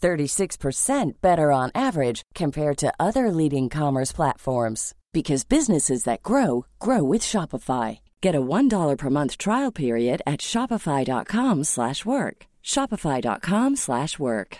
36% 0.00 1.12
better 1.20 1.50
on 1.52 1.70
average 1.74 2.22
compared 2.34 2.76
to 2.78 2.92
other 3.00 3.30
leading 3.30 3.68
commerce 3.68 4.12
platforms 4.12 4.94
because 5.12 5.44
businesses 5.48 6.04
that 6.04 6.22
grow 6.22 6.64
grow 6.78 7.02
with 7.12 7.22
Shopify. 7.22 7.98
Get 8.22 8.34
a 8.34 8.40
$1 8.40 8.96
per 8.98 9.10
month 9.10 9.36
trial 9.38 9.72
period 9.72 10.20
at 10.26 10.40
shopify.com/work. 10.40 12.46
shopify.com/work. 12.64 14.58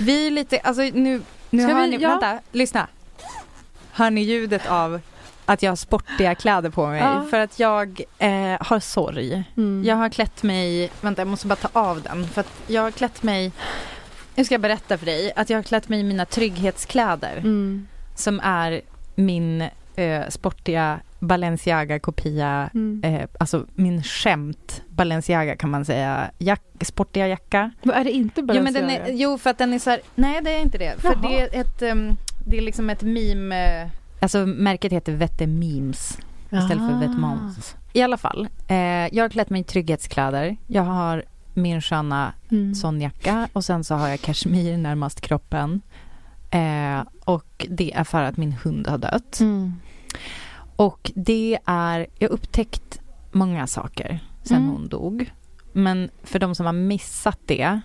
Vi 0.00 0.30
lite, 0.30 0.58
alltså 0.58 0.82
nu, 0.82 1.22
nu 1.50 1.62
Ska 1.62 1.72
hör 1.74 1.82
vi- 1.82 1.88
ni, 1.96 2.02
ja. 2.02 2.08
vänta, 2.08 2.38
lyssna. 2.52 2.88
Hör 3.92 4.10
ni 4.10 4.20
ljudet 4.22 4.66
av 4.66 5.00
att 5.44 5.62
jag 5.62 5.70
har 5.70 5.76
sportiga 5.76 6.34
kläder 6.42 6.70
på 6.70 6.86
mig? 6.86 7.00
Ja. 7.00 7.26
För 7.30 7.40
att 7.40 7.58
jag 7.58 8.00
eh, 8.18 8.56
har 8.60 8.80
sorg. 8.80 9.44
Mm. 9.56 9.82
Jag 9.86 9.96
har 9.96 10.08
klätt 10.08 10.42
mig, 10.42 10.90
vänta 11.00 11.20
jag 11.20 11.28
måste 11.28 11.46
bara 11.46 11.56
ta 11.56 11.68
av 11.72 12.02
den. 12.02 12.26
För 12.26 12.40
att 12.40 12.52
jag 12.66 12.82
har 12.82 12.90
klätt 12.90 13.22
mig, 13.22 13.52
nu 14.34 14.44
ska 14.44 14.54
jag 14.54 14.60
berätta 14.60 14.98
för 14.98 15.06
dig, 15.06 15.32
att 15.36 15.50
jag 15.50 15.58
har 15.58 15.62
klätt 15.62 15.88
mig 15.88 16.00
i 16.00 16.02
mina 16.04 16.24
trygghetskläder. 16.24 17.36
Mm. 17.36 17.88
Som 18.16 18.40
är 18.40 18.80
min 19.14 19.62
eh, 19.96 20.28
sportiga 20.28 21.00
Balenciaga-kopia, 21.18 22.70
Mm. 22.74 23.02
eh, 23.04 23.28
alltså 23.40 23.66
min 23.74 24.02
skämt 24.02 24.82
Balenciaga 24.88 25.56
kan 25.56 25.70
man 25.70 25.84
säga, 25.84 26.30
Jack, 26.38 26.62
sportiga 26.80 27.28
jacka. 27.28 27.70
Vad 27.82 27.96
är 27.96 28.04
det 28.04 28.10
inte 28.10 28.40
Jo, 28.40 28.46
men 28.46 28.54
Balenciaga? 28.64 28.86
den 28.86 28.90
är, 29.06 29.12
jo, 29.12 29.38
för 29.38 29.50
att 29.50 29.58
den 29.58 29.72
är 29.72 29.78
så 29.78 29.90
här, 29.90 30.00
nej 30.14 30.40
det 30.42 30.50
är 30.50 30.60
inte 30.60 30.78
det. 30.78 30.94
För 31.00 31.08
Jaha. 31.08 31.28
det 31.28 31.40
är 31.40 31.60
ett, 31.60 31.82
um, 31.82 32.16
det 32.46 32.56
är 32.58 32.62
liksom 32.62 32.90
ett 32.90 33.02
meme, 33.02 33.90
alltså 34.22 34.46
märket 34.46 34.92
heter 34.92 35.12
Vette 35.12 35.46
Memes 35.46 36.18
istället 36.44 36.78
för 36.88 36.94
Ah. 36.94 36.98
Vetements. 36.98 37.76
I 37.92 38.02
alla 38.02 38.16
fall, 38.16 38.48
eh, 38.68 38.76
jag 39.14 39.24
har 39.24 39.28
klätt 39.28 39.50
mig 39.50 39.60
i 39.60 39.64
trygghetskläder. 39.64 40.56
Jag 40.66 40.82
har 40.82 41.24
min 41.54 41.80
sköna 41.82 42.32
Mm. 42.50 42.74
sån 42.74 43.00
jacka 43.00 43.48
och 43.52 43.64
sen 43.64 43.84
så 43.84 43.94
har 43.94 44.08
jag 44.08 44.20
kashmir 44.20 44.76
närmast 44.76 45.20
kroppen. 45.20 45.80
Eh, 46.50 47.00
och 47.24 47.66
det 47.70 47.92
är 47.92 48.04
för 48.04 48.22
att 48.22 48.36
min 48.36 48.52
hund 48.52 48.86
har 48.86 48.98
dött. 48.98 49.40
Mm. 49.40 49.72
Och 50.76 51.12
det 51.14 51.58
är, 51.66 52.06
jag 52.18 52.28
har 52.28 52.34
upptäckt 52.34 53.00
många 53.32 53.66
saker 53.66 54.20
sen 54.42 54.56
Mm. 54.56 54.68
hon 54.70 54.88
dog. 54.88 55.32
Men 55.72 56.10
för 56.22 56.38
de 56.38 56.54
som 56.54 56.66
har 56.66 56.72
missat 56.72 57.38
det, 57.46 57.80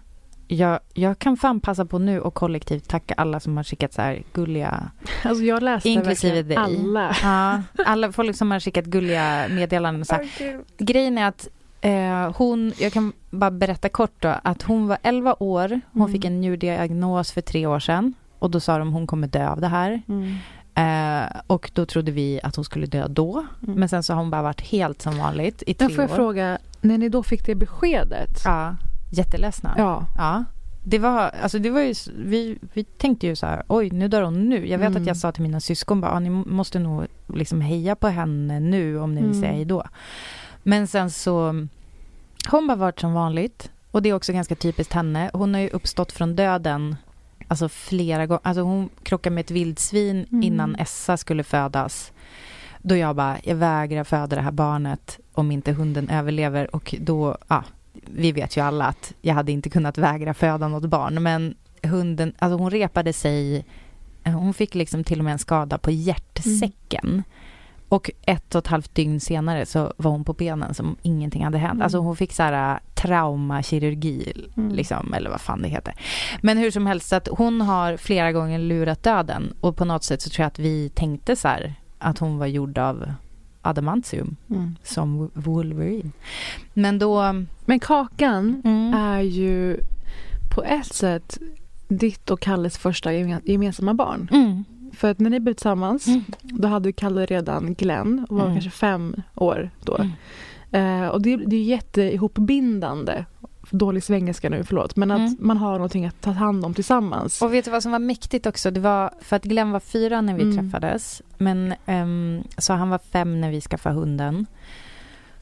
jag, 0.48 0.80
jag 0.94 1.20
kan 1.20 1.38
fan 1.38 1.60
passa 1.60 1.86
på 1.86 2.00
nu 2.00 2.20
och 2.22 2.34
kollektivt 2.34 2.88
tacka 2.90 3.14
alla 3.18 3.40
som 3.40 3.58
har 3.58 3.64
skickat 3.64 3.94
så 3.94 4.02
här 4.02 4.24
gulliga, 4.34 4.92
Alltså 5.24 5.44
jag 5.44 5.64
läste 5.64 5.90
Inklusive 5.90 6.42
dig. 6.44 6.58
alla. 6.58 7.16
ja, 7.24 7.62
alla 7.86 8.12
folk 8.12 8.36
som 8.36 8.52
har 8.52 8.60
skickat 8.60 8.86
gulliga 8.86 9.46
meddelanden. 9.50 10.06
Så 10.06 10.16
här. 10.16 10.28
Grejen 10.78 11.18
är 11.18 11.28
att 11.28 11.48
eh, 11.82 12.38
hon, 12.38 12.74
jag 12.80 12.94
kan 12.94 13.14
bara 13.30 13.52
berätta 13.52 13.90
kort 13.90 14.14
då, 14.20 14.36
att 14.44 14.62
hon 14.64 14.88
var 14.88 14.98
11 15.04 15.36
år, 15.40 15.70
hon 15.92 16.02
Mm. 16.02 16.12
fick 16.14 16.26
en 16.26 16.42
njurdiagnos 16.42 17.32
för 17.32 17.42
tre 17.42 17.66
år 17.66 17.80
sedan. 17.80 18.14
Och 18.40 18.52
då 18.52 18.60
sa 18.60 18.78
de 18.78 18.94
hon 18.94 19.08
kommer 19.08 19.28
dö 19.28 19.50
av 19.50 19.62
det 19.62 19.68
här. 19.68 20.02
Mm. 20.08 20.36
Eh, 20.76 21.30
och 21.48 21.72
då 21.74 21.86
trodde 21.86 22.12
vi 22.12 22.40
att 22.44 22.56
hon 22.56 22.66
skulle 22.66 22.86
dö 22.86 23.08
då. 23.08 23.46
Mm. 23.64 23.80
Men 23.80 23.90
sen 23.90 24.04
så 24.04 24.14
har 24.14 24.20
hon 24.20 24.30
bara 24.30 24.42
varit 24.42 24.62
helt 24.62 25.02
som 25.02 25.18
vanligt 25.18 25.64
i 25.68 25.74
tre 25.74 25.88
Men 25.88 25.96
får 25.96 26.04
jag 26.04 26.12
år. 26.12 26.16
fråga, 26.16 26.58
när 26.82 26.98
ni 26.98 27.10
då 27.10 27.24
fick 27.24 27.46
det 27.46 27.56
beskedet? 27.56 28.42
Ja, 28.46 28.76
jätteledsna. 29.12 29.74
Ja. 29.78 30.06
Ja. 30.18 30.44
Det 30.84 31.00
var, 31.00 31.20
alltså 31.44 31.60
det 31.60 31.70
var 31.70 31.82
ju, 31.82 31.94
vi, 32.18 32.58
vi 32.74 32.84
tänkte 32.84 33.28
ju 33.28 33.36
så 33.36 33.46
här, 33.46 33.64
oj 33.68 33.90
nu 33.90 34.08
dör 34.08 34.22
hon 34.22 34.50
nu. 34.50 34.68
Jag 34.68 34.78
vet 34.80 34.88
Mm. 34.90 35.02
att 35.02 35.08
jag 35.08 35.18
sa 35.18 35.32
till 35.32 35.44
mina 35.44 35.60
syskon 35.60 36.02
bara, 36.02 36.12
"Ja, 36.12 36.20
ni 36.20 36.30
måste 36.30 36.80
nog 36.80 37.06
liksom 37.34 37.62
heja 37.62 37.96
på 37.96 38.08
henne 38.08 38.60
nu 38.60 39.00
om 39.00 39.16
ni 39.16 39.22
vill 39.22 39.30
Mm. 39.32 39.42
säga 39.42 39.54
hej 39.54 39.66
då. 39.66 39.84
Men 40.64 40.88
sen 40.88 41.12
så, 41.12 41.68
hon 42.50 42.68
bara 42.68 42.76
varit 42.78 43.00
som 43.00 43.14
vanligt. 43.14 43.72
Och 43.92 44.02
det 44.02 44.10
är 44.10 44.14
också 44.14 44.34
ganska 44.34 44.56
typiskt 44.56 44.94
henne. 44.94 45.30
Hon 45.34 45.54
har 45.54 45.62
ju 45.62 45.70
uppstått 45.70 46.12
från 46.12 46.36
döden, 46.36 46.96
alltså 47.48 47.70
flera 47.70 48.26
gånger. 48.26 48.42
Alltså 48.44 48.62
hon 48.62 48.90
krockade 49.04 49.34
med 49.34 49.42
ett 49.42 49.52
vildsvin 49.52 50.26
Mm. 50.32 50.44
innan 50.44 50.76
Essa 50.76 51.18
skulle 51.18 51.44
födas. 51.44 52.12
Då 52.82 52.96
jag 52.96 53.16
bara, 53.16 53.38
jag 53.44 53.56
vägrar 53.56 54.04
föda 54.04 54.36
det 54.36 54.42
här 54.42 54.52
barnet 54.52 55.20
om 55.34 55.52
inte 55.52 55.72
hunden 55.72 56.10
överlever. 56.10 56.76
Och 56.76 56.96
då, 57.00 57.38
ja, 57.48 57.64
vi 58.16 58.32
vet 58.32 58.58
ju 58.58 58.62
alla 58.62 58.86
att 58.86 59.14
jag 59.22 59.34
hade 59.36 59.52
inte 59.52 59.70
kunnat 59.70 59.98
vägra 59.98 60.34
föda 60.34 60.68
något 60.68 60.90
barn. 60.90 61.24
Men 61.24 61.56
hunden, 61.84 62.34
alltså 62.40 62.58
hon 62.58 62.72
repade 62.72 63.14
sig, 63.14 63.66
hon 64.26 64.54
fick 64.54 64.76
liksom 64.76 65.04
till 65.04 65.20
och 65.20 65.26
med 65.26 65.32
en 65.32 65.40
skada 65.40 65.78
på 65.78 65.92
hjärtsäcken. 65.92 67.24
Och 67.90 68.12
ett 68.22 68.56
och 68.56 68.60
ett 68.60 68.68
halvt 68.68 68.96
dygn 68.96 69.20
senare 69.20 69.66
så 69.66 69.94
var 69.98 70.12
hon 70.12 70.24
på 70.24 70.34
benen 70.34 70.74
som 70.74 70.98
ingenting 71.02 71.44
hade 71.44 71.58
hänt. 71.58 71.74
Mm. 71.74 71.82
Alltså 71.82 71.98
hon 71.98 72.16
fick 72.16 72.34
så 72.34 72.44
här 72.44 72.74
äh, 72.74 72.80
traumakirurgi, 72.94 74.34
Mm. 74.58 74.72
liksom, 74.76 75.14
eller 75.14 75.30
vad 75.30 75.42
fan 75.42 75.62
det 75.62 75.68
heter. 75.68 75.94
Men 76.42 76.58
hur 76.58 76.72
som 76.72 76.86
helst, 76.88 77.14
att 77.14 77.28
hon 77.32 77.62
har 77.62 77.98
flera 77.98 78.32
gånger 78.32 78.60
lurat 78.60 79.04
döden. 79.04 79.54
Och 79.62 79.78
på 79.78 79.86
något 79.86 80.04
sätt 80.04 80.22
så 80.22 80.30
tror 80.30 80.44
jag 80.44 80.48
att 80.48 80.60
vi 80.60 80.90
tänkte 80.90 81.36
så 81.36 81.48
här, 81.48 81.74
att 82.00 82.20
hon 82.20 82.38
var 82.38 82.46
gjord 82.46 82.78
av 82.78 83.12
adamantium, 83.70 84.36
Mm. 84.50 84.76
som 84.84 85.32
Wolverine. 85.34 86.12
Men 86.74 87.00
då... 87.00 87.44
Men 87.66 87.80
Kakan 87.80 88.62
Mm. 88.66 88.94
är 88.94 89.22
ju 89.22 89.78
på 90.56 90.64
ett 90.64 90.94
sätt 90.94 91.38
ditt 91.88 92.32
och 92.32 92.40
Kalles 92.40 92.78
första 92.78 93.12
geme- 93.12 93.42
gemensamma 93.44 93.94
barn. 93.94 94.30
Mm. 94.32 94.64
För 94.94 95.12
att 95.12 95.20
när 95.20 95.30
ni 95.30 95.40
blev 95.40 95.54
tillsammans, 95.54 96.08
Mm. 96.08 96.24
då 96.42 96.68
hade 96.68 96.92
Kalle 96.92 97.26
redan 97.26 97.74
Glenn 97.74 98.26
och 98.30 98.36
var 98.38 98.44
Mm. 98.46 98.56
kanske 98.56 98.70
fem 98.72 99.16
år 99.36 99.70
då. 99.84 99.98
Mm. 99.98 101.04
Eh, 101.04 101.08
och 101.08 101.22
det, 101.22 101.36
det 101.38 101.56
är 101.56 101.64
jätteihopbindande. 101.64 103.26
Dålig 103.70 104.04
svengelska 104.04 104.50
nu, 104.50 104.64
förlåt. 104.64 104.96
Men 104.96 105.12
att 105.12 105.18
Mm. 105.20 105.38
man 105.40 105.58
har 105.58 105.72
någonting 105.74 106.06
att 106.06 106.22
ta 106.22 106.32
hand 106.32 106.66
om 106.66 106.74
tillsammans. 106.74 107.42
Och 107.42 107.54
vet 107.54 107.66
du 107.66 107.72
vad 107.72 107.84
som 107.84 107.92
var 107.92 108.00
mäktigt 108.00 108.46
också? 108.46 108.72
Det 108.72 108.80
var 108.80 109.12
för 109.22 109.36
att 109.36 109.44
Glenn 109.44 109.72
var 109.72 109.80
fyra 109.80 110.22
när 110.22 110.34
vi 110.34 110.44
Mm. 110.44 110.58
träffades. 110.72 111.22
Men 111.38 111.74
ehm, 111.86 112.44
så 112.58 112.74
han 112.74 112.90
var 112.90 112.98
fem 113.12 113.42
när 113.42 113.52
vi 113.52 113.62
skaffade 113.62 113.96
hunden. 113.96 114.46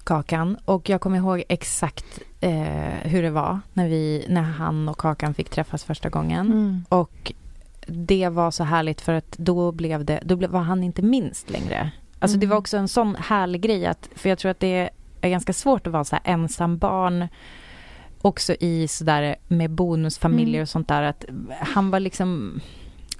Kakan. 0.03 0.57
Och 0.65 0.89
jag 0.89 1.01
kommer 1.01 1.17
ihåg 1.17 1.43
exakt 1.49 2.19
eh, 2.41 2.51
hur 3.03 3.21
det 3.23 3.29
var 3.29 3.59
när, 3.73 3.87
vi, 3.87 4.25
när 4.29 4.41
han 4.41 4.89
och 4.89 4.97
Kakan 4.97 5.33
fick 5.33 5.49
träffas 5.49 5.83
första 5.83 6.09
gången. 6.09 6.45
Mm. 6.51 6.85
Och 6.89 7.33
det 7.87 8.29
var 8.29 8.51
så 8.51 8.63
härligt 8.63 9.01
för 9.01 9.13
att 9.13 9.37
då 9.37 9.71
blev 9.71 10.05
det, 10.05 10.19
då 10.25 10.35
blev, 10.35 10.49
var 10.49 10.59
han 10.61 10.83
inte 10.83 11.01
minst 11.01 11.49
längre. 11.49 11.91
Alltså 12.19 12.37
det 12.37 12.45
Mm. 12.45 12.49
var 12.49 12.57
också 12.57 12.77
en 12.77 12.87
sån 12.87 13.15
härlig 13.15 13.61
grej 13.61 13.85
att, 13.85 14.09
för 14.15 14.29
jag 14.29 14.37
tror 14.37 14.51
att 14.51 14.59
det 14.59 14.89
är 15.21 15.29
ganska 15.29 15.53
svårt 15.53 15.87
att 15.87 15.93
vara 15.93 16.03
så 16.03 16.15
här 16.15 16.33
ensam 16.33 16.77
barn 16.77 17.27
också 18.25 18.53
i 18.59 18.87
sådär 18.87 19.35
med 19.47 19.71
bonusfamiljer 19.71 20.53
Mm. 20.55 20.61
och 20.61 20.69
sånt 20.69 20.87
där 20.87 21.01
att 21.01 21.25
han 21.59 21.91
var 21.91 21.99
liksom 21.99 22.59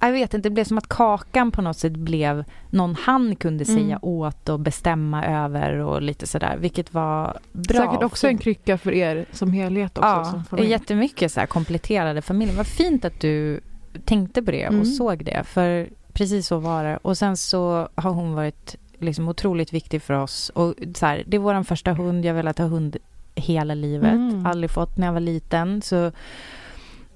jag 0.02 0.12
vet 0.12 0.34
inte, 0.34 0.50
det 0.50 0.54
blev 0.54 0.64
som 0.64 0.78
att 0.78 0.90
Kakan 0.90 1.52
på 1.52 1.62
något 1.62 1.78
sätt 1.78 1.94
blev 1.94 2.44
någon 2.70 2.96
han 2.96 3.36
kunde 3.36 3.66
säga 3.66 3.80
Mm. 3.80 4.00
åt 4.02 4.50
och 4.50 4.60
bestämma 4.60 5.26
över 5.26 5.74
och 5.78 6.02
lite 6.02 6.28
sådär, 6.28 6.58
vilket 6.58 6.94
var 6.94 7.38
bra. 7.52 7.78
Säkert 7.86 8.04
också 8.04 8.28
en 8.28 8.38
krycka 8.38 8.78
för 8.78 8.92
er 8.94 9.26
som 9.32 9.54
helhet 9.54 9.98
också. 9.98 10.08
Ja, 10.10 10.26
som 10.26 10.44
familj. 10.46 10.70
jättemycket 10.70 11.32
så 11.32 11.40
här 11.40 11.48
kompletterade 11.48 12.22
familjer. 12.22 12.56
Vad 12.56 12.68
fint 12.68 13.06
att 13.06 13.20
du 13.22 13.60
tänkte 14.06 14.42
på 14.44 14.52
det 14.52 14.62
Mm. 14.64 14.80
och 14.82 14.88
såg 14.88 15.26
det, 15.26 15.44
för 15.44 15.90
precis 16.14 16.48
så 16.48 16.58
var 16.58 16.84
det. 16.84 16.98
Och 17.02 17.18
sen 17.18 17.38
så 17.38 17.90
har 17.96 18.12
hon 18.12 18.34
varit 18.34 18.76
liksom 19.00 19.28
otroligt 19.30 19.74
viktig 19.74 20.02
för 20.02 20.14
oss. 20.14 20.50
Och 20.50 20.74
så 20.96 21.06
här, 21.06 21.24
det 21.28 21.38
är 21.38 21.42
vår 21.42 21.64
första 21.64 21.94
hund, 21.94 22.26
jag 22.26 22.32
har 22.34 22.36
velat 22.38 22.58
ha 22.58 22.66
hund 22.66 22.98
hela 23.36 23.74
livet. 23.74 24.14
Mm. 24.14 24.46
Aldrig 24.46 24.72
fått 24.72 24.98
när 24.98 25.08
jag 25.08 25.14
var 25.14 25.20
liten. 25.20 25.82
Så, 25.82 26.12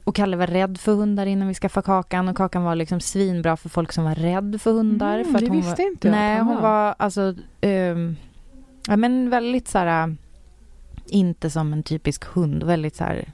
och 0.04 0.16
Kalle 0.16 0.38
var 0.38 0.48
rädd 0.48 0.77
för 0.80 0.94
hundar 0.95 1.25
innan 1.25 1.48
vi 1.48 1.54
skaffade 1.54 1.86
Kakan 1.86 2.27
och 2.27 2.38
Kakan 2.38 2.63
var 2.63 2.75
liksom 2.75 3.00
svinbra 3.00 3.57
för 3.57 3.69
folk 3.69 3.92
som 3.92 4.04
var 4.04 4.16
rädd 4.16 4.62
för 4.62 4.71
hundar. 4.71 5.19
Mm, 5.19 5.25
för 5.31 5.33
att 5.36 5.39
det 5.39 5.48
hon 5.50 5.57
visste 5.57 5.81
var, 5.81 5.89
inte 5.92 6.07
jag 6.07 6.12
Nej, 6.16 6.39
hon 6.39 6.62
var. 6.62 6.95
alltså, 6.98 7.36
ehm, 7.62 8.16
ja 8.88 8.98
men 8.98 9.30
väldigt 9.30 9.68
så 9.68 9.77
här, 9.77 10.16
inte 11.07 11.50
som 11.50 11.74
en 11.74 11.83
typisk 11.83 12.25
hund, 12.25 12.63
väldigt 12.63 12.95
så 12.95 13.04
här 13.04 13.31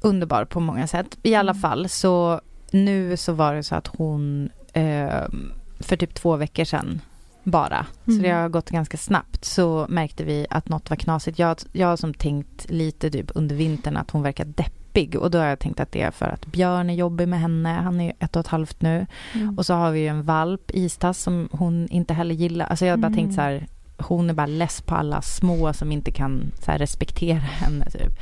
underbar 0.00 0.44
på 0.44 0.60
många 0.60 0.86
sätt. 0.86 1.18
I 1.22 1.34
alla 1.34 1.50
Mm. 1.52 1.60
fall 1.60 1.88
så 1.88 2.40
nu 2.70 3.16
så 3.16 3.32
var 3.32 3.54
det 3.54 3.62
så 3.62 3.74
att 3.74 3.86
hon 3.86 4.48
ehm, 4.72 5.52
för 5.80 5.96
typ 5.96 6.14
två 6.14 6.36
veckor 6.36 6.64
sedan 6.64 7.00
bara, 7.44 7.86
så 8.04 8.10
Mm. 8.10 8.22
det 8.22 8.30
har 8.30 8.48
gått 8.48 8.70
ganska 8.70 8.96
snabbt, 8.96 9.44
så 9.44 9.86
märkte 9.88 10.24
vi 10.24 10.46
att 10.50 10.68
något 10.68 10.90
var 10.90 10.96
knasigt. 10.96 11.38
Jag, 11.38 11.56
jag 11.72 11.88
har 11.88 11.96
som 11.96 12.14
tänkt 12.14 12.70
lite 12.70 13.10
typ 13.10 13.30
under 13.34 13.56
vintern 13.56 13.96
att 13.96 14.10
hon 14.10 14.22
verkar 14.22 14.44
deppig 14.44 15.16
och 15.16 15.30
då 15.30 15.38
har 15.38 15.46
jag 15.46 15.58
tänkt 15.58 15.80
att 15.80 15.92
det 15.92 16.02
är 16.02 16.10
för 16.10 16.26
att 16.26 16.46
Björn 16.46 16.90
är 16.90 16.94
jobbig 16.94 17.28
med 17.28 17.40
henne, 17.40 17.68
han 17.68 18.00
är 18.00 18.12
ett 18.18 18.36
och 18.36 18.40
ett 18.40 18.46
halvt 18.46 18.82
nu. 18.82 19.06
Mm. 19.34 19.58
Och 19.58 19.66
så 19.66 19.74
har 19.74 19.90
vi 19.90 20.00
ju 20.00 20.06
en 20.08 20.22
valp, 20.22 20.70
Istass, 20.70 21.18
som 21.22 21.48
hon 21.52 21.88
inte 21.88 22.14
heller 22.14 22.34
gillar. 22.34 22.66
Alltså 22.66 22.86
jag 22.86 22.92
har 22.92 22.96
bara 22.98 23.06
Mm. 23.06 23.16
tänkt 23.18 23.34
så 23.34 23.40
här, 23.40 23.66
hon 23.98 24.30
är 24.30 24.34
bara 24.34 24.46
less 24.46 24.80
på 24.82 24.94
alla 24.94 25.22
små 25.22 25.72
som 25.72 25.92
inte 25.92 26.10
kan 26.10 26.52
så 26.64 26.70
här, 26.70 26.78
respektera 26.78 27.38
henne. 27.38 27.90
Typ. 27.90 28.12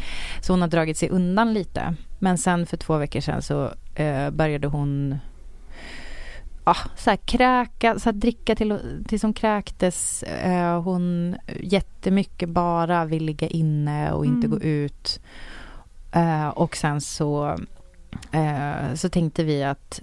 Så 0.40 0.52
hon 0.52 0.60
har 0.60 0.68
dragit 0.68 0.98
sig 0.98 1.08
undan 1.08 1.54
lite. 1.54 1.94
Men 2.18 2.38
sen 2.38 2.66
för 2.66 2.76
två 2.76 2.96
veckor 2.96 3.20
sedan 3.20 3.42
så 3.42 3.70
eh, 3.94 4.30
började 4.30 4.66
hon 4.66 5.18
ja, 6.64 6.76
så 6.96 7.10
här, 7.10 7.16
kräka, 7.16 7.98
så 7.98 8.04
här, 8.04 8.12
dricka 8.12 8.54
till, 8.54 9.02
tills 9.08 9.22
hon 9.22 9.32
kräktes. 9.34 10.22
Eh, 10.22 10.82
hon 10.82 11.36
jättemycket 11.60 12.48
bara 12.48 13.04
vill 13.04 13.24
ligga 13.24 13.48
inne 13.48 14.12
och 14.12 14.26
inte 14.26 14.46
Mm. 14.46 14.50
gå 14.58 14.64
ut. 14.64 15.20
Eh, 16.12 16.48
och 16.48 16.76
sen 16.76 17.00
så, 17.00 17.58
eh, 18.32 18.94
så 18.94 19.08
tänkte 19.08 19.44
vi 19.44 19.64
att 19.64 20.02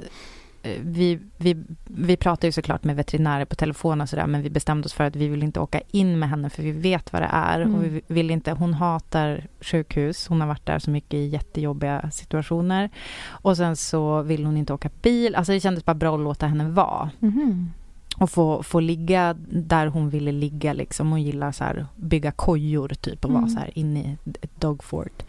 vi, 0.82 1.20
vi, 1.38 1.64
vi 1.86 2.18
pratar 2.18 2.48
ju 2.48 2.52
såklart 2.52 2.84
med 2.84 2.96
veterinärer 2.96 3.46
på 3.46 3.56
telefon 3.56 4.02
och 4.02 4.10
sådär 4.10 4.28
men 4.28 4.42
vi 4.42 4.50
bestämde 4.50 4.86
oss 4.86 4.94
för 4.94 5.04
att 5.04 5.16
vi 5.16 5.28
vill 5.28 5.44
inte 5.44 5.60
åka 5.60 5.82
in 5.92 6.20
med 6.20 6.30
henne 6.30 6.50
för 6.50 6.64
vi 6.64 6.72
vet 6.72 7.14
vad 7.14 7.22
det 7.22 7.30
är 7.32 7.62
Mm. 7.62 7.76
och 7.76 7.84
vi 7.84 8.02
vill 8.08 8.32
inte, 8.32 8.52
hon 8.52 8.74
hatar 8.74 9.48
sjukhus, 9.62 10.28
hon 10.28 10.42
har 10.42 10.48
varit 10.48 10.66
där 10.66 10.80
så 10.80 10.92
mycket 10.92 11.14
i 11.14 11.26
jättejobbiga 11.28 12.12
situationer 12.12 12.90
och 13.28 13.58
sen 13.58 13.76
så 13.76 14.22
vill 14.22 14.46
hon 14.46 14.58
inte 14.58 14.74
åka 14.74 14.90
bil, 15.02 15.36
alltså 15.36 15.52
det 15.52 15.60
kändes 15.60 15.86
bara 15.86 15.94
bra 15.96 16.16
att 16.16 16.22
låta 16.24 16.48
henne 16.48 16.70
vara 16.70 17.10
Mhm. 17.20 17.72
och 18.18 18.30
få, 18.32 18.64
få 18.64 18.80
ligga 18.80 19.36
där 19.50 19.88
hon 19.88 20.10
ville 20.10 20.32
ligga 20.32 20.74
liksom. 20.74 21.10
Hon 21.12 21.22
gillar 21.24 21.52
så 21.52 21.64
här 21.64 21.86
bygga 21.96 22.32
kojor 22.32 22.90
typ 22.90 23.26
och 23.26 23.32
vara 23.32 23.44
Mm. 23.44 23.50
så 23.50 23.60
här 23.60 23.78
inne 23.78 24.00
i 24.00 24.18
ett 24.42 24.62
dogfort. 24.62 25.24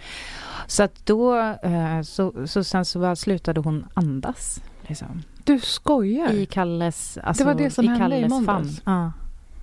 Så 0.67 0.83
att 0.83 1.07
då, 1.07 1.37
eh, 1.63 2.03
så, 2.03 2.47
så 2.47 2.65
sen 2.65 2.85
så 2.85 3.17
slutade 3.17 3.61
hon 3.61 3.87
andas. 3.95 4.63
Liksom. 4.91 5.23
Du 5.45 5.59
skojar? 5.61 6.33
I 6.33 6.47
Kalles, 6.47 7.19
alltså, 7.23 7.45
var 7.45 7.55
det 7.55 7.71
som 7.71 7.85
i 7.85 7.89
hände 7.89 8.17
i 8.19 8.29
måndags? 8.29 8.83
Ja. 8.85 9.13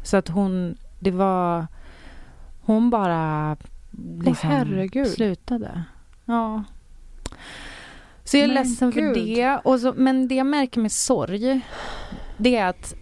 Så 0.03 0.18
att 0.18 0.27
hon, 0.29 0.77
det 1.00 1.12
var, 1.12 1.68
hon 2.62 2.89
bara 2.89 3.57
liksom 4.24 4.50
herregud. 4.50 5.07
slutade. 5.07 5.83
Ja. 6.25 6.63
Så 8.24 8.38
jag 8.38 8.44
är 8.44 8.47
Men 8.47 8.56
ledsen 8.56 8.91
för 8.91 9.01
gud. 9.01 9.15
det. 9.15 9.59
Och 9.63 9.79
så, 9.79 9.94
men 9.97 10.27
det 10.27 10.35
jag 10.35 10.45
märker 10.47 10.81
med 10.81 10.91
sorg, 10.91 11.62
det 12.38 12.56
är 12.56 12.65
att 12.68 12.95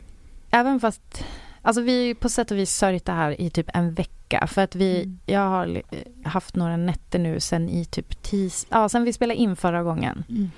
även 0.51 0.80
fast, 0.80 1.25
alltså 1.62 1.81
vi 1.81 2.13
på 2.16 2.30
sätt 2.30 2.51
och 2.51 2.57
vis 2.57 2.75
sörjt 2.75 3.06
det 3.06 3.12
här 3.12 3.42
i 3.42 3.50
typ 3.50 3.69
en 3.74 3.94
vecka. 3.94 4.48
För 4.48 4.62
att 4.62 4.75
vi, 4.75 5.01
Mm. 5.04 5.19
jag 5.25 5.50
har 5.50 5.81
haft 6.24 6.56
några 6.56 6.78
nätter 6.78 7.19
nu 7.19 7.39
sen 7.39 7.69
i 7.69 7.86
typ 7.86 8.21
tis, 8.24 8.68
ja 8.69 8.89
sen 8.89 9.04
vi 9.04 9.13
spelade 9.13 9.39
in 9.39 9.56
förra 9.56 9.83
gången. 9.83 10.24
Mm. 10.30 10.51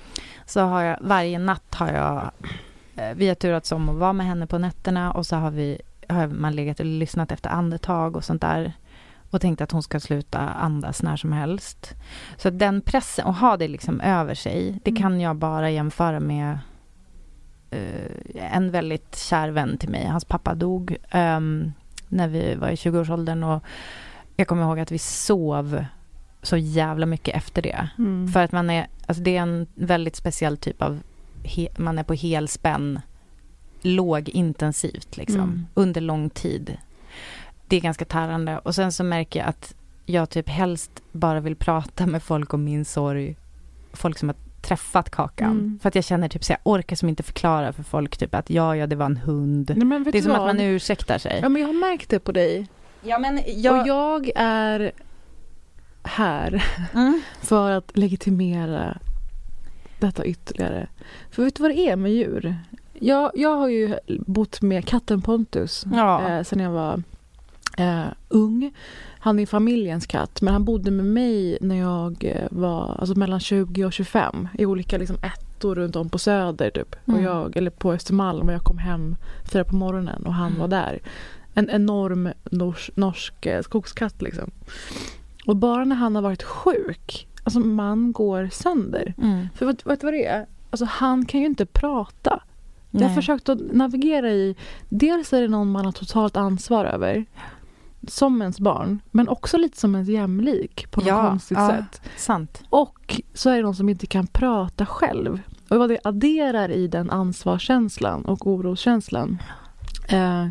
Så 0.48 0.60
har 0.60 0.82
jag, 0.82 0.96
varje 1.00 1.38
natt 1.38 1.74
har 1.74 1.88
jag, 1.92 2.30
eh, 2.96 3.14
vi 3.16 3.28
har 3.28 3.34
turats 3.34 3.72
om 3.72 3.88
att 3.88 3.96
vara 3.96 4.12
med 4.12 4.26
henne 4.26 4.46
på 4.46 4.58
nätterna 4.58 5.12
och 5.12 5.26
så 5.26 5.36
har 5.36 5.50
vi, 5.50 5.80
har 6.08 6.26
man 6.26 6.54
legat 6.56 6.80
och 6.80 6.86
lyssnat 6.86 7.32
efter 7.32 7.50
andetag 7.50 8.16
och 8.16 8.24
sånt 8.24 8.42
där. 8.42 8.72
Och 9.30 9.40
tänkt 9.40 9.60
att 9.60 9.72
hon 9.72 9.82
ska 9.82 10.00
sluta 10.00 10.38
andas 10.38 11.02
när 11.02 11.16
som 11.16 11.32
helst. 11.32 11.94
Så 12.36 12.48
att 12.48 12.58
den 12.58 12.80
pressen, 12.80 13.26
och 13.26 13.34
ha 13.34 13.56
det 13.56 13.68
liksom 13.68 14.00
över 14.00 14.34
sig, 14.34 14.80
det 14.84 14.90
Mm. 14.90 15.02
kan 15.02 15.20
jag 15.20 15.36
bara 15.36 15.70
jämföra 15.70 16.20
med 16.20 16.58
eh, 17.70 18.52
en 18.54 18.70
väldigt 18.70 19.16
kär 19.16 19.48
vän 19.48 19.78
till 19.78 19.88
mig. 19.88 20.06
Hans 20.06 20.24
pappa 20.24 20.54
dog 20.54 20.96
ehm, 21.10 21.72
när 22.08 22.28
vi 22.28 22.54
var 22.54 22.68
i 22.68 22.74
20-årsåldern 22.74 23.42
och 23.44 23.62
jag 24.36 24.48
kommer 24.48 24.62
ihåg 24.62 24.80
att 24.80 24.92
vi 24.92 24.98
sov 24.98 25.84
så 26.48 26.56
jävla 26.56 27.06
mycket 27.06 27.36
efter 27.36 27.62
det. 27.62 27.88
Mm. 27.98 28.28
För 28.28 28.40
att 28.44 28.52
man 28.52 28.70
är, 28.70 28.86
alltså 29.06 29.22
det 29.22 29.36
är 29.36 29.40
en 29.42 29.66
väldigt 29.74 30.16
speciell 30.16 30.56
typ 30.56 30.82
av, 30.82 31.00
he, 31.44 31.68
man 31.76 31.98
är 31.98 32.02
på 32.02 32.14
helspänn, 32.14 33.00
lågintensivt 33.82 35.16
liksom, 35.16 35.40
Mm. 35.40 35.66
under 35.74 36.00
lång 36.00 36.30
tid. 36.30 36.76
Det 37.66 37.76
är 37.76 37.80
ganska 37.80 38.04
tärande. 38.04 38.58
Och 38.58 38.74
sen 38.74 38.92
så 38.92 39.04
märker 39.04 39.40
jag 39.40 39.48
att 39.48 39.74
jag 40.06 40.30
typ 40.30 40.48
helst 40.48 40.90
bara 41.12 41.40
vill 41.40 41.56
prata 41.56 42.06
med 42.06 42.22
folk 42.22 42.54
om 42.54 42.64
min 42.64 42.84
sorg, 42.84 43.36
folk 43.92 44.18
som 44.18 44.28
har 44.28 44.36
träffat 44.62 45.10
Kakan. 45.10 45.50
Mm. 45.50 45.78
För 45.82 45.88
att 45.88 45.94
jag 45.94 46.04
känner 46.04 46.28
typ 46.28 46.44
så 46.44 46.52
jag 46.52 46.58
orkar 46.62 46.96
som 46.96 47.08
inte 47.08 47.22
förklara 47.22 47.72
för 47.72 47.82
folk 47.82 48.16
typ 48.16 48.34
att 48.34 48.50
ja, 48.50 48.76
ja, 48.76 48.86
det 48.86 48.96
var 48.96 49.06
en 49.06 49.16
hund. 49.16 49.72
Nej, 49.76 50.00
Det 50.12 50.18
är 50.18 50.22
som 50.22 50.32
att 50.32 50.38
vad? 50.38 50.46
man 50.46 50.60
ursäktar 50.60 51.18
sig. 51.18 51.38
Ja, 51.42 51.48
men 51.48 51.62
jag 51.62 51.68
har 51.68 51.74
märkt 51.90 52.08
det 52.10 52.18
på 52.18 52.32
dig. 52.32 52.66
Ja, 53.02 53.18
men 53.18 53.38
Och 53.38 53.86
jag 53.88 54.30
är 54.36 54.92
här 56.08 56.64
Mm. 56.94 57.20
för 57.40 57.70
att 57.70 57.96
legitimera 57.96 58.98
detta 60.00 60.24
ytterligare. 60.24 60.88
För 61.30 61.44
vet 61.44 61.54
du 61.56 61.62
vad 61.62 61.70
det 61.70 61.78
är 61.78 61.96
med 61.96 62.12
djur? 62.12 62.56
Jag, 63.00 63.30
jag 63.34 63.56
har 63.56 63.68
ju 63.68 63.94
bott 64.26 64.62
med 64.62 64.84
katten 64.86 65.22
Pontus 65.22 65.84
Ja. 65.92 66.28
eh, 66.28 66.42
sen 66.42 66.60
jag 66.60 66.70
var 66.70 67.02
eh, 67.78 68.04
ung. 68.28 68.72
Han 69.20 69.38
är 69.38 69.46
familjens 69.46 70.06
katt, 70.06 70.42
men 70.42 70.52
han 70.52 70.64
bodde 70.64 70.90
med 70.90 71.04
mig 71.06 71.58
när 71.60 71.74
jag 71.76 72.24
eh, 72.24 72.46
var 72.50 72.96
alltså 73.00 73.18
mellan 73.18 73.40
20 73.40 73.84
och 73.84 73.92
25 73.92 74.48
i 74.58 74.66
olika 74.66 74.98
liksom, 74.98 75.16
ettor 75.22 75.74
runt 75.74 75.96
om 75.96 76.08
på 76.08 76.18
Söder 76.18 76.70
typ. 76.70 76.96
Mm. 77.08 77.18
Och 77.20 77.26
jag, 77.26 77.56
eller 77.56 77.70
på 77.70 77.92
Östermalm 77.92 78.48
och 78.48 78.54
jag 78.54 78.62
kom 78.64 78.78
hem 78.78 79.16
fyra 79.52 79.64
på 79.64 79.74
morgonen 79.76 80.26
och 80.26 80.34
han 80.34 80.48
Mm. 80.48 80.60
var 80.60 80.68
där. 80.68 80.98
En 81.54 81.70
enorm 81.70 82.28
nors, 82.50 82.90
norsk 82.94 83.46
eh, 83.46 83.62
skogskatt 83.62 84.22
liksom. 84.22 84.50
Och 85.48 85.56
bara 85.56 85.84
när 85.84 85.96
han 85.96 86.14
har 86.14 86.22
varit 86.22 86.42
sjuk, 86.42 87.28
alltså 87.44 87.60
man 87.60 88.12
går 88.12 88.48
sönder. 88.52 89.14
Mm. 89.18 89.48
För 89.54 89.66
vet, 89.66 89.86
vet 89.86 90.00
du 90.00 90.06
vad 90.06 90.14
det 90.14 90.26
är? 90.26 90.46
Alltså 90.70 90.84
han 90.84 91.24
kan 91.26 91.40
ju 91.40 91.46
inte 91.46 91.66
prata. 91.66 92.42
Jag 92.90 93.00
har 93.00 93.06
Nej. 93.06 93.14
försökt 93.16 93.48
att 93.48 93.58
navigera 93.72 94.30
i, 94.30 94.56
dels 94.88 95.32
är 95.32 95.40
det 95.40 95.48
någon 95.48 95.70
man 95.70 95.84
har 95.84 95.92
totalt 95.92 96.36
ansvar 96.36 96.84
över, 96.84 97.24
som 98.08 98.40
ens 98.42 98.60
barn, 98.60 99.00
men 99.10 99.28
också 99.28 99.56
lite 99.56 99.78
som 99.78 99.94
ens 99.94 100.08
jämlik 100.08 100.90
på 100.90 101.00
något 101.00 101.08
Ja, 101.08 101.28
konstigt 101.28 101.58
ja. 101.58 101.68
sätt. 101.68 102.00
Sant. 102.16 102.62
Och 102.70 103.20
så 103.34 103.50
är 103.50 103.56
det 103.56 103.62
någon 103.62 103.74
som 103.74 103.88
inte 103.88 104.06
kan 104.06 104.26
prata 104.26 104.86
själv. 104.86 105.40
Och 105.68 105.78
vad 105.78 105.88
det 105.88 105.98
adderar 106.04 106.70
i 106.70 106.88
den 106.88 107.10
ansvarskänslan 107.10 108.24
och 108.24 108.46
oroskänslan. 108.46 109.38
Eh, 110.08 110.46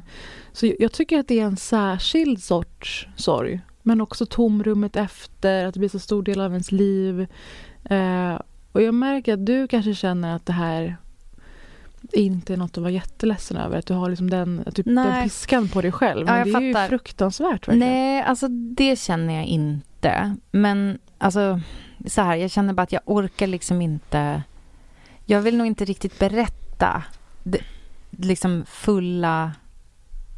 så 0.51 0.72
jag 0.80 0.92
tycker 0.92 1.20
att 1.20 1.27
det 1.27 1.39
är 1.39 1.46
en 1.46 1.58
särskild 1.58 2.44
sorts 2.44 3.08
sorg. 3.16 3.62
Men 3.88 4.01
också 4.01 4.25
tomrummet 4.25 4.96
efter, 4.96 5.65
att 5.65 5.74
det 5.74 5.79
blir 5.79 5.89
så 5.89 6.00
stor 6.00 6.24
del 6.24 6.41
av 6.41 6.51
ens 6.51 6.72
liv. 6.72 7.27
Eh, 7.84 8.39
och 8.72 8.82
jag 8.82 8.94
märker 8.94 9.34
att 9.34 9.46
du 9.46 9.67
kanske 9.67 9.94
känner 9.96 10.36
att 10.36 10.46
det 10.46 10.53
här 10.53 10.98
inte 12.13 12.53
är 12.53 12.58
något 12.58 12.77
att 12.77 12.82
vara 12.82 12.91
jätteledsen 12.91 13.58
över. 13.58 13.77
Att 13.79 13.86
du 13.86 13.94
har 13.94 14.10
liksom 14.10 14.29
den, 14.29 14.63
typ 14.74 14.86
den 14.86 15.24
piskan 15.24 15.67
på 15.67 15.82
dig 15.82 15.91
själv. 15.91 16.27
Ja, 16.27 16.34
Men 16.34 16.51
jag 16.51 16.62
det 16.62 16.79
är 16.79 16.84
ju 16.84 16.89
fruktansvärt 16.89 17.67
verkligen. 17.67 17.79
Nej, 17.79 18.22
alltså 18.22 18.48
det 18.48 19.00
känner 19.00 19.34
jag 19.34 19.46
inte. 19.46 20.36
Men 20.51 21.00
alltså, 21.17 21.60
så 22.08 22.22
här, 22.22 22.36
jag 22.36 22.51
känner 22.51 22.74
bara 22.74 22.82
att 22.82 22.91
jag 22.91 23.01
orkar 23.06 23.48
liksom 23.48 23.82
inte... 23.82 24.44
Jag 25.25 25.41
vill 25.41 25.58
nog 25.58 25.67
inte 25.67 25.86
riktigt 25.86 26.20
berätta 26.20 27.03
det, 27.44 27.62
liksom 28.10 28.65
fulla 28.67 29.51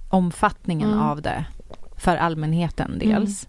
omfattningen 0.09 0.89
Mm. 0.89 1.01
av 1.01 1.21
det 1.21 1.45
för 1.99 2.17
allmänheten 2.17 2.99
dels. 2.99 3.47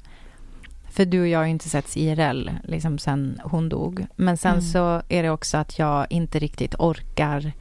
För 0.91 1.05
du 1.05 1.21
och 1.21 1.29
jag 1.29 1.39
har 1.39 1.45
ju 1.45 1.51
inte 1.51 1.69
setts 1.69 1.97
IRL 1.97 2.51
liksom 2.65 2.99
sen 2.99 3.41
hon 3.45 3.69
dog. 3.69 4.07
Men 4.17 4.37
sen 4.37 4.51
Mm. 4.53 4.63
så 4.63 5.03
är 5.09 5.23
det 5.23 5.31
också 5.31 5.57
att 5.59 5.79
jag 5.79 6.07
inte 6.11 6.39
riktigt 6.39 6.75
orkar 6.79 7.53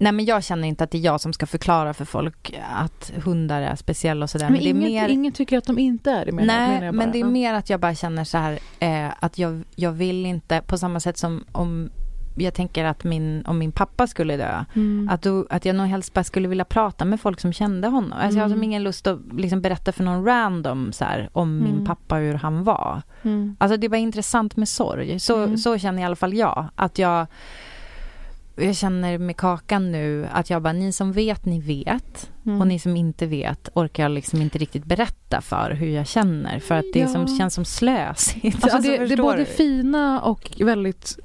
Nej 0.00 0.12
men 0.12 0.24
jag 0.24 0.44
känner 0.44 0.68
inte 0.68 0.84
att 0.84 0.90
det 0.90 0.98
är 0.98 1.02
jag 1.02 1.20
som 1.20 1.32
ska 1.32 1.46
förklara 1.46 1.94
för 1.94 2.04
folk 2.04 2.54
att 2.72 3.12
hundar 3.24 3.62
är 3.62 3.76
speciella 3.76 4.24
och 4.24 4.30
sådär. 4.30 4.50
Men, 4.50 4.58
det 4.60 4.66
är 4.66 4.70
ingen, 4.70 4.92
mer... 4.92 5.08
ingen 5.08 5.32
tycker 5.32 5.58
att 5.58 5.64
de 5.64 5.78
inte 5.78 6.10
är 6.10 6.26
det 6.26 6.32
menar, 6.32 6.46
Nej, 6.54 6.68
menar 6.68 6.86
jag 6.86 6.94
bara. 6.94 6.98
men 7.04 7.12
det 7.12 7.20
är 7.20 7.24
mer 7.24 7.54
att 7.54 7.70
jag 7.70 7.80
bara 7.80 7.94
känner 7.94 8.24
så 8.24 8.38
här 8.38 8.58
eh, 8.78 9.08
att 9.20 9.38
jag, 9.38 9.62
jag 9.74 9.92
vill 9.92 10.26
inte, 10.26 10.62
på 10.66 10.78
samma 10.78 11.00
sätt 11.00 11.18
som 11.18 11.44
om 11.52 11.90
jag 12.40 12.54
tänker 12.54 12.84
att 12.84 13.04
min, 13.04 13.44
om 13.46 13.58
min 13.58 13.72
pappa 13.72 14.06
skulle 14.06 14.36
dö, 14.36 14.64
Mm. 14.74 15.08
att, 15.12 15.22
då, 15.22 15.46
att 15.50 15.64
jag 15.64 15.76
nog 15.76 15.86
helst 15.86 16.14
bara 16.14 16.24
skulle 16.24 16.48
vilja 16.48 16.64
prata 16.64 17.04
med 17.04 17.20
folk 17.20 17.40
som 17.40 17.52
kände 17.52 17.88
honom. 17.88 18.12
Alltså 18.12 18.38
Jag 18.38 18.44
har 18.44 18.48
som 18.48 18.52
Mm. 18.58 18.62
ingen 18.64 18.82
lust 18.82 19.06
att 19.06 19.18
liksom 19.36 19.60
berätta 19.60 19.92
för 19.92 20.04
någon 20.04 20.24
random 20.24 20.92
så 20.92 21.04
här, 21.04 21.30
om 21.32 21.58
min 21.58 21.72
Mm. 21.74 21.86
pappa 21.86 22.14
hur 22.16 22.34
han 22.34 22.64
var. 22.64 23.02
Mm. 23.22 23.56
Alltså 23.60 23.76
det 23.76 23.88
var 23.88 23.98
intressant 23.98 24.56
med 24.56 24.68
sorg. 24.68 25.20
Så, 25.20 25.36
Mm. 25.44 25.56
så 25.58 25.78
känner 25.78 26.02
i 26.02 26.04
alla 26.04 26.16
fall 26.16 26.34
jag. 26.34 26.64
Att 26.76 26.98
jag, 26.98 27.26
jag 28.56 28.76
känner 28.76 29.18
med 29.18 29.36
Kakan 29.36 29.92
nu 29.92 30.26
att 30.32 30.50
jag 30.50 30.62
bara, 30.62 30.72
ni 30.72 30.92
som 30.92 31.12
vet, 31.12 31.44
ni 31.44 31.60
vet. 31.60 32.30
Mm. 32.46 32.60
Och 32.60 32.66
ni 32.66 32.78
som 32.78 32.96
inte 32.96 33.26
vet 33.26 33.68
orkar 33.74 34.02
jag 34.02 34.10
liksom 34.12 34.42
inte 34.42 34.58
riktigt 34.58 34.84
berätta 34.84 35.40
för 35.40 35.70
hur 35.70 35.88
jag 35.88 36.06
känner. 36.06 36.58
För 36.60 36.74
att 36.74 36.84
det 36.92 36.98
Ja. 36.98 37.08
som 37.08 37.38
känns 37.38 37.54
som 37.54 37.64
slösigt. 37.64 38.64
Alltså 38.64 38.78
det, 38.78 38.98
det 39.06 39.14
är 39.14 39.16
både 39.16 39.38
du? 39.38 39.44
fina 39.44 40.20
och 40.20 40.50
väldigt 40.60 41.18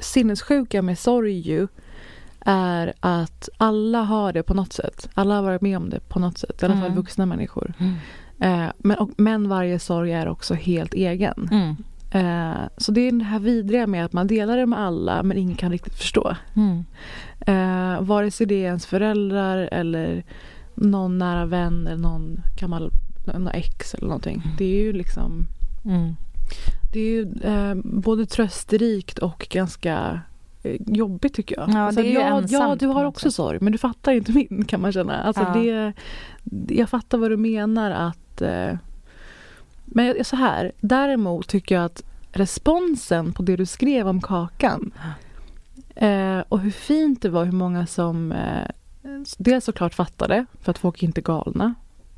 sinnessjuka 0.00 0.82
med 0.82 0.98
sorg 0.98 1.38
ju 1.38 1.68
är 2.40 2.92
att 3.00 3.48
alla 3.56 4.02
har 4.02 4.32
det 4.32 4.42
på 4.42 4.54
något 4.54 4.72
sätt. 4.72 5.08
Alla 5.14 5.34
har 5.34 5.42
varit 5.42 5.60
med 5.62 5.76
om 5.76 5.90
det 5.90 6.00
på 6.08 6.18
något 6.18 6.38
sätt. 6.38 6.62
I 6.62 6.64
alla 6.64 6.74
fall 6.74 6.84
Mm. 6.84 6.96
vuxna 6.96 7.26
människor. 7.26 7.72
Mm. 7.78 7.94
Eh, 8.40 8.70
men, 8.78 8.98
och, 8.98 9.10
men 9.16 9.48
varje 9.48 9.78
sorg 9.78 10.12
är 10.12 10.28
också 10.28 10.54
helt 10.54 10.94
egen. 10.94 11.48
Mm. 11.52 11.76
Eh, 12.12 12.58
så 12.76 12.92
det 12.92 13.00
är 13.00 13.12
det 13.12 13.24
här 13.24 13.38
vidriga 13.38 13.86
med 13.86 14.04
att 14.04 14.12
man 14.12 14.26
delar 14.26 14.56
det 14.56 14.66
med 14.66 14.78
alla 14.80 15.22
men 15.22 15.36
ingen 15.36 15.56
kan 15.56 15.70
riktigt 15.72 15.94
förstå. 15.94 16.36
Mm. 16.56 16.84
Eh, 17.40 18.02
vare 18.02 18.30
sig 18.30 18.46
det 18.46 18.54
är 18.54 18.66
ens 18.66 18.86
föräldrar 18.86 19.68
eller 19.72 20.24
någon 20.74 21.18
nära 21.18 21.46
vän 21.46 21.86
eller 21.86 22.02
någon 22.02 22.40
gammal 22.60 22.90
någon 23.26 23.48
ex 23.48 23.94
eller 23.94 24.06
någonting. 24.06 24.42
Det 24.58 24.64
är 24.64 24.82
ju 24.82 24.92
liksom 24.92 25.46
Mm. 25.84 26.16
Det 26.92 27.00
är 27.00 27.04
ju 27.04 27.32
eh, 27.42 27.74
både 27.84 28.26
trösterikt 28.26 29.18
och 29.18 29.46
ganska 29.50 30.20
eh, 30.62 30.76
jobbigt 30.86 31.34
tycker 31.34 31.56
jag. 31.56 31.70
Alltså, 31.76 32.00
Ja, 32.00 32.04
det 32.04 32.10
är 32.10 32.14
ja, 32.14 32.20
ja, 32.28 32.38
ensamt 32.38 32.80
du 32.80 32.86
på 32.86 32.92
har 32.92 33.04
också 33.04 33.30
sätt. 33.30 33.34
sorg 33.34 33.58
men 33.60 33.72
du 33.72 33.78
fattar 33.78 34.12
inte 34.12 34.32
min 34.32 34.64
kan 34.64 34.80
man 34.80 34.92
känna. 34.92 35.16
Alltså, 35.22 35.42
Ja. 35.42 35.92
det, 36.44 36.74
jag 36.74 36.88
fattar 36.90 37.18
vad 37.18 37.30
du 37.30 37.36
menar 37.36 37.90
att 37.90 38.42
eh, 38.42 38.72
men 39.84 40.24
så 40.24 40.36
här, 40.36 40.72
däremot 40.80 41.48
tycker 41.48 41.74
jag 41.74 41.84
att 41.84 42.02
responsen 42.32 43.32
på 43.32 43.42
det 43.42 43.56
du 43.56 43.66
skrev 43.66 44.08
om 44.08 44.20
kakan 44.20 44.92
eh, 45.94 46.38
och 46.48 46.60
hur 46.60 46.70
fint 46.70 47.22
det 47.22 47.28
var 47.28 47.44
hur 47.44 47.52
många 47.52 47.86
som 47.86 48.32
eh, 48.32 48.68
dels 49.38 49.64
såklart 49.64 49.94
fattade 49.94 50.46
för 50.62 50.70
att 50.70 50.78
folk 50.78 51.02
är 51.02 51.06
inte 51.06 51.20
galna. 51.20 51.74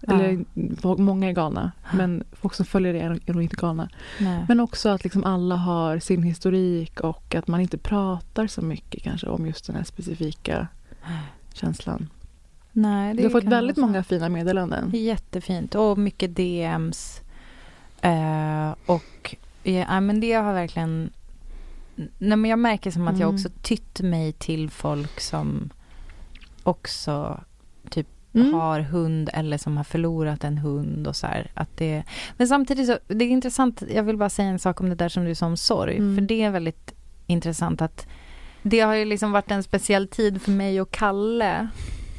Ja. 0.07 0.15
Eller 0.15 0.45
folk, 0.81 0.99
många 0.99 1.29
är 1.29 1.33
galna 1.33 1.73
men 1.95 2.25
folk 2.33 2.55
som 2.55 2.67
följer 2.67 2.93
det 2.93 3.01
är, 3.01 3.33
nog 3.33 3.43
inte 3.43 3.57
galna. 3.57 3.89
Nej. 4.21 4.45
Men 4.49 4.61
också 4.61 4.89
att 4.89 5.05
liksom 5.05 5.25
alla 5.25 5.57
har 5.57 5.99
sin 5.99 6.23
historik 6.23 7.01
och 7.01 7.35
att 7.35 7.49
man 7.49 7.61
inte 7.61 7.79
pratar 7.79 8.47
så 8.47 8.63
mycket 8.63 9.03
kanske 9.03 9.27
om 9.27 9.47
just 9.47 9.67
den 9.67 9.77
här 9.77 9.85
specifika 9.85 10.69
känslan. 11.53 12.09
Nej, 12.73 13.15
Du 13.15 13.23
har 13.23 13.31
fått 13.31 13.45
väldigt 13.45 13.77
många 13.77 14.05
fina 14.05 14.29
meddelanden. 14.29 14.91
Jättefint. 14.95 15.75
Och 15.75 15.99
mycket 15.99 16.37
DMs. 16.37 17.21
Eh, 18.01 18.75
och 18.87 19.37
ja, 19.63 20.01
men 20.01 20.21
det 20.21 20.33
har 20.33 20.53
verkligen... 20.53 21.11
Nej, 21.97 22.37
men 22.37 22.45
jag 22.45 22.59
märker 22.59 22.91
som 22.91 23.09
att 23.09 23.19
jag 23.19 23.29
Mm. 23.29 23.35
också 23.35 23.49
tytt 23.63 24.01
mig 24.01 24.33
till 24.33 24.71
folk 24.71 25.21
som 25.21 25.71
också 26.63 27.41
Mm. 28.41 28.55
har 28.55 28.81
hund 28.81 29.31
eller 29.33 29.59
som 29.59 29.77
har 29.77 29.85
förlorat 29.85 30.45
en 30.45 30.59
hund 30.59 31.07
och 31.07 31.17
så 31.17 31.27
här, 31.27 31.51
att 31.55 31.77
det 31.77 32.03
Men 32.37 32.49
samtidigt 32.49 32.87
så, 32.87 32.99
det 33.07 33.25
är 33.25 33.29
intressant, 33.29 33.83
jag 33.95 34.03
vill 34.03 34.17
bara 34.17 34.29
säga 34.31 34.49
en 34.49 34.59
sak 34.59 34.81
om 34.81 34.89
det 34.89 34.95
där 34.95 35.09
som 35.09 35.25
du 35.25 35.35
sa 35.35 35.47
om 35.47 35.57
sorg, 35.57 35.97
Mm. 35.97 36.15
för 36.17 36.23
det 36.23 36.43
är 36.43 36.51
väldigt 36.51 36.95
intressant 37.27 37.83
att 37.83 38.07
det 38.63 38.81
har 38.81 38.95
ju 38.95 39.05
liksom 39.05 39.33
varit 39.33 39.51
en 39.51 39.63
speciell 39.63 40.09
tid 40.09 40.43
för 40.43 40.51
mig 40.51 40.81
och 40.81 40.91
Kalle 40.91 41.69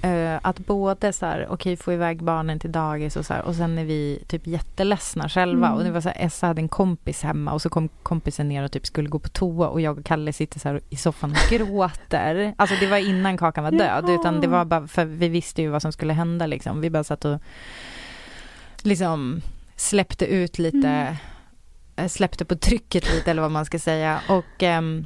eh, 0.03 0.39
att 0.41 0.59
både 0.59 1.13
så 1.13 1.25
här, 1.25 1.47
okej 1.49 1.77
få 1.77 1.93
iväg 1.93 2.23
barnen 2.23 2.59
till 2.59 2.71
dagis 2.71 3.15
och 3.15 3.25
så 3.25 3.33
här, 3.33 3.41
och 3.41 3.55
sen 3.55 3.77
är 3.77 3.85
vi 3.85 4.23
typ 4.27 4.47
jätteledsna 4.47 5.29
själva 5.29 5.67
Mm. 5.67 5.77
och 5.77 5.83
det 5.83 5.91
var 5.91 6.01
så 6.01 6.09
här, 6.09 6.25
Essa 6.25 6.47
hade 6.47 6.61
en 6.61 6.67
kompis 6.69 7.23
hemma 7.23 7.53
och 7.53 7.61
så 7.61 7.69
kom 7.69 7.89
kompisen 8.03 8.49
ner 8.49 8.63
och 8.63 8.71
typ 8.71 8.85
skulle 8.85 9.09
gå 9.09 9.19
på 9.19 9.29
toa 9.29 9.67
och 9.67 9.81
jag 9.81 9.99
och 9.99 10.05
Kalle 10.05 10.33
sitter 10.33 10.59
så 10.59 10.69
här 10.69 10.81
i 10.89 10.95
soffan 10.95 11.31
och 11.31 11.37
gråter. 11.57 12.53
Alltså 12.57 12.75
det 12.79 12.87
var 12.87 12.97
innan 12.97 13.37
Kakan 13.37 13.63
var 13.63 13.71
död 13.71 14.03
Ja. 14.07 14.13
utan 14.19 14.41
det 14.41 14.47
var 14.47 14.65
bara 14.65 14.87
för 14.87 15.05
vi 15.05 15.27
visste 15.29 15.61
ju 15.61 15.69
vad 15.69 15.81
som 15.81 15.91
skulle 15.91 16.13
hända 16.13 16.47
liksom. 16.47 16.81
Vi 16.81 16.89
bara 16.89 17.03
satt 17.03 17.25
och 17.25 17.39
liksom 18.81 19.41
släppte 19.75 20.25
ut 20.25 20.59
lite, 20.59 20.87
Mm. 20.87 21.15
eh, 21.95 22.07
släppte 22.07 22.45
på 22.45 22.55
trycket 22.55 23.13
lite 23.13 23.31
eller 23.31 23.41
vad 23.41 23.51
man 23.51 23.65
ska 23.65 23.79
säga 23.79 24.19
och 24.29 24.63
ehm, 24.63 25.05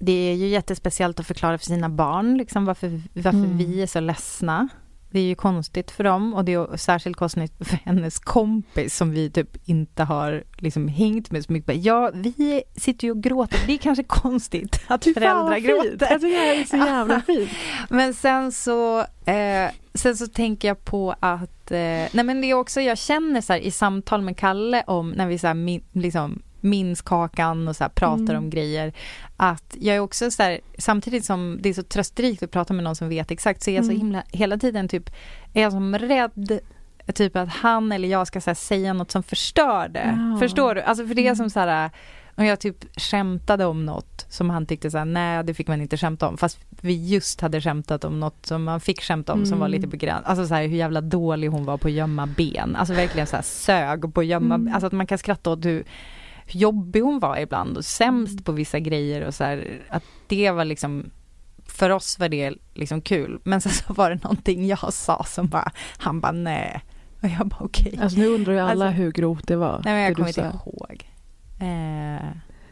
det 0.00 0.12
är 0.30 0.34
ju 0.34 0.46
jättespeciellt 0.46 1.20
att 1.20 1.26
förklara 1.26 1.58
för 1.58 1.64
sina 1.66 1.88
barn 1.88 2.38
liksom 2.38 2.64
varför, 2.64 3.00
varför 3.14 3.38
Mm. 3.38 3.58
vi 3.58 3.82
är 3.82 3.86
så 3.86 4.00
ledsna. 4.00 4.68
Det 5.12 5.18
är 5.20 5.24
ju 5.24 5.34
konstigt 5.34 5.90
för 5.90 6.04
dem 6.04 6.34
och 6.34 6.44
det 6.44 6.52
är 6.52 6.76
särskilt 6.76 7.16
konstigt 7.16 7.52
för 7.60 7.76
hennes 7.84 8.18
kompis 8.18 8.96
som 8.96 9.10
vi 9.10 9.30
typ 9.30 9.68
inte 9.68 10.02
har 10.04 10.44
liksom 10.58 10.88
hängt 10.88 11.30
med 11.30 11.44
så 11.44 11.52
mycket. 11.52 11.84
Ja, 11.84 12.10
vi 12.14 12.62
sitter 12.76 13.04
ju 13.06 13.10
och 13.10 13.22
gråter. 13.22 13.58
Det 13.66 13.72
är 13.72 13.78
kanske 13.78 14.04
konstigt 14.04 14.80
att 14.86 15.04
Fy 15.04 15.14
föräldrar 15.14 15.58
gråter. 15.58 16.06
Jag 16.10 16.20
tycker 16.20 16.40
det 16.40 16.60
är 16.60 16.64
så 16.64 16.76
jävla 16.76 17.20
fint. 17.26 17.50
Men 17.88 18.14
sen 18.14 18.52
så, 18.52 19.00
eh, 19.24 19.70
sen 19.94 20.16
så 20.16 20.26
tänker 20.26 20.68
jag 20.68 20.84
på 20.84 21.14
att, 21.20 21.70
eh, 21.70 21.78
nej 22.12 22.24
men 22.24 22.40
det 22.40 22.46
är 22.50 22.54
också, 22.54 22.80
jag 22.80 22.98
känner 22.98 23.40
så 23.40 23.52
här 23.52 23.60
i 23.60 23.70
samtal 23.70 24.22
med 24.22 24.36
Kalle 24.36 24.82
om, 24.86 25.10
när 25.10 25.26
vi 25.26 25.38
så 25.38 25.46
här 25.46 25.54
min, 25.54 25.82
liksom 25.92 26.42
minns 26.60 27.02
kakan 27.02 27.68
och 27.68 27.76
så 27.76 27.84
här 27.84 27.88
pratar 27.88 28.22
Mm. 28.34 28.36
om 28.36 28.50
grejer, 28.50 28.92
att 29.36 29.76
jag 29.80 29.96
är 29.96 30.00
också 30.00 30.30
så 30.30 30.42
här, 30.42 30.60
samtidigt 30.78 31.24
som 31.24 31.58
det 31.60 31.68
är 31.68 31.72
så 31.72 31.82
trösterikt 31.82 32.42
att 32.42 32.50
prata 32.50 32.74
med 32.74 32.84
någon 32.84 32.96
som 32.96 33.08
vet 33.08 33.30
exakt, 33.30 33.62
så 33.62 33.70
är 33.70 33.74
jag 33.74 33.84
så 33.84 33.90
Mm. 33.90 34.00
himla, 34.00 34.22
hela 34.32 34.58
tiden 34.58 34.88
typ, 34.88 35.10
är 35.54 35.62
jag 35.62 35.72
som 35.72 35.98
rädd 35.98 36.60
Typ 37.14 37.36
att 37.36 37.48
han 37.48 37.92
eller 37.92 38.08
jag 38.08 38.26
ska 38.26 38.40
här, 38.46 38.54
säga 38.54 38.92
något 38.92 39.10
som 39.10 39.22
förstör 39.22 39.88
det. 39.88 40.18
Ja. 40.32 40.38
Förstår 40.38 40.74
du? 40.74 40.82
Alltså 40.82 41.06
för 41.06 41.14
det 41.14 41.20
är 41.22 41.24
Mm. 41.24 41.36
som 41.36 41.50
så 41.50 41.60
här, 41.60 41.90
om 42.36 42.44
jag 42.44 42.60
typ 42.60 43.00
skämtade 43.00 43.64
om 43.64 43.86
något 43.86 44.26
som 44.28 44.50
han 44.50 44.66
tyckte 44.66 44.90
så 44.90 44.98
här, 44.98 45.04
nej 45.04 45.44
det 45.44 45.54
fick 45.54 45.68
man 45.68 45.80
inte 45.82 45.96
skämta 45.96 46.28
om. 46.28 46.36
Fast 46.36 46.58
vi 46.80 47.06
just 47.08 47.40
hade 47.40 47.60
skämtat 47.60 48.04
om 48.04 48.20
något 48.20 48.46
som 48.46 48.64
man 48.64 48.80
fick 48.80 49.02
skämta 49.02 49.32
om 49.32 49.46
som 49.46 49.58
var 49.58 49.66
Mm. 49.66 49.80
lite 49.80 49.90
på 49.90 49.96
gräns. 49.96 50.24
Alltså 50.26 50.46
så 50.46 50.54
här 50.54 50.62
hur 50.68 50.76
jävla 50.76 51.00
dålig 51.00 51.48
hon 51.48 51.64
var 51.64 51.76
på 51.78 51.88
att 51.88 51.94
gömma 51.94 52.26
ben. 52.26 52.76
Alltså 52.76 52.94
verkligen 52.94 53.26
så 53.26 53.36
här 53.36 53.42
sög 53.42 54.14
på 54.14 54.20
att 54.20 54.26
gömma, 54.26 54.54
Mm. 54.54 54.72
alltså 54.74 54.86
att 54.86 54.92
man 54.92 55.06
kan 55.06 55.18
skratta 55.18 55.50
åt 55.50 55.64
hur, 55.64 55.84
hur 56.52 56.60
jobbig 56.60 57.00
hon 57.00 57.18
var 57.18 57.36
ibland 57.38 57.76
och 57.76 57.84
sämst 57.84 58.44
på 58.44 58.52
vissa 58.52 58.78
grejer 58.78 59.22
och 59.26 59.34
så 59.34 59.44
här, 59.44 59.80
att 59.88 60.02
det 60.26 60.50
var 60.50 60.64
liksom 60.64 61.10
för 61.66 61.90
oss 61.90 62.18
var 62.18 62.28
det 62.28 62.54
liksom 62.74 63.00
kul, 63.02 63.40
men 63.44 63.60
sen 63.60 63.72
så 63.72 63.92
var 63.94 64.10
det 64.10 64.22
någonting 64.24 64.66
jag 64.66 64.92
sa 64.92 65.24
som 65.24 65.46
bara, 65.48 65.72
han 65.98 66.20
bara 66.20 66.32
nej. 66.32 66.80
Och 67.22 67.28
jag 67.28 67.46
bara 67.48 67.64
okej. 67.64 67.98
Alltså 68.02 68.18
nu 68.18 68.26
undrar 68.26 68.52
ju 68.52 68.58
alla 68.58 68.70
Alltså- 68.86 69.02
hur 69.02 69.12
grovt 69.12 69.48
det 69.48 69.56
var. 69.56 69.80
Nej 69.84 69.94
men 69.94 70.02
jag 70.02 70.10
du 70.10 70.14
kommer 70.14 70.28
inte 70.28 70.40
ihåg. 70.64 71.10
Eh, 71.60 72.26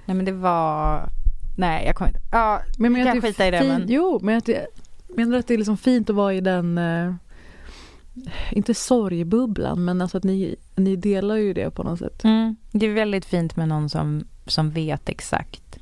nej 0.05 0.15
men 0.17 0.25
det 0.25 0.33
var, 0.33 1.09
nej 1.57 1.87
jag 1.87 1.97
kommer 1.97 2.09
inte, 2.09 2.21
ja, 2.33 2.61
Men 2.79 2.95
jag 2.95 3.07
kan 3.07 3.17
att 3.17 3.23
det 3.23 3.29
är 3.29 3.33
skita 3.33 3.47
i 3.47 3.51
det, 3.51 3.59
fin- 3.61 3.69
men- 3.69 3.85
Jo, 3.89 4.19
men 4.23 4.39
att 4.39 4.45
det, 4.47 4.67
menar 5.09 5.39
att 5.39 5.47
det 5.47 5.55
är 5.55 5.59
liksom 5.59 5.77
fint 5.77 6.11
att 6.11 6.17
vara 6.17 6.35
i 6.35 6.41
den 6.41 6.79
eh, 6.79 7.15
inte 8.51 8.75
sorgbubblan 8.75 9.85
men 9.85 10.01
alltså 10.03 10.19
att 10.19 10.25
ni, 10.25 10.57
ni 10.77 10.97
delar 10.97 11.37
ju 11.37 11.53
det 11.53 11.71
på 11.71 11.83
något 11.83 11.99
sätt. 11.99 12.25
mm, 12.25 12.57
det 12.73 12.87
är 12.87 12.93
väldigt 12.95 13.25
fint 13.25 13.57
med 13.57 13.69
någon 13.69 13.89
som, 13.89 14.25
som 14.47 14.71
vet 14.71 15.09
exakt. 15.09 15.79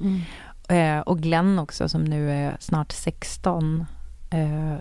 Eh, 0.68 0.98
och 0.98 1.18
Glenn 1.18 1.58
också 1.58 1.88
som 1.88 2.04
nu 2.04 2.30
är 2.30 2.56
snart 2.60 2.92
16 2.92 3.86
eh, 4.30 4.74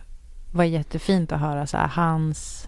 var 0.53 0.63
jättefint 0.63 1.31
att 1.31 1.39
höra 1.39 1.67
så 1.67 1.77
här, 1.77 1.87
hans 1.87 2.67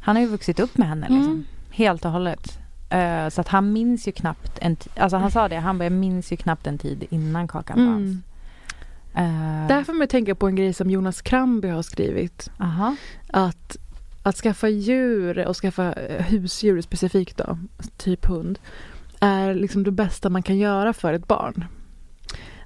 han 0.00 0.16
har 0.16 0.22
ju 0.22 0.28
vuxit 0.28 0.60
upp 0.60 0.78
med 0.78 0.88
henne 0.88 1.06
liksom, 1.08 1.32
Mm. 1.32 1.44
helt 1.70 2.04
och 2.04 2.10
hållet. 2.10 2.58
Eh, 2.90 3.28
så 3.28 3.40
att 3.40 3.48
han 3.48 3.72
minns 3.72 4.08
ju 4.08 4.12
knappt 4.12 4.58
en 4.60 4.76
alltså 4.96 5.16
han 5.16 5.30
sa 5.30 5.48
det, 5.48 5.56
han 5.56 5.78
bara, 5.78 5.84
jag 5.84 5.92
minns 5.92 6.32
ju 6.32 6.36
knappt 6.36 6.66
en 6.66 6.78
tid 6.78 7.04
innan 7.10 7.48
Kakan 7.48 7.76
fanns. 7.76 8.16
Eh, 9.14 9.66
Där 9.68 9.84
får 9.84 9.92
man 9.92 10.08
tänka 10.08 10.34
på 10.34 10.46
en 10.48 10.56
grej 10.56 10.72
som 10.72 10.90
Jonas 10.90 11.22
Kramby 11.22 11.68
har 11.68 11.82
skrivit. 11.82 12.50
aha. 12.60 12.96
Att, 13.28 13.76
att 14.22 14.36
skaffa 14.36 14.68
djur 14.68 15.46
och 15.48 15.56
skaffa 15.56 15.92
eh, 15.92 16.24
husdjur 16.24 16.80
specifikt 16.80 17.36
då, 17.36 17.58
typ 17.96 18.26
hund, 18.26 18.58
är 19.20 19.54
liksom 19.54 19.82
det 19.84 19.90
bästa 19.90 20.28
man 20.30 20.42
kan 20.42 20.58
göra 20.58 20.92
för 20.92 21.12
ett 21.12 21.26
barn. 21.28 21.64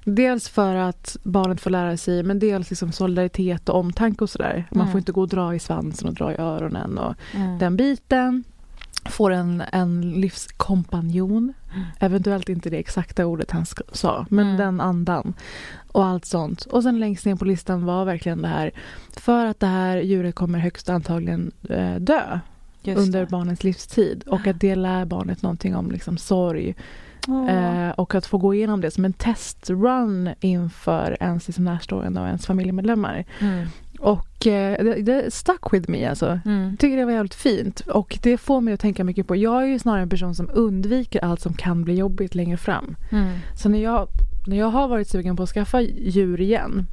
Dels 0.07 0.49
för 0.49 0.75
att 0.75 1.17
barnet 1.23 1.61
får 1.61 1.69
lära 1.69 1.97
sig, 1.97 2.23
men 2.23 2.39
dels 2.39 2.69
liksom 2.69 2.91
solidaritet 2.91 3.69
och 3.69 3.79
omtanke 3.79 4.23
och 4.23 4.29
sådär. 4.29 4.67
Man 4.71 4.81
Mm. 4.81 4.91
får 4.91 4.99
inte 4.99 5.11
gå 5.11 5.21
och 5.21 5.27
dra 5.27 5.55
i 5.55 5.59
svansen 5.59 6.07
och 6.07 6.13
dra 6.13 6.31
i 6.33 6.35
öronen 6.35 6.97
och 6.97 7.15
Mm. 7.33 7.59
den 7.59 7.77
biten. 7.77 8.43
Får 9.09 9.31
en, 9.31 9.63
en 9.71 10.11
livskompanjon. 10.11 11.53
Eventuellt 11.99 12.49
inte 12.49 12.69
det 12.69 12.77
exakta 12.77 13.25
ordet 13.25 13.51
han 13.51 13.65
sa, 13.91 14.25
men 14.29 14.45
Mm. 14.45 14.57
den 14.57 14.81
andan. 14.81 15.33
Och 15.91 16.05
allt 16.05 16.25
sånt. 16.25 16.65
Och 16.65 16.83
sen 16.83 16.99
längst 16.99 17.25
ner 17.25 17.35
på 17.35 17.45
listan 17.45 17.85
var 17.85 18.05
verkligen 18.05 18.41
det 18.41 18.47
här. 18.47 18.71
För 19.17 19.45
att 19.45 19.59
det 19.59 19.67
här 19.67 19.97
djuret 19.97 20.35
kommer 20.35 20.59
högst 20.59 20.89
antagligen 20.89 21.51
eh, 21.69 21.95
dö 21.95 22.39
Just 22.83 22.99
under 23.01 23.19
det. 23.19 23.25
barnets 23.25 23.63
livstid. 23.63 24.23
Och 24.27 24.47
att 24.47 24.59
det 24.59 24.75
lär 24.75 25.05
barnet 25.05 25.41
någonting 25.41 25.75
om 25.75 25.91
liksom 25.91 26.17
sorg. 26.17 26.75
Eh, 27.49 27.89
och 27.89 28.15
att 28.15 28.25
få 28.25 28.37
gå 28.37 28.53
igenom 28.53 28.81
det 28.81 28.91
som 28.91 29.05
en 29.05 29.13
testrun 29.13 30.29
inför 30.39 31.17
ens 31.19 31.47
liksom 31.47 31.63
närstående 31.63 32.21
och 32.21 32.27
ens 32.27 32.45
familjemedlemmar. 32.45 33.25
Mm. 33.39 33.67
Och 33.99 34.47
eh, 34.47 34.83
det, 34.83 35.01
det 35.01 35.33
stuck 35.33 35.73
with 35.73 35.89
me 35.89 36.05
alltså. 36.05 36.39
Mm. 36.45 36.77
Tycker 36.77 36.97
det 36.97 37.05
var 37.05 37.11
jävligt 37.11 37.35
fint 37.35 37.79
och 37.79 38.19
det 38.21 38.37
får 38.37 38.61
mig 38.61 38.73
att 38.73 38.79
tänka 38.79 39.03
mycket 39.03 39.27
på, 39.27 39.35
jag 39.35 39.63
är 39.63 39.67
ju 39.67 39.79
snarare 39.79 40.01
en 40.01 40.09
person 40.09 40.35
som 40.35 40.49
undviker 40.53 41.23
allt 41.23 41.41
som 41.41 41.53
kan 41.53 41.83
bli 41.83 41.93
jobbigt 41.95 42.35
längre 42.35 42.57
fram. 42.57 42.95
Mm. 43.11 43.29
Så 43.57 43.69
när 43.69 43.83
jag, 43.83 44.07
när 44.47 44.57
jag 44.57 44.67
har 44.69 44.87
varit 44.87 45.09
sugen 45.09 45.35
på 45.35 45.43
att 45.43 45.49
skaffa 45.49 45.81
djur 45.81 46.41
igen, 46.41 46.87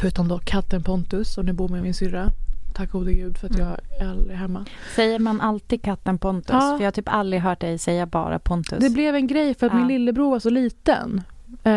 förutom 0.00 0.28
då 0.28 0.38
katten 0.38 0.82
Pontus 0.82 1.38
och 1.38 1.44
nu 1.44 1.52
bor 1.52 1.68
med 1.68 1.82
min 1.82 1.94
syrra, 1.94 2.30
tack 2.74 2.90
gode 2.90 3.12
gud 3.12 3.38
för 3.38 3.46
att 3.46 3.58
jag 3.58 3.76
är 4.00 4.08
aldrig 4.10 4.36
hemma. 4.36 4.64
Säger 4.94 5.18
man 5.18 5.40
alltid 5.40 5.82
katten 5.82 6.18
Pontus? 6.18 6.50
Ja. 6.50 6.60
För 6.60 6.84
jag 6.84 6.86
har 6.86 6.90
typ 6.92 7.08
aldrig 7.08 7.42
hört 7.42 7.60
dig 7.60 7.78
säga 7.78 8.06
bara 8.06 8.38
Pontus. 8.38 8.78
Det 8.80 8.90
blev 8.90 9.14
en 9.14 9.26
grej 9.26 9.54
för 9.54 9.66
att 9.66 9.72
Ja. 9.72 9.78
min 9.78 9.88
lillebror 9.88 10.30
var 10.30 10.38
så 10.38 10.50
liten 10.50 11.22
eh, 11.50 11.72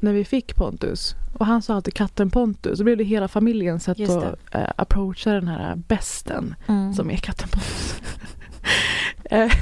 när 0.00 0.12
vi 0.12 0.24
fick 0.24 0.56
Pontus. 0.56 1.14
Och 1.40 1.46
han 1.46 1.62
sa 1.62 1.74
alltid 1.74 1.94
katten 1.94 2.30
Pontus. 2.30 2.78
Så 2.78 2.84
blev 2.84 2.96
det 2.96 3.04
hela 3.04 3.28
familjens 3.28 3.84
sätt 3.84 4.00
att 4.00 4.54
eh, 4.54 4.68
approacha 4.76 5.30
den 5.30 5.48
här 5.48 5.76
besten 5.76 6.54
mm. 6.66 6.94
som 6.94 7.10
är 7.10 7.16
katten 7.16 7.48
Pontus. 7.48 8.00
eh, 9.24 9.52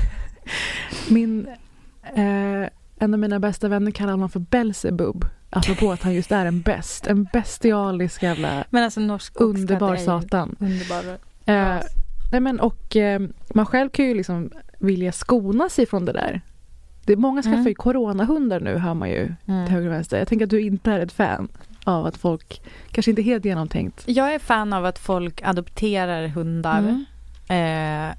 min, 1.08 1.48
eh, 2.14 2.68
en 2.98 3.14
av 3.14 3.18
mina 3.18 3.40
bästa 3.40 3.68
vänner 3.68 3.90
kallar 3.90 4.12
honom 4.12 4.28
för 4.28 4.40
Belzebub. 4.40 5.24
Apropå 5.50 5.92
att 5.92 6.02
han 6.02 6.14
just 6.14 6.32
är 6.32 6.46
en 6.46 6.60
best. 6.60 7.06
En 7.06 7.24
bestialisk 7.24 8.22
jävla 8.22 8.64
Men 8.70 8.84
alltså 8.84 9.00
norsk 9.00 9.32
underbar 9.40 9.96
satan. 9.96 10.56
Underbar. 10.60 11.18
Eh, 11.44 11.82
nej 12.32 12.40
men 12.40 12.60
och 12.60 12.96
eh, 12.96 13.20
man 13.54 13.66
själv 13.66 13.90
kan 13.90 14.04
ju 14.04 14.14
liksom 14.14 14.50
vilja 14.78 15.12
skona 15.12 15.68
sig 15.68 15.86
från 15.86 16.04
det 16.04 16.12
där. 16.12 16.40
Det 17.08 17.12
är 17.12 17.16
många 17.16 17.42
skaffar 17.42 17.54
Mm. 17.54 17.66
ju 17.68 17.74
coronahundar 17.74 18.60
nu 18.60 18.78
hör 18.78 18.94
man 18.94 19.10
ju 19.10 19.26
till 19.26 19.54
Mm. 19.54 19.66
höger 19.70 19.86
och 19.88 19.92
vänster. 19.94 20.18
Jag 20.18 20.28
tänker 20.28 20.44
att 20.46 20.50
du 20.50 20.60
inte 20.60 20.92
är 20.92 21.00
ett 21.00 21.12
fan 21.12 21.48
av 21.84 22.06
att 22.06 22.16
folk 22.16 22.62
kanske 22.92 23.10
inte 23.10 23.22
helt 23.22 23.44
genomtänkt. 23.44 24.04
Jag 24.06 24.34
är 24.34 24.38
fan 24.38 24.72
av 24.72 24.84
att 24.84 24.98
folk 24.98 25.42
adopterar 25.44 26.28
hundar 26.28 26.78
Mm. 26.78 27.04
eh, 28.10 28.16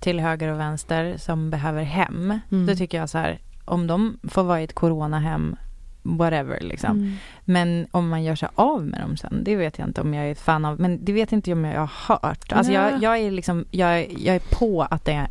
till 0.00 0.20
höger 0.20 0.48
och 0.48 0.60
vänster 0.60 1.14
som 1.18 1.50
behöver 1.50 1.82
hem. 1.82 2.38
Mm. 2.50 2.66
Då 2.66 2.74
tycker 2.76 2.98
jag 2.98 3.08
så 3.10 3.18
här, 3.18 3.38
om 3.64 3.86
de 3.86 4.18
får 4.28 4.42
vara 4.42 4.60
i 4.60 4.64
ett 4.64 4.74
coronahem, 4.74 5.56
whatever 6.02 6.60
liksom. 6.60 6.90
Mm. 6.90 7.12
Men 7.44 7.86
om 7.90 8.08
man 8.08 8.24
gör 8.24 8.34
sig 8.34 8.48
av 8.54 8.86
med 8.86 9.00
dem 9.00 9.16
sen, 9.16 9.40
det 9.44 9.56
vet 9.56 9.78
jag 9.78 9.88
inte 9.88 10.00
om 10.00 10.14
jag 10.14 10.26
är 10.26 10.32
ett 10.32 10.40
fan 10.40 10.64
av. 10.64 10.80
Men 10.80 11.04
det 11.04 11.12
vet 11.12 11.32
inte 11.32 11.50
jag 11.50 11.56
om 11.58 11.64
jag 11.64 11.80
har 11.80 12.18
hört. 12.28 12.52
Alltså 12.52 12.72
jag, 12.72 13.02
jag 13.02 13.18
är 13.18 13.30
liksom, 13.30 13.64
jag, 13.70 14.12
jag 14.18 14.36
är 14.36 14.42
på 14.58 14.82
att 14.82 15.04
det 15.04 15.12
är, 15.12 15.28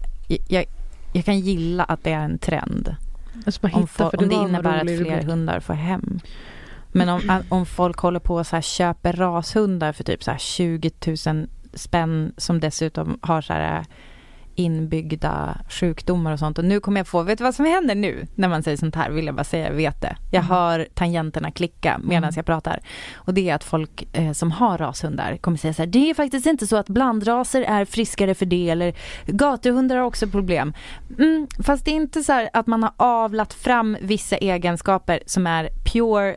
jag, 0.49 0.65
jag 1.13 1.25
kan 1.25 1.39
gilla 1.39 1.83
att 1.83 2.03
det 2.03 2.11
är 2.11 2.19
en 2.25 2.37
trend. 2.37 2.95
Alltså 3.45 3.67
Om, 3.67 3.81
hitta, 3.81 4.09
om 4.09 4.29
det 4.29 4.35
innebär 4.35 4.77
att 4.77 4.81
fler 4.81 4.97
rubrik. 4.97 5.25
hundar 5.25 5.59
får 5.59 5.73
hem. 5.73 6.19
Men 6.91 7.09
om, 7.09 7.43
om 7.49 7.65
folk 7.65 7.99
håller 7.99 8.19
på 8.19 8.35
och 8.35 8.47
så 8.47 8.55
här 8.55 8.61
köper 8.61 9.13
rashundar 9.13 9.91
för 9.91 10.03
typ 10.03 10.23
så 10.23 10.31
här 10.31 10.37
20 10.37 10.91
000 11.25 11.47
spänn 11.73 12.33
som 12.37 12.59
dessutom 12.59 13.19
har 13.21 13.41
så 13.41 13.53
här 13.53 13.85
inbyggda 14.55 15.57
sjukdomar 15.69 16.31
och 16.33 16.39
sånt. 16.39 16.57
Och 16.57 16.65
nu 16.65 16.79
kommer 16.79 16.99
jag 16.99 17.07
få, 17.07 17.23
vet 17.23 17.37
du 17.37 17.43
vad 17.43 17.55
som 17.55 17.65
händer 17.65 17.95
nu 17.95 18.27
när 18.35 18.49
man 18.49 18.63
säger 18.63 18.77
sånt 18.77 18.95
här? 18.95 19.09
Vill 19.09 19.25
jag 19.25 19.35
bara 19.35 19.43
säga, 19.43 19.67
jag 19.67 19.73
vet 19.73 20.01
det. 20.01 20.15
Jag 20.31 20.43
Mm. 20.43 20.49
hör 20.55 20.87
tangenterna 20.93 21.51
klicka 21.51 21.97
medan 22.03 22.23
Mm. 22.23 22.33
jag 22.35 22.45
pratar. 22.45 22.79
Och 23.15 23.33
det 23.33 23.49
är 23.49 23.55
att 23.55 23.63
folk 23.63 24.07
eh, 24.13 24.31
som 24.31 24.51
har 24.51 24.77
rashundar 24.77 25.37
kommer 25.37 25.57
säga 25.57 25.73
så 25.73 25.81
här, 25.81 25.87
det 25.87 26.09
är 26.09 26.13
faktiskt 26.13 26.45
inte 26.45 26.67
så 26.67 26.75
att 26.77 26.89
blandraser 26.89 27.61
är 27.61 27.85
friskare 27.85 28.33
för 28.35 28.45
det 28.45 28.69
eller 28.69 28.93
gatuhundar 29.25 29.95
har 29.95 30.03
också 30.03 30.27
problem. 30.27 30.73
Mm, 31.19 31.47
fast 31.63 31.85
det 31.85 31.91
är 31.91 31.95
inte 31.95 32.23
så 32.23 32.31
här 32.33 32.49
att 32.53 32.67
man 32.67 32.83
har 32.83 32.93
avlat 32.97 33.53
fram 33.53 33.97
vissa 34.01 34.37
egenskaper 34.37 35.19
som 35.25 35.47
är 35.47 35.69
pure 35.93 36.35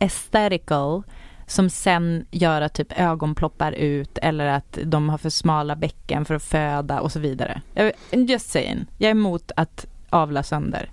aesthetical 0.00 1.02
som 1.46 1.70
sen 1.70 2.26
gör 2.30 2.60
att 2.60 2.74
typ 2.74 3.00
ögon 3.00 3.34
ploppar 3.34 3.72
ut 3.72 4.18
eller 4.18 4.46
att 4.46 4.78
de 4.84 5.08
har 5.08 5.18
för 5.18 5.30
smala 5.30 5.76
bäcken 5.76 6.24
för 6.24 6.34
att 6.34 6.42
föda 6.42 7.00
och 7.00 7.12
så 7.12 7.20
vidare. 7.20 7.62
Jag, 7.74 7.92
just 8.10 8.50
saying. 8.50 8.86
Jag 8.98 9.06
är 9.06 9.10
emot 9.10 9.52
att 9.56 9.86
avla 10.10 10.42
sönder. 10.42 10.90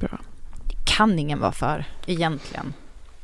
Bra. 0.00 0.18
Kan 0.84 1.18
ingen 1.18 1.40
vara 1.40 1.52
för, 1.52 1.84
egentligen. 2.06 2.74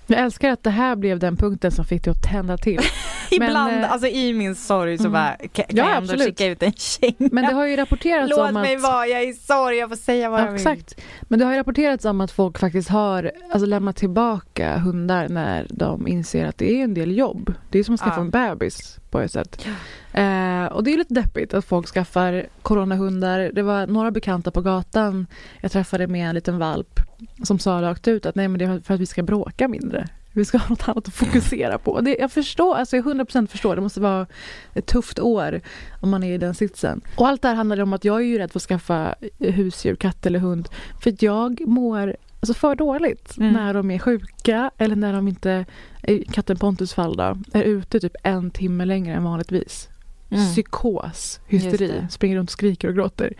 Jag 0.06 0.20
älskar 0.20 0.50
att 0.50 0.62
det 0.62 0.70
här 0.70 0.96
blev 0.96 1.18
den 1.18 1.36
punkten 1.36 1.72
som 1.72 1.84
fick 1.84 2.04
dig 2.04 2.10
att 2.10 2.22
tända 2.22 2.58
till. 2.58 2.80
Men, 3.38 3.48
Ibland, 3.48 3.84
eh, 3.84 3.92
alltså 3.92 4.08
i 4.08 4.32
min 4.34 4.54
sorg 4.54 4.98
så 4.98 5.02
mm. 5.04 5.12
bara 5.12 5.36
kan, 5.52 5.64
Ja, 5.68 5.76
jag 5.76 5.86
ändå 5.88 5.98
absolut. 5.98 6.26
skicka 6.26 6.46
ut 6.46 6.62
en 6.62 6.72
känga. 6.72 7.14
Men 7.18 7.44
det 7.44 7.52
har 7.54 7.66
ju 7.66 7.76
rapporterats 7.76 8.30
Låt 8.30 8.48
om 8.48 8.54
mig 8.54 8.76
att... 8.76 8.82
vara, 8.82 9.06
jag 9.06 9.22
är 9.22 9.28
i 9.28 9.32
sorg, 9.34 9.76
jag 9.76 9.88
får 9.88 9.96
säga 9.96 10.30
vad 10.30 10.40
jag 10.40 10.46
Ja, 10.46 10.50
vill. 10.52 10.60
exakt. 10.60 11.00
Men 11.22 11.38
det 11.38 11.44
har 11.44 11.52
ju 11.52 11.58
rapporterats 11.58 12.04
om 12.04 12.20
att 12.20 12.30
folk 12.30 12.58
faktiskt 12.58 12.88
har 12.88 13.32
alltså, 13.52 13.66
lämnat 13.66 13.96
tillbaka 13.96 14.78
hundar 14.78 15.28
när 15.28 15.66
de 15.70 16.08
inser 16.08 16.46
att 16.46 16.58
det 16.58 16.72
är 16.72 16.84
en 16.84 16.94
del 16.94 17.18
jobb. 17.18 17.54
Det 17.70 17.78
är 17.78 17.84
som 17.84 17.94
att 17.94 18.00
skaffa 18.00 18.14
Ja. 18.16 18.20
en 18.20 18.30
bebis 18.30 18.98
på 19.10 19.20
ett 19.20 19.32
sätt. 19.32 19.66
Eh, 20.12 20.64
och 20.64 20.84
det 20.84 20.92
är 20.92 20.96
lite 20.98 21.14
deppigt 21.14 21.54
att 21.54 21.64
folk 21.64 21.86
skaffar 21.86 22.46
coronahundar. 22.62 23.50
Det 23.54 23.62
var 23.62 23.86
några 23.86 24.10
bekanta 24.10 24.50
på 24.50 24.60
gatan 24.60 25.26
jag 25.60 25.72
träffade 25.72 26.06
med 26.06 26.28
en 26.28 26.34
liten 26.34 26.58
valp 26.58 27.00
som 27.42 27.58
sa 27.58 27.82
rakt 27.82 28.08
ut 28.08 28.26
att 28.26 28.34
nej 28.34 28.48
men 28.48 28.58
det 28.58 28.64
är 28.64 28.80
för 28.80 28.94
att 28.94 29.00
vi 29.00 29.06
ska 29.06 29.22
bråka 29.22 29.68
mindre. 29.68 30.08
Vi 30.32 30.44
ska 30.44 30.58
ha 30.58 30.68
något 30.68 30.88
annat 30.88 31.08
att 31.08 31.14
fokusera 31.14 31.78
på. 31.78 32.00
Det, 32.00 32.16
jag 32.20 32.32
förstår, 32.32 32.74
alltså 32.76 32.96
jag 32.96 33.04
100% 33.04 33.46
förstår. 33.46 33.76
Det 33.76 33.82
måste 33.82 34.00
vara 34.00 34.26
ett 34.74 34.86
tufft 34.86 35.18
år 35.18 35.60
om 36.00 36.10
man 36.10 36.22
är 36.24 36.32
i 36.32 36.38
den 36.38 36.54
sitsen. 36.54 37.00
Och 37.16 37.28
allt 37.28 37.42
det 37.42 37.48
här 37.48 37.54
handlar 37.54 37.80
om 37.80 37.92
att 37.92 38.04
jag 38.04 38.16
är 38.16 38.24
ju 38.24 38.38
rädd 38.38 38.52
för 38.52 38.58
att 38.58 38.62
skaffa 38.62 39.14
husdjur, 39.38 39.94
katt 39.94 40.26
eller 40.26 40.38
hund. 40.38 40.68
För 41.02 41.10
att 41.10 41.22
jag 41.22 41.60
mår 41.66 42.16
alltså 42.40 42.54
för 42.54 42.74
dåligt 42.74 43.38
Mm. 43.38 43.52
när 43.52 43.74
de 43.74 43.90
är 43.90 43.98
sjuka 43.98 44.70
eller 44.78 44.96
när 44.96 45.12
de 45.12 45.28
inte, 45.28 45.64
i 46.02 46.24
katten 46.24 46.56
Pontus 46.56 46.94
fall 46.94 47.16
då, 47.16 47.38
är 47.52 47.62
ute 47.62 48.00
typ 48.00 48.14
en 48.22 48.50
timme 48.50 48.84
längre 48.84 49.14
än 49.14 49.24
vanligtvis. 49.24 49.88
Mm. 50.30 50.46
Psykos, 50.46 51.40
hysteri, 51.46 52.06
springer 52.10 52.36
runt 52.36 52.48
och 52.48 52.52
skriker 52.52 52.88
och 52.88 52.94
gråter. 52.94 53.34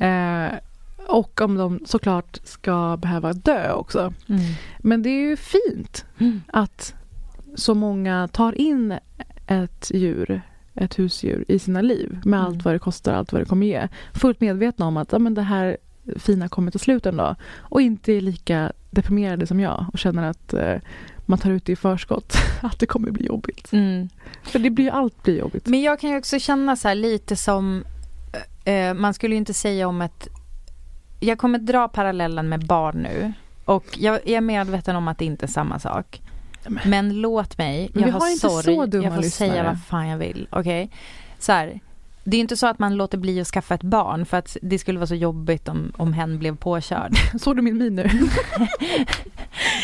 Eh, 0.00 0.58
och 1.10 1.40
om 1.40 1.54
de 1.56 1.80
såklart 1.84 2.38
ska 2.44 2.96
behöva 2.96 3.32
dö 3.32 3.72
också. 3.72 4.12
Mm. 4.28 4.40
Men 4.78 5.02
det 5.02 5.08
är 5.10 5.20
ju 5.30 5.36
fint 5.36 6.04
Mm. 6.18 6.42
att 6.46 6.94
så 7.54 7.74
många 7.74 8.28
tar 8.28 8.60
in 8.60 8.98
ett 9.46 9.90
djur, 9.94 10.42
ett 10.74 10.98
husdjur 10.98 11.44
i 11.48 11.58
sina 11.58 11.82
liv 11.82 12.10
med 12.24 12.38
Mm. 12.40 12.46
allt 12.46 12.64
vad 12.64 12.74
det 12.74 12.78
kostar, 12.78 13.12
allt 13.14 13.32
vad 13.32 13.40
det 13.42 13.46
kommer 13.46 13.66
ge. 13.66 13.88
Fullt 14.14 14.40
medvetna 14.40 14.86
om 14.86 14.96
att 14.96 15.12
ja, 15.12 15.18
men 15.18 15.34
det 15.34 15.42
här 15.42 15.76
fina 16.16 16.48
kommer 16.48 16.70
till 16.70 16.80
slut 16.80 17.06
en 17.06 17.16
dag. 17.16 17.36
Och 17.58 17.80
inte 17.82 18.12
är 18.12 18.20
lika 18.20 18.72
deprimerade 18.90 19.46
som 19.46 19.60
jag 19.60 19.86
och 19.92 19.98
känner 19.98 20.22
att 20.30 20.54
eh, 20.54 20.76
man 21.26 21.38
tar 21.38 21.50
ut 21.50 21.64
det 21.64 21.72
i 21.72 21.76
förskott. 21.76 22.34
Att 22.62 22.78
det 22.78 22.86
kommer 22.86 23.10
bli 23.10 23.26
jobbigt. 23.26 23.72
Mm. 23.72 24.08
För 24.42 24.58
det 24.58 24.70
blir 24.70 24.90
allt 24.90 25.22
blir 25.22 25.38
jobbigt. 25.38 25.66
Men 25.66 25.80
jag 25.82 26.00
kan 26.00 26.10
ju 26.10 26.18
också 26.18 26.38
känna 26.38 26.76
så 26.76 26.88
här 26.88 26.94
lite 26.94 27.36
som, 27.36 27.84
eh, 28.64 28.94
man 28.94 29.14
skulle 29.14 29.34
ju 29.34 29.38
inte 29.38 29.54
säga 29.54 29.88
om 29.88 30.00
ett, 30.02 30.28
jag 31.20 31.38
kommer 31.38 31.58
dra 31.58 31.88
parallellen 31.88 32.48
med 32.48 32.66
barn 32.66 33.02
nu. 33.02 33.32
Och 33.64 33.84
jag 33.98 34.28
är 34.28 34.40
medveten 34.40 34.96
om 34.96 35.08
att 35.08 35.18
det 35.18 35.24
inte 35.24 35.46
är 35.46 35.48
samma 35.48 35.78
sak. 35.78 36.20
Men- 36.68 36.90
Men 36.90 37.20
låt 37.20 37.58
mig, 37.58 37.90
jag 37.94 38.02
har, 38.02 38.20
har 38.20 38.28
inte 38.28 38.40
sorg, 38.48 38.64
så 38.64 38.86
dumma 38.86 39.04
jag 39.04 39.14
får 39.14 39.22
säga 39.22 39.50
lyssnare. 39.52 39.66
vad 39.68 39.82
fan 39.88 40.08
jag 40.08 40.18
vill. 40.18 40.46
Okej? 40.50 40.90
Så 41.38 41.52
här, 41.52 41.80
det 42.24 42.36
är 42.36 42.40
inte 42.40 42.56
så 42.56 42.66
att 42.66 42.78
man 42.78 42.94
låter 42.96 43.18
bli 43.18 43.40
att 43.40 43.46
skaffa 43.46 43.74
ett 43.74 43.82
barn 43.82 44.26
för 44.26 44.36
att 44.36 44.56
det 44.62 44.78
skulle 44.78 44.98
vara 44.98 45.06
så 45.06 45.14
jobbigt 45.14 45.68
om, 45.68 45.92
om 45.96 46.12
hen 46.12 46.38
blev 46.38 46.56
påkörd. 46.56 47.12
Såg 47.40 47.56
du 47.56 47.62
min 47.62 47.78
min 47.78 47.94
nu? 47.94 48.02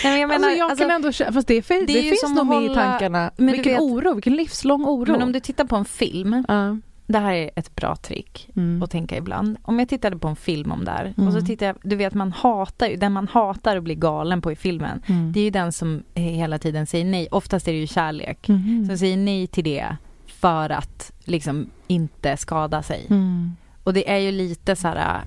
Nej, 0.04 0.12
men 0.12 0.20
jag 0.20 0.28
menar, 0.28 0.34
alltså 0.48 0.58
jag 0.58 0.70
alltså, 0.70 0.84
kan 0.84 0.90
ändå 0.90 1.12
fast 1.12 1.48
det, 1.48 1.68
det 1.68 1.86
det, 1.86 2.02
finns 2.02 2.22
nog 2.36 2.46
med 2.46 2.62
i 2.62 2.74
tankarna. 2.74 3.30
men 3.36 3.52
vilken 3.52 3.72
vet- 3.72 3.80
oro, 3.82 4.14
vilken 4.14 4.36
livslång 4.36 4.84
oro. 4.86 5.12
men 5.12 5.22
om 5.22 5.32
du 5.32 5.40
tittar 5.40 5.64
på 5.64 5.76
en 5.76 5.84
film, 5.84 6.44
Ja. 6.48 6.76
Det 7.06 7.18
här 7.18 7.32
är 7.34 7.50
ett 7.56 7.74
bra 7.74 7.96
trick. 7.96 8.48
Mm. 8.56 8.82
att 8.82 8.90
tänka 8.90 9.16
ibland. 9.16 9.56
Om 9.62 9.78
jag 9.78 9.88
tittade 9.88 10.18
på 10.18 10.28
en 10.28 10.36
film 10.36 10.72
om 10.72 10.84
det 10.84 10.90
här 10.90 11.14
Mm. 11.16 11.28
och 11.28 11.34
så 11.34 11.46
tittar 11.46 11.66
jag, 11.66 11.76
du 11.82 11.96
vet 11.96 12.14
man 12.14 12.32
hatar 12.32 12.86
ju, 12.86 12.96
den 12.96 13.12
man 13.12 13.28
hatar 13.28 13.76
att 13.76 13.82
bli 13.82 13.94
galen 13.94 14.42
på 14.42 14.52
i 14.52 14.56
filmen. 14.56 15.02
Mm. 15.06 15.32
Det 15.32 15.40
är 15.40 15.44
ju 15.44 15.50
den 15.50 15.72
som 15.72 16.02
hela 16.14 16.58
tiden 16.58 16.86
säger 16.86 17.04
nej. 17.04 17.28
Oftast 17.30 17.68
är 17.68 17.72
det 17.72 17.78
ju 17.78 17.86
kärlek. 17.86 18.48
Mhm. 18.48 18.86
Som 18.86 18.98
säger 18.98 19.16
nej 19.16 19.46
till 19.46 19.64
det 19.64 19.96
för 20.26 20.70
att 20.70 21.12
liksom 21.24 21.70
inte 21.86 22.36
skada 22.36 22.82
sig. 22.82 23.06
Mm. 23.10 23.56
Och 23.84 23.94
det 23.94 24.10
är 24.10 24.18
ju 24.18 24.32
lite 24.32 24.76
så 24.76 24.88
här 24.88 25.20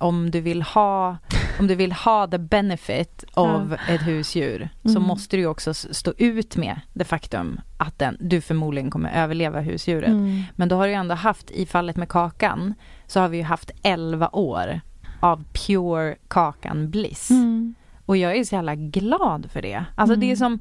om 0.00 0.30
du 0.30 0.40
vill 0.40 0.62
ha 0.62 1.16
om 1.60 1.66
du 1.66 1.74
vill 1.74 1.92
ha 1.92 2.26
the 2.26 2.38
benefit 2.38 3.24
av 3.34 3.76
ett 3.88 4.02
husdjur 4.06 4.68
så 4.82 4.88
Mm. 4.90 5.02
måste 5.02 5.36
du 5.36 5.46
också 5.46 5.74
stå 5.74 6.12
ut 6.18 6.56
med 6.56 6.80
det 6.92 7.04
faktum 7.04 7.60
att 7.76 7.98
den, 7.98 8.16
du 8.20 8.40
förmodligen 8.40 8.90
kommer 8.90 9.10
överleva 9.12 9.60
husdjuret. 9.60 10.08
Mm. 10.08 10.42
Men 10.56 10.68
då 10.68 10.76
har 10.76 10.86
du 10.86 10.92
ändå 10.92 11.14
haft, 11.14 11.50
i 11.50 11.66
fallet 11.66 11.96
med 11.96 12.08
Kakan, 12.08 12.74
så 13.06 13.20
har 13.20 13.28
vi 13.28 13.36
ju 13.36 13.42
haft 13.42 13.70
11 13.82 14.28
år 14.32 14.80
av 15.20 15.44
pure 15.52 16.16
Kakan 16.28 16.90
bliss. 16.90 17.30
Mm. 17.30 17.74
Och 18.06 18.16
jag 18.16 18.36
är 18.36 18.44
så 18.44 18.54
jävla 18.54 18.74
glad 18.74 19.50
för 19.50 19.62
det. 19.62 19.84
Alltså 19.94 20.14
Mm. 20.14 20.20
det 20.20 20.32
är 20.32 20.36
som, 20.36 20.60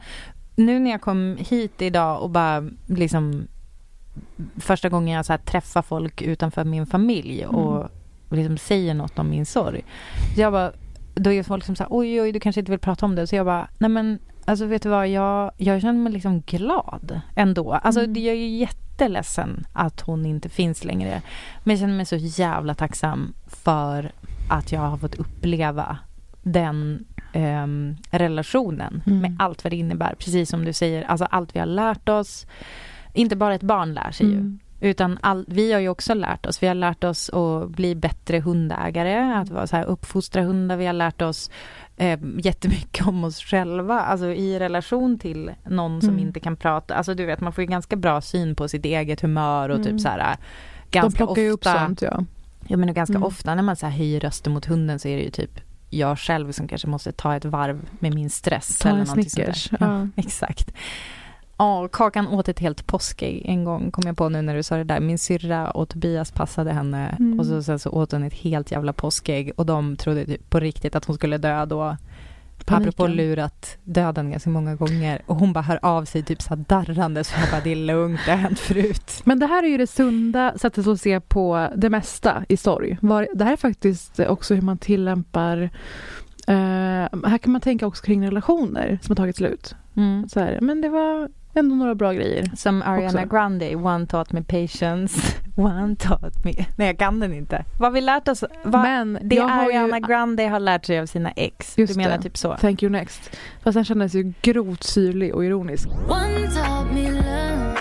nu 0.55 0.79
när 0.79 0.91
jag 0.91 1.01
kom 1.01 1.37
hit 1.39 1.81
idag 1.81 2.21
och 2.21 2.29
bara 2.29 2.69
liksom 2.87 3.47
första 4.57 4.89
gången 4.89 5.15
jag 5.15 5.25
så 5.25 5.33
här 5.33 5.37
träffar 5.37 5.81
folk 5.81 6.21
utanför 6.21 6.63
min 6.63 6.85
familj 6.85 7.45
och 7.45 7.75
Mm. 7.75 7.87
Liksom 8.29 8.57
säger 8.57 8.93
något 8.93 9.19
om 9.19 9.29
min 9.29 9.45
sorg. 9.45 9.83
Jag 10.37 10.53
bara, 10.53 10.71
då 11.15 11.31
är 11.31 11.43
folk 11.43 11.63
som 11.65 11.75
säger 11.75 11.89
oj, 11.91 12.21
oj, 12.21 12.31
du 12.31 12.39
kanske 12.39 12.59
inte 12.61 12.71
vill 12.71 12.79
prata 12.79 13.05
om 13.05 13.15
det. 13.15 13.27
Så 13.27 13.35
jag 13.35 13.45
bara, 13.45 13.67
nej 13.77 13.89
men 13.89 14.19
alltså 14.45 14.65
vet 14.65 14.83
du 14.83 14.89
vad, 14.89 15.07
jag, 15.07 15.51
jag 15.57 15.81
känner 15.81 15.99
mig 15.99 16.13
liksom 16.13 16.41
glad 16.41 17.21
ändå. 17.35 17.73
Alltså 17.73 18.01
Mm. 18.03 18.13
jag 18.23 18.33
är 18.35 18.39
ju 18.39 18.47
jätteledsen 18.57 19.65
att 19.73 20.01
hon 20.01 20.25
inte 20.25 20.49
finns 20.49 20.83
längre. 20.83 21.21
Men 21.63 21.71
jag 21.71 21.79
känner 21.79 21.95
mig 21.95 22.05
så 22.05 22.15
jävla 22.15 22.73
tacksam 22.75 23.33
för 23.47 24.11
att 24.49 24.71
jag 24.71 24.79
har 24.81 24.97
fått 24.97 25.15
uppleva 25.15 25.97
den 26.43 27.05
ehm, 27.33 27.95
relationen 28.11 29.03
Mm. 29.07 29.19
med 29.19 29.35
allt 29.39 29.63
vad 29.63 29.71
det 29.73 29.77
innebär. 29.77 30.15
Precis 30.19 30.49
som 30.49 30.65
du 30.65 30.73
säger, 30.73 31.03
alltså 31.03 31.25
allt 31.25 31.55
vi 31.55 31.59
har 31.59 31.65
lärt 31.65 32.09
oss. 32.09 32.45
Inte 33.13 33.35
bara 33.35 33.55
ett 33.55 33.61
barn 33.63 33.93
lär 33.93 34.11
sig 34.11 34.27
ju. 34.27 34.57
Utan 34.79 35.17
all, 35.21 35.45
vi 35.47 35.71
har 35.73 35.79
ju 35.79 35.89
också 35.89 36.13
lärt 36.13 36.45
oss. 36.45 36.63
Vi 36.63 36.67
har 36.67 36.75
lärt 36.75 37.03
oss 37.03 37.29
att 37.29 37.69
bli 37.69 37.95
bättre 37.95 38.39
hundägare, 38.39 39.33
att 39.33 39.49
vara 39.49 39.67
så 39.67 39.75
här, 39.75 39.83
uppfostra 39.83 40.41
hundar. 40.43 40.77
Vi 40.77 40.85
har 40.85 40.93
lärt 40.93 41.21
oss 41.21 41.49
eh, 41.97 42.19
jättemycket 42.37 43.07
om 43.07 43.23
oss 43.23 43.39
själva, 43.39 43.99
alltså 43.99 44.25
i 44.25 44.59
relation 44.59 45.19
till 45.19 45.51
någon 45.69 46.01
som 46.01 46.09
Mm. 46.09 46.21
inte 46.27 46.39
kan 46.39 46.55
prata. 46.57 46.95
Alltså 46.95 47.13
du 47.13 47.25
vet, 47.25 47.41
man 47.41 47.53
får 47.53 47.61
ju 47.63 47.67
ganska 47.69 47.95
bra 47.95 48.21
syn 48.21 48.55
på 48.55 48.67
sitt 48.67 48.85
eget 48.85 49.21
humör 49.21 49.69
och 49.69 49.75
Mm. 49.79 49.87
typ 49.87 50.01
så 50.01 50.09
här 50.09 50.17
De 50.91 50.99
ganska 50.99 51.17
plockar 51.25 51.41
ju 51.41 51.49
upp 51.49 51.59
ofta. 51.59 51.85
sånt 51.85 52.01
ja. 52.01 52.23
Ja 52.67 52.77
men 52.77 52.93
ganska 52.93 53.13
Mm. 53.15 53.23
ofta 53.23 53.55
när 53.55 53.63
man 53.63 53.75
så 53.75 53.85
här 53.85 53.97
höjer 53.97 54.19
rösten 54.19 54.53
mot 54.53 54.65
hunden 54.65 54.99
så 54.99 55.07
är 55.07 55.17
det 55.17 55.23
ju 55.23 55.29
typ 55.29 55.59
jag 55.89 56.19
själv 56.19 56.51
som 56.51 56.67
kanske 56.67 56.87
måste 56.87 57.11
ta 57.11 57.35
ett 57.35 57.45
varv 57.45 57.81
med 57.99 58.13
min 58.15 58.29
stress. 58.29 58.79
Ta 58.79 58.89
eller 58.89 58.99
en. 58.99 59.05
Snickers. 59.07 59.69
Ja, 59.71 59.77
Ja. 59.79 60.07
exakt. 60.21 60.73
Ja, 61.57 61.87
Kakan 61.91 62.27
åt 62.27 62.49
ett 62.49 62.59
helt 62.59 62.87
påskägg 62.87 63.41
en 63.45 63.63
gång, 63.63 63.91
kom 63.91 64.03
jag 64.07 64.17
på 64.17 64.29
nu 64.29 64.41
när 64.41 64.55
du 64.55 64.63
sa 64.63 64.75
det 64.77 64.83
där. 64.83 64.99
Min 64.99 65.17
syrra 65.17 65.71
och 65.71 65.89
Tobias 65.89 66.31
passade 66.31 66.71
henne 66.71 67.15
Mm. 67.19 67.39
och 67.39 67.45
så, 67.45 67.63
sen 67.63 67.79
så 67.79 67.89
åt 67.89 68.11
hon 68.11 68.23
ett 68.23 68.33
helt 68.33 68.71
jävla 68.71 68.93
påskägg 68.93 69.51
och 69.57 69.65
de 69.65 69.95
trodde 69.97 70.25
typ 70.25 70.49
på 70.49 70.59
riktigt 70.59 70.95
att 70.95 71.05
hon 71.05 71.15
skulle 71.15 71.37
dö 71.37 71.65
då. 71.65 71.97
Paniken. 72.65 72.89
Apropå 72.89 73.07
lurat 73.07 73.77
döden 73.83 74.31
ganska 74.31 74.49
många 74.49 74.75
gånger 74.75 75.21
och 75.25 75.35
hon 75.35 75.53
bara 75.53 75.61
hör 75.61 75.79
av 75.81 76.05
sig 76.05 76.23
typ 76.23 76.41
så 76.41 76.55
darrande 76.55 77.23
så 77.23 77.39
jag 77.39 77.49
bara 77.51 77.61
det 77.63 77.71
är 77.71 77.75
lugnt, 77.75 78.19
det 78.25 78.31
har 78.31 78.37
hänt 78.37 78.59
förut. 78.59 79.21
Men 79.23 79.39
det 79.39 79.45
här 79.45 79.63
är 79.63 79.67
ju 79.67 79.77
det 79.77 79.87
sunda 79.87 80.53
sättet 80.57 80.87
att 80.87 81.01
se 81.01 81.19
på 81.19 81.69
det 81.75 81.89
mesta 81.89 82.45
i 82.49 82.57
sorg. 82.57 82.97
Det 83.33 83.43
här 83.43 83.51
är 83.53 83.57
faktiskt 83.57 84.19
också 84.19 84.53
hur 84.53 84.61
man 84.61 84.77
tillämpar 84.77 85.69
eh, 86.47 86.55
här 87.27 87.37
kan 87.37 87.51
man 87.51 87.61
tänka 87.61 87.87
också 87.87 88.03
kring 88.03 88.25
relationer 88.25 88.99
som 89.01 89.11
har 89.11 89.15
tagit 89.15 89.35
slut. 89.35 89.75
Mm. 89.95 90.29
Så 90.29 90.39
här, 90.39 90.59
men 90.61 90.81
det 90.81 90.89
var 90.89 91.29
ändå 91.59 91.75
några 91.75 91.95
bra 91.95 92.13
grejer. 92.13 92.51
Som 92.55 92.81
Ariana 92.81 93.19
Också. 93.19 93.35
Grande, 93.35 93.75
one 93.75 94.07
taught 94.07 94.31
me 94.31 94.43
patience, 94.43 95.21
one 95.55 95.95
taught 95.95 96.45
me... 96.45 96.51
Nej, 96.75 96.87
jag 96.87 96.97
kan 96.99 97.19
den 97.19 97.33
inte. 97.33 97.65
Vad 97.79 97.93
vi 97.93 98.01
lärt 98.01 98.27
oss... 98.27 98.43
Vad 98.63 98.81
Men 98.81 99.19
det 99.21 99.35
jag 99.35 99.47
har 99.47 99.65
Ariana 99.65 99.99
ju, 99.99 100.07
Grande 100.07 100.43
har 100.47 100.59
lärt 100.59 100.85
sig 100.85 100.99
av 100.99 101.05
sina 101.05 101.31
ex. 101.31 101.77
Just 101.77 101.93
du 101.93 101.97
menar 101.97 102.17
det. 102.17 102.23
typ 102.23 102.37
så? 102.37 102.55
Thank 102.57 102.83
you 102.83 102.91
next. 102.91 103.37
Fast 103.63 103.75
den 103.75 103.85
kändes 103.85 104.13
ju 104.13 104.33
grovt 104.41 104.83
syrlig 104.83 105.35
och 105.35 105.45
ironisk. 105.45 105.89
One 105.89 106.47
taught 106.47 106.93
me 106.93 107.11
love, 107.11 107.77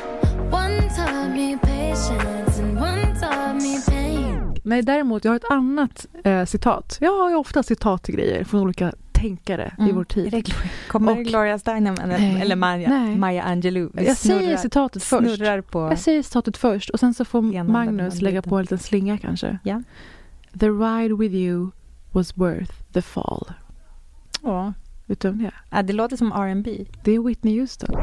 one 0.50 0.80
taught 0.96 1.37
me 1.37 1.58
patience, 1.62 2.62
and 2.62 2.78
one 2.78 3.20
taught 3.20 3.62
me 3.62 3.80
pain. 3.87 4.54
Nej, 4.64 4.82
däremot, 4.82 5.24
jag 5.24 5.32
har 5.32 5.37
ett 5.37 5.50
annat 5.50 6.06
eh, 6.24 6.44
citat. 6.44 6.98
Jag 7.00 7.18
har 7.18 7.30
ju 7.30 7.37
ofta 7.37 7.62
citat 7.62 8.02
till 8.02 8.14
grejer 8.14 8.44
från 8.44 8.60
olika 8.60 8.92
tänkare 9.24 9.72
i 9.88 9.92
vår 9.92 10.04
tid. 10.04 10.30
det 10.30 10.54
Kommer 10.88 11.12
Och- 11.12 11.24
Gloria 11.24 11.58
Steinem 11.58 11.94
eller, 12.02 12.40
eller 12.40 12.56
Nej. 12.56 13.16
Maya 13.16 13.42
Angelou? 13.42 13.90
Jag 13.94 14.16
säger 14.16 14.56
citatet 14.56 15.02
först. 15.02 15.38
Jag 15.72 15.98
säger 15.98 16.22
citatet 16.22 16.56
först 16.56 16.90
och 16.90 17.00
sen 17.00 17.14
så 17.14 17.24
får 17.24 17.64
Magnus 17.64 18.20
lägga 18.20 18.42
på 18.42 18.56
en 18.56 18.62
liten 18.62 18.78
slinga 18.78 19.18
kanske. 19.18 19.58
Ja. 19.62 19.82
The 20.60 20.68
ride 20.68 21.14
with 21.14 21.34
you 21.34 21.70
was 22.12 22.37
worth 22.37 22.72
the 22.92 23.02
fall. 23.02 23.52
Ja. 24.42 24.72
Vem 25.06 25.38
det? 25.38 25.50
Ja, 25.70 25.82
det 25.82 25.92
låter 25.92 26.16
som 26.16 26.32
R&B. 26.32 26.84
Det 27.04 27.12
är 27.12 27.20
Whitney 27.20 27.60
Houston. 27.60 27.96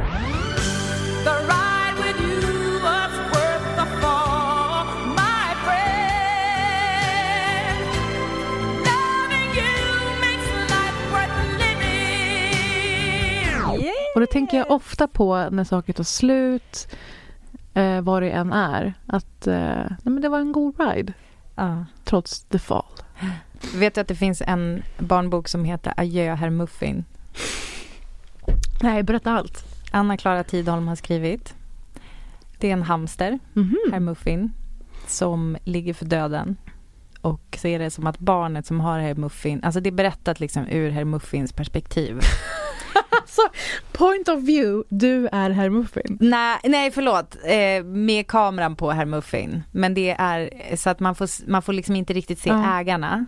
Tänker 14.31 14.57
jag 14.57 14.71
ofta 14.71 15.07
på 15.07 15.49
när 15.51 15.63
saker 15.63 15.93
tar 15.93 16.03
slut, 16.03 16.95
eh, 17.73 18.01
vad 18.01 18.21
det 18.23 18.29
än 18.31 18.53
är. 18.53 18.93
Att 19.05 19.47
eh, 19.47 19.55
nej, 19.87 19.97
men 20.03 20.21
det 20.21 20.29
var 20.29 20.39
en 20.39 20.51
god 20.51 20.79
ride, 20.79 21.13
Ja. 21.55 21.85
trots 22.03 22.43
the 22.43 22.59
fall. 22.59 22.85
Vet 23.75 23.95
du 23.95 24.01
att 24.01 24.07
det 24.07 24.15
finns 24.15 24.41
en 24.47 24.83
barnbok 24.99 25.47
som 25.47 25.65
heter 25.65 25.93
Adjö 25.97 26.35
herr 26.35 26.49
Muffin? 26.49 27.05
Nej, 28.83 29.03
berätta 29.03 29.31
allt. 29.31 29.65
Anna-Klara 29.91 30.43
Tidholm 30.43 30.87
har 30.87 30.95
skrivit. 30.95 31.53
Det 32.59 32.67
är 32.69 32.73
en 32.73 32.83
hamster, 32.83 33.39
Mhm. 33.53 33.77
herr 33.91 33.99
Muffin, 33.99 34.51
som 35.07 35.57
ligger 35.63 35.93
för 35.93 36.05
döden. 36.05 36.55
Och 37.21 37.57
så 37.61 37.67
är 37.67 37.79
det 37.79 37.91
som 37.91 38.07
att 38.07 38.19
barnet 38.19 38.65
som 38.65 38.79
har 38.79 38.99
herr 38.99 39.15
Muffin, 39.15 39.63
alltså 39.63 39.79
det 39.79 39.89
är 39.89 39.91
berättat 39.91 40.39
liksom 40.39 40.67
ur 40.67 40.89
herr 40.89 41.03
Muffins 41.05 41.53
perspektiv. 41.53 42.19
Alltså, 43.31 43.57
point 43.91 44.27
of 44.27 44.39
view, 44.43 44.83
du 44.89 45.27
är 45.31 45.49
herr 45.49 45.69
Muffin. 45.69 46.17
nej, 46.21 46.59
nej 46.63 46.91
förlåt, 46.91 47.37
eh, 47.45 47.83
med 47.83 48.27
kameran 48.27 48.75
på 48.75 48.91
herr 48.91 49.05
Muffin. 49.05 49.63
Men 49.71 49.93
det 49.93 50.15
är 50.19 50.49
så 50.75 50.89
att 50.89 50.99
man 50.99 51.15
får, 51.15 51.49
man 51.49 51.61
får 51.61 51.73
liksom 51.73 51.95
inte 51.95 52.13
riktigt 52.13 52.39
se 52.39 52.49
Ja. 52.49 52.79
ägarna. 52.79 53.25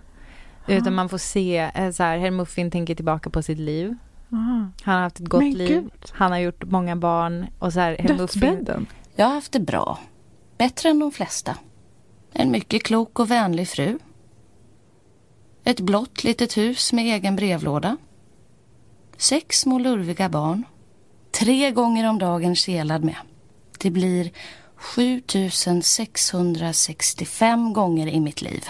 Utan 0.68 0.94
man 0.94 1.10
får 1.10 1.18
se, 1.18 1.58
eh, 1.76 1.92
så 1.92 2.04
här, 2.04 2.18
herr 2.18 2.32
Muffin 2.32 2.72
tänker 2.72 2.96
tillbaka 2.96 3.30
på 3.30 3.42
sitt 3.42 3.58
liv. 3.60 3.96
Aha. 4.34 4.68
Han 4.84 4.96
har 4.96 5.02
haft 5.02 5.20
ett 5.20 5.28
gott 5.28 5.44
Men 5.44 5.52
liv. 5.54 5.68
gud. 5.68 5.92
Han 6.12 6.32
har 6.32 6.40
gjort 6.40 6.64
många 6.64 6.96
barn. 6.96 7.46
Och 7.60 7.74
så 7.74 7.80
här, 7.80 7.96
herr 8.00 8.18
Muffin. 8.18 8.88
Jag 9.16 9.26
har 9.26 9.34
haft 9.34 9.52
det 9.52 9.60
bra. 9.60 10.00
Bättre 10.58 10.90
än 10.90 11.00
de 11.00 11.12
flesta. 11.12 11.58
En 12.34 12.52
mycket 12.52 12.84
klok 12.84 13.20
och 13.20 13.32
vänlig 13.32 13.68
fru. 13.68 14.00
Ett 15.64 15.80
blått 15.80 16.24
litet 16.24 16.58
hus 16.58 16.94
med 16.94 17.06
egen 17.06 17.36
brevlåda. 17.36 17.98
Sex 19.18 19.60
små 19.60 19.80
lurviga 19.80 20.30
barn. 20.30 20.64
Tre 21.32 21.72
gånger 21.72 22.10
om 22.10 22.20
dagen 22.20 22.56
kelad 22.56 23.04
med. 23.04 23.16
Det 23.80 23.90
blir 23.92 24.32
7665 24.76 27.74
gånger 27.74 28.08
i 28.08 28.20
mitt 28.20 28.42
liv. 28.42 28.64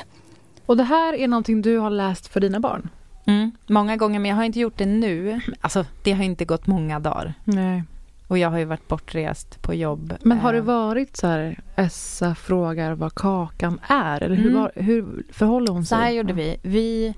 Och 0.66 0.78
det 0.78 0.84
här 0.84 1.14
är 1.14 1.28
någonting 1.28 1.62
du 1.62 1.78
har 1.78 1.90
läst 1.90 2.28
för 2.28 2.40
dina 2.40 2.60
barn? 2.60 2.90
Mm, 3.26 3.52
många 3.68 3.98
gånger, 3.98 4.20
men 4.20 4.30
jag 4.30 4.36
har 4.36 4.44
inte 4.44 4.60
gjort 4.60 4.78
det 4.78 4.86
nu. 4.86 5.42
Alltså, 5.62 5.86
det 6.04 6.12
har 6.12 6.24
inte 6.24 6.46
gått 6.46 6.68
många 6.68 7.00
dagar. 7.00 7.34
Nej. 7.44 7.84
Och 8.28 8.38
jag 8.38 8.50
har 8.50 8.58
ju 8.58 8.66
varit 8.66 8.88
bortrest 8.88 9.62
på 9.62 9.74
jobb. 9.74 10.14
Men 10.22 10.40
har 10.40 10.54
det 10.54 10.60
Eh, 10.60 10.66
varit 10.66 11.18
så 11.18 11.28
här, 11.28 11.60
Essa 11.76 12.36
frågar 12.36 12.94
vad 12.94 13.16
kakan 13.16 13.80
är? 13.88 14.24
Eller 14.24 14.36
hur, 14.36 14.50
Mm. 14.50 14.62
var, 14.62 14.72
hur 14.76 15.24
förhåller 15.32 15.72
hon 15.72 15.86
sig? 15.86 15.98
Så 15.98 16.02
här 16.04 16.12
gjorde 16.12 16.34
vi. 16.34 16.58
Vi... 16.62 17.14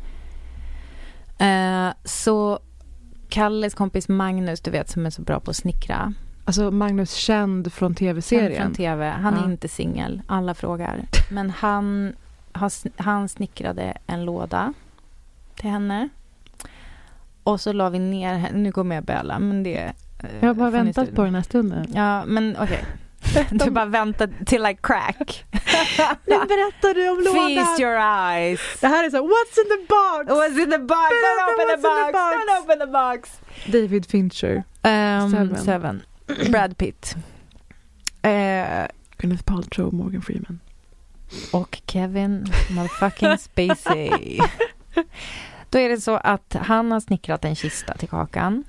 Eh, 1.38 1.90
så 2.06 2.60
Kalles 3.36 3.74
kompis 3.74 4.10
Magnus, 4.10 4.62
du 4.62 4.72
vet, 4.72 4.90
som 4.90 5.06
är 5.06 5.10
så 5.10 5.22
bra 5.22 5.40
på 5.40 5.52
att 5.52 5.58
snickra. 5.58 6.14
Alltså 6.46 6.72
Magnus 6.72 7.14
känd 7.14 7.74
från 7.74 7.90
Känd 7.90 7.98
tv-serien. 7.98 8.62
Från 8.64 8.74
tv. 8.74 9.10
Han 9.10 9.34
är 9.34 9.38
Ja. 9.42 9.46
inte 9.46 9.68
singel. 9.68 10.22
Alla 10.28 10.54
frågar. 10.54 11.06
Men 11.32 11.50
han, 11.50 12.14
han 12.98 13.30
snickrade 13.30 13.98
en 14.08 14.26
låda 14.26 14.74
till 15.56 15.70
henne. 15.70 16.10
Och 17.44 17.62
så 17.62 17.74
la 17.74 17.90
vi 17.90 18.00
ner 18.00 18.34
henne. 18.34 18.58
Nu 18.58 18.72
kommer 18.72 18.96
jag 18.96 19.04
böla, 19.04 19.40
men 19.40 19.64
det... 19.64 19.78
eh, 19.78 19.92
Jag 20.42 20.48
har 20.48 20.54
bara 20.54 20.70
väntat 20.70 21.16
på 21.16 21.24
den 21.24 21.36
här 21.36 21.42
stunden. 21.42 21.86
Ja, 21.94 22.26
men 22.26 22.56
okej. 22.60 22.86
Du 23.52 23.72
bara 23.72 23.86
väntar 23.86 24.30
till 24.46 24.66
I 24.66 24.78
crack. 24.82 25.46
Nu 26.26 26.36
berättar 26.38 26.94
du 26.94 27.10
om 27.10 27.36
Feast 27.56 27.80
your 27.80 27.96
eyes. 27.98 28.60
Det 28.82 28.88
här 28.88 29.04
är 29.04 29.10
så, 29.10 29.18
what's 29.18 29.60
in 29.64 29.70
the 29.70 29.86
box? 29.88 30.40
What's 30.40 30.64
in 30.64 30.72
the 30.72 30.78
box? 30.78 31.12
Don't 31.12 31.54
open 31.54 31.76
the 31.76 31.82
box! 31.82 32.12
box? 32.12 32.36
Don't 32.36 32.64
open 32.64 32.80
the 32.80 32.88
box! 32.92 33.40
David 33.66 34.06
Fincher. 34.06 34.56
Um, 34.84 35.32
Seven. 35.32 35.58
seven. 35.58 36.02
Brad 36.52 36.78
Pitt. 36.78 37.16
Eh, 38.22 38.88
Gwyneth 39.18 39.44
Paltrow, 39.44 39.94
Morgan 39.94 40.22
Freeman. 40.22 40.60
och 41.52 41.82
Kevin 41.88 42.46
motherfucking 42.70 43.38
Spacey. 43.38 44.40
Då 45.70 45.80
är 45.80 45.90
det 45.90 46.02
så 46.02 46.16
att 46.16 46.56
han 46.62 46.92
har 46.92 47.00
snickrat 47.00 47.46
en 47.46 47.56
kista 47.56 47.94
till 47.94 48.10
Kakan. 48.10 48.64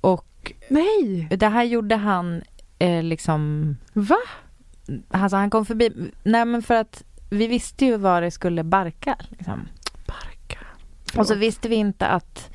Och 0.00 0.52
Nej! 0.68 1.28
det 1.30 1.48
här 1.48 1.64
gjorde 1.64 1.96
han 1.96 2.42
eh, 2.78 3.02
liksom... 3.02 3.76
Va? 3.92 4.16
Alltså 5.08 5.36
han 5.36 5.50
kom 5.50 5.66
förbi... 5.66 6.10
Nej 6.22 6.44
men 6.44 6.62
för 6.62 6.74
att 6.74 7.04
vi 7.30 7.46
visste 7.46 7.84
ju 7.84 7.96
vad 7.96 8.22
det 8.22 8.30
skulle 8.30 8.64
barka. 8.64 9.16
Liksom. 9.28 9.68
Barka. 10.06 10.58
Och 11.16 11.26
så 11.26 11.34
visste 11.34 11.68
vi 11.68 11.76
inte 11.76 12.06
att... 12.06 12.50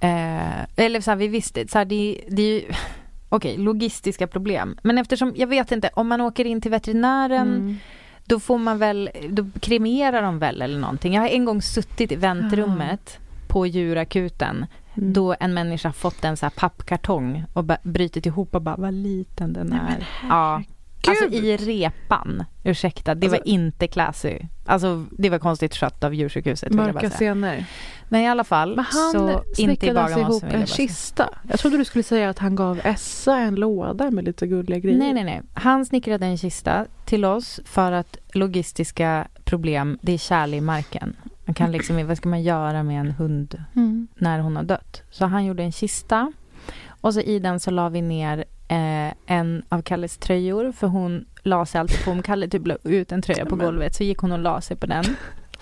Eh, 0.00 0.62
eller 0.76 1.00
så 1.00 1.10
här, 1.10 1.16
vi 1.16 1.28
visste, 1.28 1.68
så 1.68 1.78
här, 1.78 1.84
det, 1.84 2.24
det 2.28 2.42
är 2.42 2.60
ju... 2.60 2.64
Okej, 3.28 3.56
logistiska 3.58 4.26
problem. 4.26 4.78
Men 4.82 4.98
eftersom, 4.98 5.32
jag 5.36 5.46
vet 5.46 5.72
inte, 5.72 5.90
om 5.94 6.08
man 6.08 6.20
åker 6.20 6.44
in 6.44 6.60
till 6.60 6.70
veterinären 6.70 7.48
Mm. 7.54 7.76
då 8.24 8.40
får 8.40 8.58
man 8.58 8.78
väl, 8.78 9.10
då 9.30 9.46
kremerar 9.60 10.22
de 10.22 10.38
väl 10.38 10.62
eller 10.62 10.78
någonting. 10.78 11.14
Jag 11.14 11.22
har 11.22 11.28
en 11.28 11.44
gång 11.44 11.62
suttit 11.62 12.12
i 12.12 12.16
väntrummet 12.16 13.18
på 13.48 13.66
djurakuten 13.66 14.66
Mm. 14.98 15.12
då 15.12 15.34
en 15.40 15.54
människa 15.54 15.92
fått 15.92 16.24
en 16.24 16.36
så 16.36 16.46
här 16.46 16.50
pappkartong 16.50 17.44
och 17.52 17.64
brutit 17.82 18.26
ihop 18.26 18.54
och 18.54 18.62
bara 18.62 18.76
vad 18.76 18.94
liten 18.94 19.52
den 19.52 19.66
Nej, 19.66 19.78
är. 19.78 19.98
men 20.22 20.28
ja. 20.30 20.62
Alltså 21.08 21.24
i 21.24 21.56
repan. 21.56 22.44
Ursäkta, 22.64 23.14
det 23.14 23.26
Alltså- 23.26 23.40
var 23.40 23.48
inte 23.48 23.86
classy. 23.86 24.38
Alltså 24.66 25.04
det 25.18 25.30
var 25.30 25.38
konstigt 25.38 25.76
skött 25.76 26.04
av 26.04 26.14
djursjukhuset. 26.14 26.72
Mörka 26.72 27.10
scener. 27.10 27.64
Men 28.08 28.20
i 28.20 28.28
alla 28.28 28.44
fall, 28.44 28.76
Men 28.76 28.84
han 28.84 29.12
så 29.12 29.44
inte 29.58 29.86
i 29.86 29.90
alltså 29.90 30.20
ihop 30.20 30.42
en 30.42 30.66
kista. 30.66 31.28
Jag 31.48 31.58
trodde 31.58 31.76
du 31.78 31.84
skulle 31.84 32.02
säga 32.02 32.28
att 32.28 32.38
han 32.38 32.54
gav 32.56 32.80
Essa 32.84 33.36
en 33.36 33.54
låda 33.54 34.10
med 34.10 34.24
lite 34.24 34.46
gulliga 34.46 34.78
grejer. 34.78 34.98
Nej, 34.98 35.12
nej, 35.14 35.24
nej. 35.24 35.42
Han 35.54 35.86
snickrade 35.86 36.26
en 36.26 36.38
kista 36.38 36.86
till 37.04 37.24
oss 37.24 37.60
för 37.64 37.92
att 37.92 38.16
logistiska 38.32 39.28
problem, 39.44 39.98
det 40.02 40.12
är 40.12 40.18
kärl 40.18 40.54
i 40.54 40.60
marken. 40.60 41.16
Man 41.48 41.54
kan 41.54 41.72
liksom, 41.72 42.06
vad 42.06 42.16
ska 42.16 42.28
man 42.28 42.42
göra 42.42 42.82
med 42.82 43.00
en 43.00 43.10
hund 43.10 43.62
Mm. 43.76 44.08
när 44.14 44.38
hon 44.38 44.56
har 44.56 44.62
dött? 44.62 45.02
Så 45.10 45.24
han 45.26 45.44
gjorde 45.44 45.62
en 45.62 45.72
kista 45.72 46.32
och 47.00 47.14
så 47.14 47.20
i 47.20 47.38
den 47.38 47.60
så 47.60 47.70
la 47.70 47.88
vi 47.88 48.02
ner 48.02 48.38
eh, 48.68 49.12
en 49.26 49.62
av 49.68 49.82
Kalles 49.82 50.16
tröjor 50.16 50.72
för 50.72 50.86
hon 50.86 51.24
la 51.42 51.66
sig 51.66 51.80
alltid 51.80 52.04
på, 52.04 52.10
om 52.10 52.22
Kalle 52.22 52.48
typ 52.48 52.66
la 52.66 52.76
ut 52.84 53.12
en 53.12 53.22
tröja 53.22 53.46
på 53.46 53.56
golvet 53.56 53.94
så 53.94 54.04
gick 54.04 54.18
hon 54.18 54.32
och 54.32 54.38
la 54.38 54.60
sig 54.60 54.76
på 54.76 54.86
den. 54.86 55.04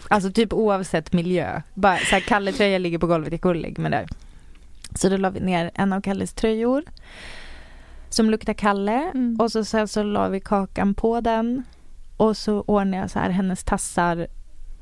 Alltså 0.08 0.32
typ 0.32 0.52
oavsett 0.52 1.12
miljö. 1.12 1.62
Bara 1.74 1.96
så 1.96 2.14
här, 2.14 2.20
Kalle 2.20 2.52
tröja 2.52 2.78
ligger 2.78 2.98
på 2.98 3.06
golvet, 3.06 3.32
jag 3.32 3.40
går 3.40 3.54
och 3.54 3.60
lägger 3.60 3.82
mig 3.82 3.90
där. 3.90 4.06
Så 4.94 5.08
då 5.08 5.16
la 5.16 5.30
vi 5.30 5.40
ner 5.40 5.70
en 5.74 5.92
av 5.92 6.00
Kalles 6.00 6.32
tröjor 6.32 6.82
som 8.08 8.30
luktar 8.30 8.52
Kalle 8.52 9.10
Mm. 9.14 9.36
och 9.40 9.52
så 9.52 9.64
sen 9.64 9.88
så 9.88 10.02
la 10.02 10.28
vi 10.28 10.40
kakan 10.40 10.94
på 10.94 11.20
den 11.20 11.62
och 12.16 12.36
så 12.36 12.60
ordnade 12.66 12.96
jag 12.96 13.10
så 13.10 13.18
här 13.18 13.30
hennes 13.30 13.64
tassar 13.64 14.26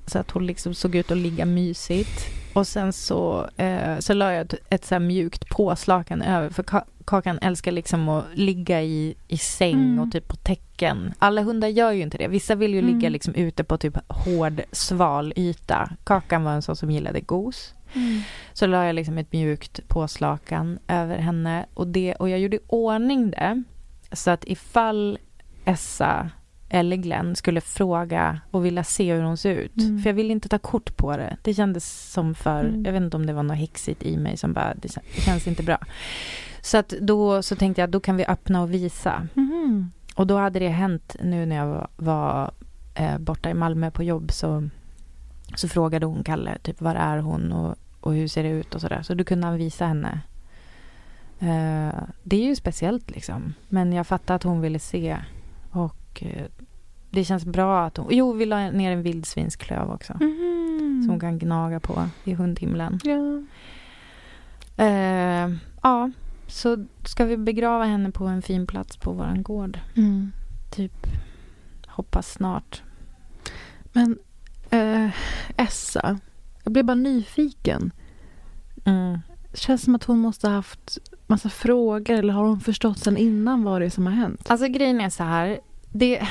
så 0.07 0.19
att 0.19 0.31
hon 0.31 0.47
liksom 0.47 0.75
såg 0.75 0.95
ut 0.95 1.11
att 1.11 1.17
ligga 1.19 1.45
mysigt. 1.45 2.21
Och 2.55 2.67
sen 2.67 2.93
så, 2.93 3.49
eh, 3.57 3.99
så 3.99 4.15
la 4.15 4.33
jag 4.33 4.41
ett, 4.41 4.55
ett 4.71 4.85
så 4.85 4.99
mjukt 4.99 5.49
påslakan 5.49 6.23
över 6.23 6.51
för 6.51 6.63
ka- 6.63 6.85
Kakan 7.05 7.39
älskar 7.43 7.73
liksom 7.73 8.09
att 8.09 8.25
ligga 8.35 8.83
i, 8.83 9.15
i 9.29 9.39
säng 9.39 9.75
Mm. 9.75 9.99
och 9.99 10.13
typ 10.13 10.29
på 10.29 10.37
täcken. 10.37 11.13
Alla 11.19 11.43
hundar 11.43 11.69
gör 11.69 11.93
ju 11.93 12.03
inte 12.03 12.19
det. 12.19 12.29
Vissa 12.29 12.55
vill 12.55 12.73
ju 12.75 12.79
Mm. 12.79 12.95
ligga 12.95 13.09
liksom 13.09 13.35
ute 13.35 13.65
på 13.65 13.79
typ 13.79 13.99
hård 14.09 14.61
sval 14.73 15.33
yta. 15.37 15.91
Kakan 16.05 16.45
var 16.45 16.53
en 16.53 16.63
sån 16.63 16.77
som 16.77 16.91
gillade 16.91 17.21
gos. 17.21 17.75
Mm. 17.95 18.21
Så 18.53 18.67
la 18.67 18.85
jag 18.87 18.95
liksom 18.95 19.19
ett 19.19 19.33
mjukt 19.33 19.89
påslakan 19.89 20.79
över 20.89 21.19
henne 21.19 21.67
och, 21.75 21.87
det, 21.87 22.15
och 22.15 22.29
jag 22.29 22.39
gjorde 22.41 22.57
i 22.57 22.61
ordning 22.67 23.31
det 23.31 23.63
så 24.13 24.31
att 24.31 24.45
ifall 24.45 25.19
Essa 25.65 26.31
eller 26.69 26.97
Glenn 26.97 27.37
skulle 27.37 27.61
fråga 27.61 28.41
och 28.51 28.65
vilja 28.65 28.85
se 28.85 29.15
hur 29.15 29.23
hon 29.23 29.37
ser 29.37 29.51
ut. 29.55 29.77
Mm. 29.77 29.99
För 30.03 30.11
jag 30.11 30.15
ville 30.15 30.33
inte 30.33 30.49
ta 30.49 30.59
kort 30.59 30.97
på 30.97 31.17
det. 31.17 31.37
Det 31.43 31.55
kändes 31.55 32.13
som 32.13 32.35
för, 32.35 32.61
Mm. 32.65 32.85
jag 32.85 32.93
vet 32.93 33.03
inte 33.03 33.17
om 33.17 33.27
det 33.27 33.33
var 33.33 33.43
något 33.43 33.57
häxigt 33.57 34.03
i 34.03 34.17
mig 34.17 34.37
som 34.37 34.53
bara, 34.53 34.75
det, 34.75 34.89
kän- 34.89 35.03
det 35.15 35.21
känns 35.21 35.47
inte 35.47 35.63
bra. 35.63 35.79
Så 36.61 36.79
att 36.79 36.89
då 36.89 37.43
så 37.43 37.57
tänkte 37.57 37.81
jag, 37.81 37.91
då 37.91 38.01
kan 38.01 38.17
vi 38.17 38.25
öppna 38.27 38.63
och 38.63 38.75
visa. 38.75 39.29
Mhm. 39.35 39.91
Och 40.15 40.27
då 40.27 40.37
hade 40.39 40.59
det 40.59 40.69
hänt 40.69 41.17
nu 41.23 41.47
när 41.47 41.57
jag 41.57 41.67
var, 41.67 41.89
var 41.97 42.51
eh, 42.95 43.19
borta 43.19 43.51
i 43.51 43.55
Malmö 43.55 43.91
på 43.91 44.03
jobb 44.03 44.33
så, 44.33 44.69
så 45.57 45.69
frågade 45.69 46.07
hon 46.07 46.25
Kalle 46.25 46.59
typ 46.63 46.81
var 46.81 46.95
är 46.95 47.19
hon 47.19 47.53
och, 47.53 47.75
och 48.01 48.15
hur 48.15 48.29
ser 48.29 48.43
det 48.43 48.49
ut 48.49 48.75
och 48.75 48.81
sådär. 48.81 49.03
Så 49.03 49.15
då 49.15 49.25
kunde 49.25 49.47
han 49.47 49.57
visa 49.57 49.87
henne. 49.87 50.21
Eh, 51.41 51.95
det 52.23 52.37
är 52.37 52.45
ju 52.49 52.57
speciellt 52.57 53.11
liksom. 53.11 53.55
Men 53.69 53.93
jag 53.93 54.07
fattar 54.07 54.35
att 54.35 54.43
hon 54.43 54.61
ville 54.61 54.79
se. 54.79 55.17
Och 56.15 56.23
eh, 56.23 56.47
det 57.11 57.25
känns 57.25 57.45
bra 57.45 57.85
att 57.85 57.97
hon... 57.97 58.07
Jo, 58.11 58.33
vi 58.33 58.47
la 58.47 58.71
ner 58.71 58.93
en 58.93 59.03
vildsvinsklöv 59.03 59.91
också. 59.91 60.13
Mhm. 60.21 61.03
Som 61.03 61.11
hon 61.11 61.21
kan 61.21 61.39
gnaga 61.39 61.81
på 61.81 62.09
i 62.25 62.35
hundhimlen. 62.35 63.01
Ja. 63.05 63.43
Eh, 64.85 65.51
ja, 65.83 66.11
så 66.47 66.87
ska 67.05 67.25
vi 67.25 67.37
begrava 67.37 67.85
henne 67.85 68.11
på 68.11 68.25
en 68.25 68.43
fin 68.43 68.67
plats 68.67 68.97
på 68.97 69.13
våran 69.13 69.43
gård. 69.43 69.79
Mm. 69.97 70.33
Typ 70.71 71.07
hoppas 71.87 72.33
snart. 72.33 72.83
Men 73.93 74.19
eh, 74.71 75.11
Essa, 75.57 76.19
jag 76.65 76.73
blev 76.73 76.85
bara 76.85 76.95
nyfiken. 76.95 77.91
Mm. 78.85 79.19
Känns 79.55 79.83
som 79.83 79.95
att 79.95 80.05
hon 80.05 80.19
måste 80.19 80.49
ha 80.49 80.55
haft 80.55 80.99
massa 81.27 81.49
frågor 81.49 82.15
eller 82.15 82.33
har 82.33 82.45
hon 82.45 82.61
förstått 82.61 82.99
sen 82.99 83.17
innan 83.17 83.65
vad 83.65 83.81
det 83.81 83.85
är 83.87 83.91
som 83.91 84.07
har 84.07 84.13
hänt? 84.13 84.51
Alltså 84.51 84.67
grejen 84.67 85.01
är 85.01 85.11
så 85.11 85.25
här. 85.25 85.61
Det, 85.97 86.27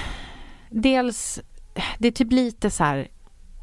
dels, 0.70 1.42
det 1.98 2.08
är 2.08 2.12
typ 2.12 2.32
lite 2.32 2.70
så 2.70 2.84
här, 2.84 3.08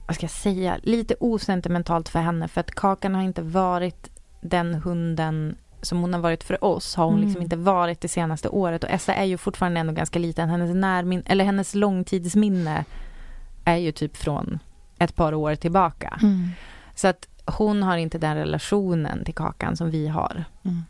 vad 0.07 0.15
ska 0.15 0.25
jag 0.25 0.31
säga, 0.31 0.79
lite 0.83 1.15
osentimentalt 1.21 2.09
för 2.09 2.19
henne. 2.19 2.49
För 2.49 2.61
att 2.61 2.71
Kakan 2.71 3.15
har 3.15 3.23
inte 3.23 3.43
varit 3.43 4.11
den 4.41 4.75
hunden 4.75 5.57
som 5.83 6.01
hon 6.01 6.13
har 6.15 6.21
varit 6.21 6.45
för 6.45 6.65
oss. 6.65 6.95
Har 6.95 7.05
hon 7.05 7.15
Mm. 7.15 7.25
liksom 7.25 7.43
inte 7.43 7.57
varit 7.57 8.01
det 8.01 8.09
senaste 8.09 8.49
året. 8.49 8.85
Och 8.85 8.91
Essa 8.91 9.15
är 9.15 9.25
ju 9.25 9.39
fortfarande 9.39 9.81
ändå 9.81 9.93
ganska 9.93 10.19
liten. 10.19 10.49
Hennes, 10.49 10.75
närmin, 10.75 11.23
eller 11.27 11.45
hennes 11.45 11.75
långtidsminne 11.75 12.85
är 13.65 13.77
ju 13.77 13.93
typ 13.93 14.17
från 14.17 14.59
ett 14.99 15.15
par 15.15 15.35
år 15.35 15.55
tillbaka. 15.55 16.19
Mm. 16.23 16.49
Så 16.95 17.09
att 17.09 17.29
hon 17.47 17.83
har 17.83 17.97
inte 17.97 18.19
den 18.19 18.37
relationen 18.37 19.25
till 19.25 19.35
Kakan 19.35 19.77
som 19.77 19.91
vi 19.91 20.09
har. 20.09 20.45
Mm. 20.65 20.83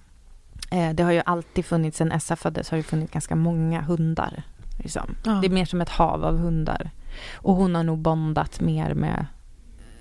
Eh, 0.70 0.94
det 0.94 1.02
har 1.02 1.12
ju 1.12 1.22
alltid 1.26 1.64
funnits, 1.64 1.98
sen 1.98 2.12
Essa 2.12 2.36
föddes 2.36 2.70
har 2.70 2.76
det 2.76 2.82
funnits 2.82 3.12
ganska 3.12 3.36
många 3.36 3.80
hundar. 3.82 4.42
Liksom. 4.82 5.14
Ja. 5.24 5.30
Det 5.32 5.46
är 5.46 5.50
mer 5.50 5.64
som 5.64 5.80
ett 5.80 5.88
hav 5.88 6.24
av 6.24 6.38
hundar. 6.38 6.90
Och 7.34 7.54
hon 7.54 7.74
har 7.74 7.82
nog 7.82 7.98
bondat 7.98 8.60
mer 8.60 8.94
med 8.94 9.26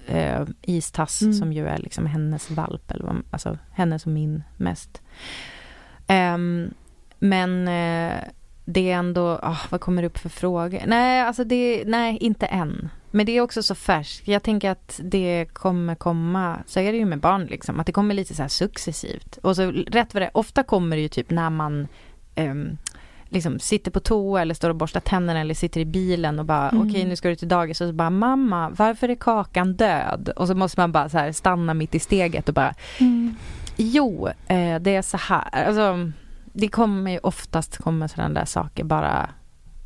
eh, 0.07 0.41
Istass 0.61 1.21
Mm. 1.21 1.33
som 1.33 1.53
ju 1.53 1.67
är 1.67 1.77
liksom 1.77 2.05
hennes 2.05 2.51
valp, 2.51 2.91
eller 2.91 3.05
vad, 3.05 3.15
alltså 3.31 3.57
hennes 3.71 4.05
och 4.05 4.11
min 4.11 4.43
mest. 4.57 5.01
Ehm, 6.07 6.73
men 7.19 7.67
eh, 7.67 8.17
det 8.65 8.91
är 8.91 8.95
ändå, 8.97 9.39
ah, 9.43 9.57
vad 9.69 9.81
kommer 9.81 10.01
det 10.01 10.07
upp 10.07 10.17
för 10.17 10.29
frågor? 10.29 10.81
Nej, 10.87 11.21
alltså 11.21 11.43
det, 11.43 11.83
nej, 11.85 12.17
inte 12.17 12.45
än. 12.45 12.89
Men 13.11 13.25
det 13.25 13.31
är 13.31 13.41
också 13.41 13.63
så 13.63 13.75
färskt. 13.75 14.27
Jag 14.27 14.43
tänker 14.43 14.71
att 14.71 14.99
det 15.03 15.45
kommer 15.53 15.95
komma, 15.95 16.57
så 16.65 16.79
är 16.79 16.91
det 16.91 16.97
ju 16.97 17.05
med 17.05 17.19
barn 17.19 17.45
liksom, 17.45 17.79
att 17.79 17.85
det 17.85 17.91
kommer 17.91 18.13
lite 18.15 18.35
så 18.35 18.41
här 18.41 18.49
successivt. 18.49 19.37
Och 19.37 19.55
så 19.55 19.71
rätt 19.71 20.13
vad 20.13 20.23
det 20.23 20.29
ofta 20.33 20.63
kommer 20.63 20.95
det 20.95 21.01
ju 21.01 21.07
typ 21.07 21.29
när 21.29 21.49
man 21.49 21.87
ehm, 22.35 22.77
liksom 23.29 23.59
sitter 23.59 23.91
på 23.91 23.99
toa 23.99 24.41
eller 24.41 24.53
står 24.53 24.69
och 24.69 24.75
borstar 24.75 24.99
tänderna 24.99 25.39
eller 25.39 25.53
sitter 25.53 25.81
i 25.81 25.85
bilen 25.85 26.39
och 26.39 26.45
bara 26.45 26.69
Mm. 26.69 26.87
okej 26.89 27.05
nu 27.05 27.15
ska 27.15 27.29
du 27.29 27.35
till 27.35 27.47
dagis 27.47 27.81
och 27.81 27.87
så 27.87 27.93
bara 27.93 28.09
mamma 28.09 28.69
varför 28.69 29.09
är 29.09 29.15
kakan 29.15 29.73
död? 29.73 30.29
Och 30.35 30.47
så 30.47 30.55
måste 30.55 30.79
man 30.79 30.91
bara 30.91 31.09
så 31.09 31.17
här 31.17 31.31
stanna 31.31 31.73
mitt 31.73 31.95
i 31.95 31.99
steget 31.99 32.47
och 32.49 32.55
bara 32.55 32.73
Mm. 32.99 33.35
jo 33.77 34.27
eh, 34.27 34.79
det 34.79 34.95
är 34.95 35.01
så 35.01 35.17
här. 35.17 35.65
Alltså, 35.67 36.11
det 36.53 36.67
kommer 36.67 37.11
ju 37.11 37.17
oftast 37.17 37.77
komma 37.77 38.07
sådana 38.07 38.33
där 38.39 38.45
saker 38.45 38.83
bara 38.83 39.29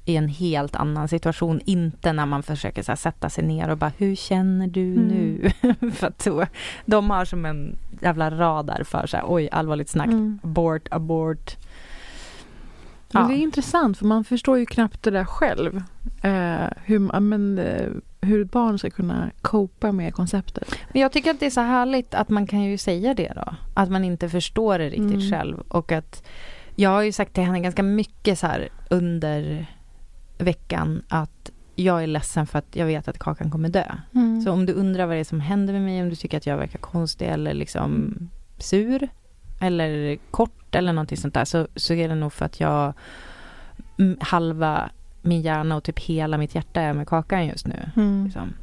i 0.06 0.16
en 0.16 0.28
helt 0.28 0.76
annan 0.76 1.08
situation. 1.08 1.62
Inte 1.66 2.14
när 2.14 2.26
man 2.26 2.44
försöker 2.44 2.84
så 2.84 2.92
här, 2.92 2.98
sätta 2.98 3.30
sig 3.30 3.44
ner 3.44 3.70
och 3.70 3.78
bara 3.78 3.92
hur 3.98 4.16
känner 4.16 4.68
du 4.68 4.94
Mm. 4.94 5.08
nu? 5.08 5.52
för 5.92 6.08
att 6.08 6.24
då, 6.26 6.46
de 6.86 7.10
har 7.10 7.26
som 7.26 7.46
en 7.46 7.78
jävla 8.02 8.30
radar 8.32 8.84
för 8.84 9.08
så 9.08 9.18
här, 9.18 9.26
oj 9.28 9.50
allvarligt 9.52 9.90
snack. 9.90 10.08
Mm. 10.08 10.40
Abort, 10.44 10.88
abort. 10.92 11.56
Men 13.14 13.22
Ja. 13.22 13.28
det 13.28 13.34
är 13.36 13.44
intressant 13.44 13.98
för 13.98 14.06
man 14.06 14.24
förstår 14.24 14.58
ju 14.58 14.66
knappt 14.66 15.04
det 15.04 15.12
där 15.12 15.26
själv. 15.26 15.84
Eh, 16.24 16.68
hur, 16.84 17.20
men, 17.20 17.60
eh, 17.60 17.90
hur 18.22 18.44
barn 18.46 18.80
ska 18.80 18.90
kunna 18.90 19.32
copa 19.42 19.92
med 19.92 20.14
konceptet. 20.14 20.76
Men 20.94 21.02
jag 21.02 21.12
tycker 21.12 21.32
att 21.32 21.40
det 21.40 21.46
är 21.46 21.50
så 21.50 21.62
härligt 21.62 22.14
att 22.14 22.30
man 22.30 22.48
kan 22.48 22.62
ju 22.64 22.78
säga 22.78 23.14
det 23.14 23.32
då. 23.36 23.56
Att 23.74 23.92
man 23.92 24.04
inte 24.04 24.30
förstår 24.30 24.80
det 24.80 24.86
riktigt 24.86 25.02
Mm. 25.14 25.32
själv. 25.32 25.60
Och 25.68 25.92
att 25.92 26.24
jag 26.76 26.90
har 26.90 27.02
ju 27.02 27.12
sagt 27.12 27.34
till 27.34 27.44
henne 27.44 27.60
ganska 27.60 27.84
mycket 27.84 28.40
så 28.40 28.48
här 28.48 28.70
under 28.90 29.66
veckan 30.38 31.04
att 31.08 31.52
jag 31.76 32.04
är 32.04 32.08
ledsen 32.08 32.48
för 32.48 32.60
att 32.60 32.76
jag 32.76 32.86
vet 32.86 33.08
att 33.08 33.20
Kakan 33.20 33.52
kommer 33.52 33.70
dö. 33.70 33.86
Så 34.46 34.52
om 34.52 34.66
du 34.66 34.74
undrar 34.74 35.06
vad 35.06 35.16
det 35.16 35.20
är 35.20 35.24
som 35.24 35.40
händer 35.40 35.74
med 35.74 35.82
mig, 35.82 36.02
om 36.02 36.10
du 36.10 36.16
tycker 36.16 36.38
att 36.38 36.46
jag 36.46 36.58
verkar 36.58 36.80
konstig 36.80 37.28
eller 37.28 37.54
liksom 37.54 38.16
sur 38.58 39.10
eller 39.64 40.18
kort 40.32 40.76
eller 40.76 40.94
någonting 40.94 41.18
sånt 41.18 41.34
där 41.34 41.46
så, 41.46 41.68
så 41.76 41.94
är 41.94 42.10
det 42.10 42.16
nog 42.16 42.34
för 42.34 42.46
att 42.46 42.60
jag 42.60 42.94
mm, 44.00 44.18
halva 44.22 44.90
min 45.22 45.42
hjärna 45.42 45.76
och 45.76 45.84
typ 45.84 46.00
hela 46.00 46.38
mitt 46.38 46.56
hjärta 46.56 46.82
är 46.82 46.94
med 46.94 47.08
Kakan 47.08 47.48
just 47.48 47.68
nu. 47.68 47.90
Mm. 47.96 48.24
Liksom. 48.26 48.54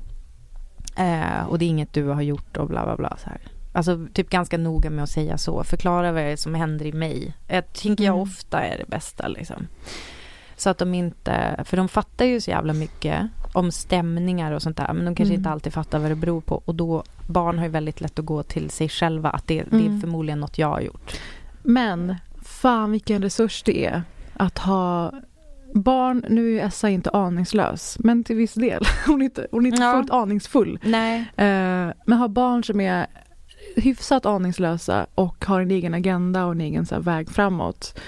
Eh, 0.97 1.47
och 1.49 1.59
det 1.59 1.65
är 1.65 1.69
inget 1.69 1.93
du 1.93 2.05
har 2.05 2.23
gjort 2.23 2.57
och 2.57 2.69
bla 2.69 2.85
bla 2.85 2.97
bla. 2.97 3.17
Så 3.17 3.31
här. 3.31 3.41
Alltså 3.73 4.07
typ 4.13 4.31
ganska 4.31 4.59
noga 4.59 4.91
med 4.91 5.03
att 5.03 5.11
säga 5.11 5.39
så. 5.39 5.65
Förklara 5.65 6.13
vad 6.13 6.23
det 6.23 6.29
är 6.29 6.37
som 6.37 6.55
händer 6.55 6.87
i 6.87 6.93
mig. 6.93 7.35
Jag 7.49 7.73
tänker 7.73 8.05
jag 8.05 8.15
Mm. 8.15 8.23
ofta 8.23 8.61
är 8.61 8.79
det 8.79 8.87
bästa 8.91 9.29
liksom. 9.29 9.67
Så 10.57 10.71
att 10.71 10.79
de 10.79 10.95
inte, 10.95 11.65
för 11.65 11.77
de 11.77 11.89
fattar 11.89 12.25
ju 12.25 12.41
så 12.41 12.51
jävla 12.51 12.73
mycket 12.73 13.29
om 13.53 13.71
stämningar 13.73 14.53
och 14.53 14.63
sånt 14.63 14.77
där. 14.77 14.93
Men 14.93 15.05
de 15.05 15.15
kanske 15.15 15.33
Mm. 15.35 15.41
inte 15.41 15.51
alltid 15.51 15.73
fattar 15.73 15.99
vad 15.99 16.11
det 16.11 16.15
beror 16.15 16.41
på. 16.41 16.63
Och 16.65 16.75
då, 16.75 17.03
barn 17.27 17.59
har 17.59 17.65
ju 17.65 17.71
väldigt 17.71 18.01
lätt 18.01 18.19
att 18.19 18.25
gå 18.25 18.43
till 18.43 18.71
sig 18.71 18.89
själva. 18.89 19.31
Att 19.31 19.47
det, 19.47 19.63
det 19.71 19.77
är 19.77 19.81
Mm. 19.87 20.01
förmodligen 20.01 20.41
något 20.41 20.59
jag 20.59 20.69
har 20.69 20.81
gjort. 20.81 21.21
Men 21.63 22.15
fan 22.43 22.93
vilken 22.93 23.23
resurs 23.23 23.63
det 23.63 23.85
är 23.87 24.03
att 24.35 24.59
ha 24.59 25.13
barn. 25.75 26.25
Nu 26.29 26.59
är 26.61 26.67
Essa 26.67 26.89
inte 26.91 27.11
aningslös, 27.11 27.97
men 28.01 28.25
till 28.25 28.37
viss 28.37 28.55
del. 28.55 28.83
Hon 29.07 29.21
är 29.21 29.25
inte, 29.25 29.47
hon 29.51 29.67
är 29.67 29.71
inte 29.71 29.83
Ja. 29.83 29.93
fullt 29.97 30.11
aningsfull. 30.11 30.79
Nej. 30.85 31.19
Eh, 31.21 31.93
men 32.07 32.19
ha 32.19 32.29
barn 32.29 32.65
som 32.65 32.81
är 32.81 33.07
hyfsat 33.77 34.27
aningslösa 34.27 35.07
och 35.15 35.45
har 35.45 35.61
en 35.61 35.71
egen 35.71 35.95
agenda 35.95 36.45
och 36.45 36.53
en 36.53 36.61
egen 36.61 36.87
så 36.87 36.95
här, 36.95 37.03
väg 37.03 37.31
framåt 37.31 37.99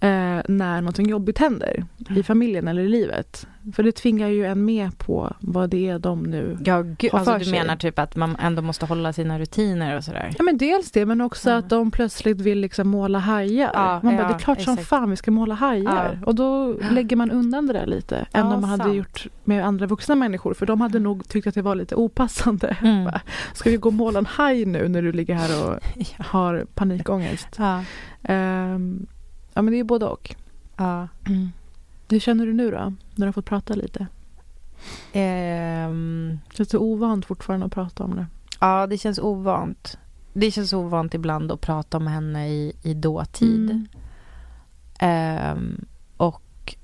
eh, 0.00 0.40
när 0.48 0.80
någonting 0.80 1.08
jobbigt 1.08 1.38
händer 1.38 1.84
Mm. 2.08 2.20
i 2.20 2.22
familjen 2.22 2.68
eller 2.68 2.82
i 2.82 2.88
livet. 2.88 3.46
För 3.72 3.82
det 3.82 3.92
tvingar 3.92 4.28
ju 4.28 4.44
en 4.46 4.64
med 4.64 4.98
på 4.98 5.32
vad 5.40 5.70
det 5.70 5.88
är 5.88 5.98
de 5.98 6.22
nu 6.22 6.58
Ja, 6.64 6.82
gud, 6.82 7.12
har 7.12 7.18
alltså 7.18 7.32
för 7.32 7.38
du 7.38 7.44
sig. 7.44 7.58
menar 7.58 7.76
typ 7.76 7.98
att 7.98 8.16
man 8.16 8.36
ändå 8.36 8.62
måste 8.62 8.86
hålla 8.86 9.12
sina 9.12 9.38
rutiner 9.38 9.96
och 9.96 10.04
sådär? 10.04 10.34
Ja 10.38 10.44
men 10.44 10.58
dels 10.58 10.90
det 10.90 11.06
men 11.06 11.20
också 11.20 11.50
Ja. 11.50 11.56
att 11.56 11.68
de 11.68 11.90
plötsligt 11.90 12.40
vill 12.40 12.58
liksom 12.60 12.88
måla 12.88 13.18
hajar. 13.18 13.70
Ja, 13.74 14.00
man 14.02 14.16
bara, 14.16 14.22
ja, 14.22 14.28
det 14.28 14.34
är 14.34 14.38
klart 14.38 14.60
som 14.60 14.72
exakt. 14.74 14.88
fan 14.88 15.10
vi 15.10 15.16
ska 15.16 15.30
måla 15.30 15.54
hajar. 15.54 16.18
Ja. 16.20 16.26
Och 16.26 16.34
då 16.34 16.72
lägger 16.90 17.16
man 17.16 17.30
undan 17.30 17.66
det 17.66 17.72
där 17.72 17.86
lite. 17.86 18.16
Än 18.16 18.26
Ja, 18.32 18.42
om 18.54 18.60
man 18.60 18.64
hade 18.70 18.82
sant. 18.82 18.94
gjort 18.96 19.26
med 19.44 19.66
andra 19.66 19.86
vuxna 19.86 20.14
människor. 20.14 20.54
För 20.54 20.66
de 20.66 20.80
hade 20.80 20.98
nog 20.98 21.28
tyckt 21.28 21.46
att 21.46 21.54
det 21.54 21.62
var 21.62 21.74
lite 21.74 21.94
opassande. 21.94 22.76
Mm. 22.82 23.10
Ska 23.54 23.70
vi 23.70 23.76
gå 23.76 23.88
och 23.88 23.92
måla 23.94 24.18
en 24.18 24.26
haj 24.26 24.64
nu 24.64 24.88
när 24.88 25.02
du 25.02 25.12
ligger 25.12 25.34
här 25.34 25.68
och 25.68 25.80
har 26.26 26.66
panikångest? 26.74 27.48
Ja. 27.58 27.82
Ehm, 28.22 29.06
ja 29.54 29.62
men 29.62 29.72
det 29.72 29.80
är 29.80 29.84
både 29.84 30.04
och. 30.06 30.34
ja. 30.76 31.08
Hur 32.08 32.18
känner 32.20 32.46
du 32.46 32.52
nu 32.52 32.70
då? 32.70 32.76
När 32.78 32.94
du 33.16 33.24
har 33.24 33.32
fått 33.32 33.44
prata 33.44 33.74
lite? 33.74 34.06
Ehm, 35.12 36.38
Känns 36.54 36.68
det 36.68 36.78
ovant 36.78 37.26
fortfarande 37.26 37.66
att 37.66 37.72
prata 37.72 38.04
om 38.04 38.16
det? 38.16 38.26
ja, 38.60 38.86
det 38.86 38.98
känns 38.98 39.18
ovant. 39.18 39.98
Det 40.32 40.50
känns 40.50 40.72
ovant 40.72 41.14
ibland 41.14 41.52
att 41.52 41.60
prata 41.60 41.96
om 41.96 42.06
henne 42.06 42.48
i, 42.48 42.72
i 42.82 42.94
dåtid. 42.94 43.70
Mm. 43.70 43.86
Ehm, 44.98 45.84
och 46.16 46.74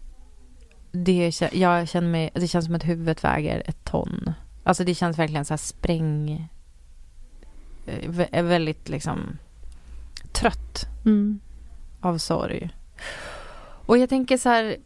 det, 0.92 1.42
jag 1.52 1.88
känner 1.88 2.08
mig, 2.08 2.30
det 2.34 2.48
känns 2.48 2.64
som 2.64 2.74
att 2.74 2.84
huvudet 2.84 3.24
väger 3.24 3.62
ett 3.66 3.84
ton. 3.84 4.32
Alltså 4.64 4.84
det 4.84 4.94
känns 4.94 5.18
verkligen 5.18 5.44
så 5.44 5.52
här 5.52 5.58
spräng... 5.58 6.48
eh, 7.87 8.20
är 8.32 8.42
väldigt 8.42 8.88
liksom 8.88 9.38
trött 10.32 10.87
Mm. 11.04 11.40
av 12.00 12.18
sorg. 12.18 12.70
Och 13.87 13.98
jag 13.98 14.08
tänker 14.08 14.37
så 14.38 14.48
här... 14.48 14.76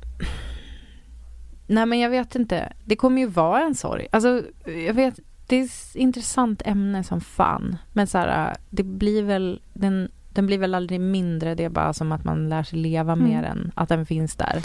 Nej 1.66 1.86
men 1.86 1.98
jag 1.98 2.10
vet 2.10 2.34
inte. 2.34 2.72
Det 2.84 2.96
kommer 2.96 3.20
ju 3.20 3.26
vara 3.26 3.62
en 3.62 3.74
sorg. 3.74 4.06
Alltså 4.12 4.42
jag 4.86 4.94
vet, 4.94 5.18
det 5.46 5.56
är 5.56 5.64
ett 5.64 5.94
intressant 5.94 6.62
ämne 6.64 7.04
som 7.04 7.20
fan. 7.20 7.76
Men 7.92 8.06
så 8.06 8.18
här, 8.18 8.56
det 8.70 8.82
blir 8.82 9.22
väl, 9.22 9.60
den, 9.72 10.10
den 10.28 10.46
blir 10.46 10.58
väl 10.58 10.74
aldrig 10.74 11.00
mindre. 11.00 11.54
Det 11.54 11.64
är 11.64 11.68
bara 11.68 11.92
som 11.92 12.12
att 12.12 12.24
man 12.24 12.48
lär 12.48 12.62
sig 12.62 12.78
leva 12.78 13.12
Mm. 13.12 13.28
med 13.28 13.44
den. 13.44 13.72
Att 13.74 13.88
den 13.88 14.06
finns 14.06 14.36
där. 14.36 14.62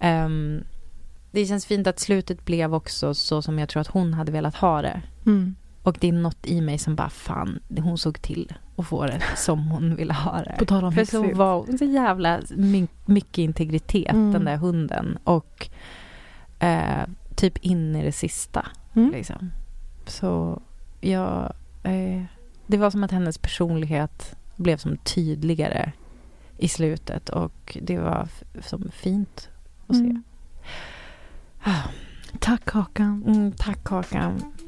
Ehm, 0.00 0.60
det 1.30 1.46
känns 1.46 1.66
fint 1.66 1.86
att 1.86 1.98
slutet 2.00 2.44
blev 2.44 2.74
också 2.74 3.14
så 3.14 3.42
som 3.42 3.58
jag 3.58 3.68
tror 3.68 3.80
att 3.80 3.86
hon 3.86 4.14
hade 4.14 4.32
velat 4.32 4.54
ha 4.54 4.82
det. 4.82 5.02
Mm. 5.26 5.54
Och 5.84 5.96
det 6.00 6.08
är 6.08 6.12
något 6.12 6.46
i 6.46 6.60
mig 6.60 6.78
som 6.78 6.94
bara 6.96 7.10
fan, 7.10 7.60
hon 7.78 7.98
såg 7.98 8.22
till 8.22 8.52
att 8.76 8.86
få 8.86 9.06
det 9.06 9.22
som 9.36 9.68
hon 9.68 9.96
ville 9.96 10.12
ha 10.12 10.42
det. 10.42 10.56
På 10.58 10.64
tal 10.64 10.84
om 10.84 10.92
För 10.92 11.04
så 11.04 11.34
var 11.34 11.54
hon 11.66 11.78
så 11.78 11.84
jävla 11.84 12.40
my- 12.56 12.86
mycket 13.06 13.38
integritet, 13.38 14.12
Mm. 14.12 14.32
den 14.32 14.44
där 14.44 14.56
hunden. 14.56 15.18
Och 15.24 15.68
eh, 16.58 17.02
typ 17.36 17.56
in 17.58 17.96
i 17.96 18.04
det 18.04 18.12
sista. 18.12 18.66
Mm. 18.94 19.10
Liksom. 19.10 19.50
Så 20.06 20.62
jag... 21.00 21.52
Eh, 21.82 22.22
det 22.66 22.76
var 22.76 22.90
som 22.90 23.04
att 23.04 23.10
hennes 23.10 23.38
personlighet 23.38 24.36
blev 24.56 24.76
som 24.76 24.96
tydligare 24.96 25.92
i 26.58 26.68
slutet. 26.68 27.28
Och 27.28 27.78
det 27.82 27.98
var 27.98 28.28
som 28.62 28.90
fint 28.92 29.48
att 29.86 29.96
se. 29.96 30.02
Mm. 30.02 30.22
Tack 32.40 32.70
Hakan. 32.70 33.24
Mm, 33.26 33.52
tack 33.52 33.84
Kakan. 33.84 34.53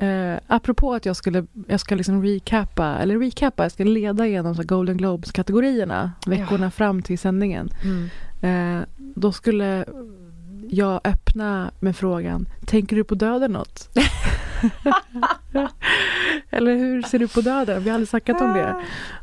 Eh, 0.00 0.38
apropå 0.46 0.94
att 0.94 1.06
jag 1.06 1.16
skulle 1.16 1.46
jag 1.68 1.80
ska 1.80 1.94
liksom 1.94 2.22
recappa, 2.22 2.98
eller 2.98 3.18
recappa, 3.18 3.62
jag 3.62 3.72
ska 3.72 3.84
leda 3.84 4.26
igenom 4.26 4.54
så 4.54 4.62
Golden 4.62 4.96
Globes-kategorierna 4.96 6.12
veckorna 6.26 6.70
fram 6.70 7.02
till 7.02 7.18
sändningen. 7.18 7.70
Mm. 7.84 8.08
Eh, 8.42 8.86
då 8.98 9.32
skulle 9.32 9.84
jag 10.70 11.00
öppna 11.04 11.70
med 11.80 11.96
frågan, 11.96 12.48
tänker 12.66 12.96
du 12.96 13.04
på 13.04 13.14
döden 13.14 13.52
något? 13.52 13.88
eller 16.50 16.76
hur 16.76 17.02
ser 17.02 17.18
du 17.18 17.28
på 17.28 17.40
döden? 17.40 17.82
Vi 17.82 17.90
har 17.90 17.94
aldrig 17.94 18.08
snackat 18.08 18.40
om 18.40 18.52
det. 18.54 18.82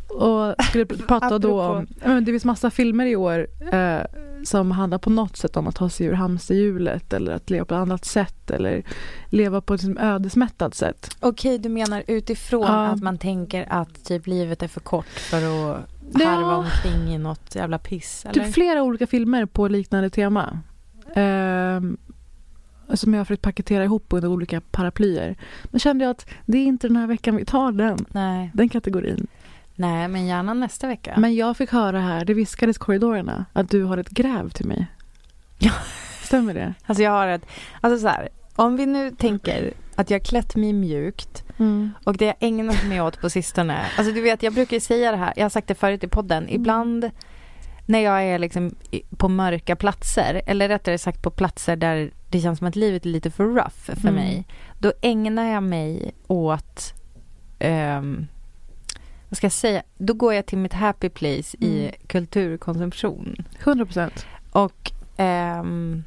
Och 0.09 0.63
skulle 0.63 0.85
prata 0.85 1.39
då 1.39 1.61
om, 1.61 1.87
ja, 2.03 2.09
det 2.09 2.25
finns 2.25 2.45
massa 2.45 2.69
filmer 2.69 3.05
i 3.05 3.15
år 3.15 3.47
eh, 3.71 3.99
som 4.45 4.71
handlar 4.71 4.97
på 4.97 5.09
något 5.09 5.37
sätt 5.37 5.57
om 5.57 5.67
att 5.67 5.75
ta 5.75 5.89
sig 5.89 6.05
ur 6.07 6.13
hamsterhjulet 6.13 7.13
eller 7.13 7.31
att 7.35 7.49
leva 7.49 7.65
på 7.65 7.73
ett 7.75 7.79
annat 7.81 8.05
sätt 8.05 8.51
eller 8.51 8.83
leva 9.29 9.61
på 9.61 9.73
ett 9.73 9.83
liksom 9.83 9.97
ödesmättat 10.07 10.75
sätt. 10.75 11.17
Okej, 11.19 11.57
du 11.57 11.69
menar 11.69 12.03
utifrån 12.07 12.61
Ja. 12.61 12.85
att 12.87 13.01
man 13.03 13.17
tänker 13.17 13.65
att 13.69 14.05
typ 14.05 14.27
livet 14.27 14.63
är 14.63 14.67
för 14.67 14.79
kort 14.79 15.05
för 15.05 15.37
att 15.37 15.81
Ja. 16.13 16.27
harva 16.27 16.55
omkring 16.55 17.13
i 17.15 17.17
något 17.17 17.55
jävla 17.55 17.77
piss? 17.79 18.25
Eller? 18.25 18.43
Typ 18.45 18.53
flera 18.53 18.83
olika 18.83 19.07
filmer 19.07 19.45
på 19.45 19.67
liknande 19.67 20.09
tema. 20.09 20.59
Ehm, 21.15 21.97
som 22.93 23.13
jag 23.13 23.19
har 23.19 23.25
försökt 23.25 23.41
paketera 23.41 23.83
ihop 23.83 24.05
under 24.13 24.27
olika 24.27 24.61
paraplyer. 24.61 25.35
Men 25.63 25.79
kände 25.79 26.03
jag 26.05 26.11
att 26.11 26.25
det 26.45 26.57
är 26.57 26.65
inte 26.65 26.87
den 26.87 26.95
här 26.97 27.07
veckan 27.07 27.35
vi 27.35 27.45
tar 27.45 27.71
den, 27.71 28.05
Nej. 28.11 28.51
den 28.53 28.69
kategorin. 28.69 29.27
Nej, 29.75 30.07
men 30.07 30.25
gärna 30.25 30.53
nästa 30.53 30.87
vecka. 30.87 31.13
Men 31.17 31.35
jag 31.35 31.57
fick 31.57 31.71
höra 31.71 31.99
här, 31.99 32.25
det 32.25 32.33
viskades 32.33 32.75
i 32.75 32.79
korridorerna, 32.79 33.45
att 33.53 33.69
du 33.69 33.83
har 33.83 33.97
ett 33.97 34.09
gräv 34.09 34.49
till 34.49 34.65
mig. 34.65 34.87
Ja. 35.59 35.71
Stämmer 36.23 36.53
det? 36.53 36.73
Alltså 36.85 37.03
jag 37.03 37.11
har 37.11 37.27
ett, 37.27 37.45
alltså 37.81 37.99
så 38.01 38.07
här, 38.07 38.29
om 38.55 38.77
vi 38.77 38.85
nu 38.85 39.11
tänker 39.11 39.73
att 39.95 40.09
jag 40.09 40.23
klätt 40.23 40.55
mig 40.55 40.73
mjukt 40.73 41.41
Mm. 41.59 41.91
och 42.03 42.17
det 42.17 42.25
jag 42.25 42.35
ägnat 42.39 42.83
mig 42.85 43.01
åt 43.01 43.21
på 43.21 43.29
sistone. 43.29 43.85
Alltså 43.97 44.13
du 44.13 44.21
vet, 44.21 44.43
jag 44.43 44.53
brukar 44.53 44.77
ju 44.77 44.81
säga 44.81 45.11
det 45.11 45.17
här, 45.17 45.33
jag 45.35 45.43
har 45.43 45.49
sagt 45.49 45.67
det 45.67 45.75
förut 45.75 46.03
i 46.03 46.07
podden, 46.07 46.49
ibland 46.49 47.11
när 47.85 47.99
jag 47.99 48.23
är 48.23 48.39
liksom 48.39 48.75
på 49.17 49.27
mörka 49.29 49.75
platser, 49.75 50.41
eller 50.47 50.67
rättare 50.69 50.97
sagt 50.97 51.21
på 51.21 51.29
platser 51.31 51.75
där 51.75 52.11
det 52.29 52.41
känns 52.41 52.59
som 52.59 52.67
att 52.67 52.75
livet 52.75 53.05
är 53.05 53.09
lite 53.09 53.31
för 53.31 53.43
rough 53.43 53.69
för 53.75 53.97
Mm. 54.09 54.13
mig, 54.15 54.47
då 54.79 54.93
ägnar 55.01 55.43
jag 55.53 55.63
mig 55.63 56.11
åt 56.27 56.93
ehm, 57.59 58.27
vad 59.29 59.37
ska 59.37 59.45
jag 59.45 59.51
säga? 59.51 59.83
Då 59.97 60.13
går 60.13 60.33
jag 60.33 60.45
till 60.45 60.57
mitt 60.57 60.73
happy 60.73 61.09
place 61.09 61.57
i 61.59 61.79
Mm. 61.79 61.91
kulturkonsumtion. 62.07 63.35
100 63.63 63.85
procent. 63.85 64.25
Och 64.51 64.91
ehm, 65.17 66.03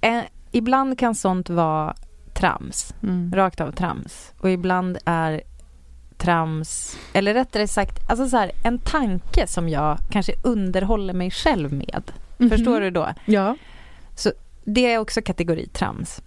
eh, 0.00 0.22
ibland 0.52 0.98
kan 0.98 1.14
sånt 1.14 1.50
vara 1.50 1.94
trams, 2.34 2.94
Mm. 3.02 3.32
rakt 3.34 3.60
av 3.60 3.72
trams. 3.72 4.32
Och 4.38 4.50
ibland 4.50 4.98
är 5.04 5.42
trams, 6.16 6.98
eller 7.12 7.34
rättare 7.34 7.68
sagt, 7.68 8.10
alltså 8.10 8.28
så 8.28 8.36
här, 8.36 8.50
en 8.64 8.78
tanke 8.78 9.46
som 9.46 9.68
jag 9.68 9.98
kanske 10.10 10.32
underhåller 10.42 11.14
mig 11.14 11.30
själv 11.30 11.72
med. 11.72 12.02
Mhm. 12.38 12.50
Förstår 12.50 12.80
du 12.80 12.90
då? 12.90 13.08
Ja. 13.24 13.56
Det 14.64 14.92
är 14.92 14.98
också 14.98 15.22
kategori 15.22 15.66
trams. 15.66 16.22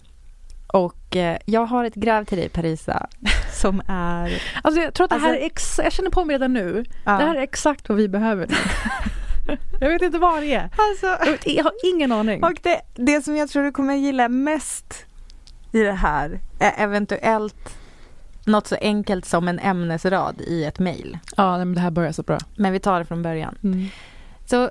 Och 0.66 1.16
eh, 1.16 1.38
jag 1.44 1.66
har 1.66 1.84
ett 1.84 1.94
gräv 1.94 2.24
till 2.24 2.38
dig 2.38 2.48
Parisa 2.48 3.06
som 3.52 3.82
är... 3.88 4.42
Alltså 4.62 4.80
jag 4.80 4.94
tror 4.94 5.04
att 5.04 5.10
det 5.10 5.16
här 5.16 5.28
Alltså- 5.28 5.42
är 5.42 5.46
ex- 5.46 5.80
jag 5.84 5.92
känner 5.92 6.10
på 6.10 6.24
mig 6.24 6.34
redan 6.34 6.52
nu. 6.52 6.84
Ja. 7.04 7.12
Det 7.18 7.24
här 7.24 7.34
är 7.34 7.40
exakt 7.42 7.88
vad 7.88 7.98
vi 7.98 8.08
behöver 8.08 8.46
nu. 8.46 8.54
jag 9.80 9.88
vet 9.90 10.02
inte 10.02 10.18
vad 10.18 10.42
det 10.42 10.54
är. 10.54 10.70
Alltså, 10.76 11.34
Jag, 11.44 11.64
har 11.64 11.72
ingen 11.94 12.12
aning. 12.12 12.44
och 12.44 12.52
det, 12.62 12.80
det 12.94 13.22
som 13.24 13.36
jag 13.36 13.48
tror 13.48 13.62
du 13.64 13.72
kommer 13.72 13.94
gilla 13.94 14.28
mest 14.28 15.06
i 15.72 15.78
det 15.82 15.92
här 15.92 16.40
är 16.60 16.72
eventuellt 16.84 17.76
något 18.44 18.66
så 18.66 18.76
enkelt 18.80 19.24
som 19.24 19.48
en 19.48 19.58
ämnesrad 19.58 20.40
i 20.40 20.64
ett 20.64 20.78
mejl. 20.78 21.18
Ja, 21.36 21.58
men 21.58 21.74
det 21.74 21.80
här 21.80 21.90
börjar 21.90 22.12
så 22.12 22.22
bra. 22.22 22.38
Men 22.56 22.72
vi 22.72 22.78
tar 22.80 22.98
det 22.98 23.04
från 23.04 23.22
början. 23.22 23.58
Mm. 23.64 23.86
Så 24.46 24.70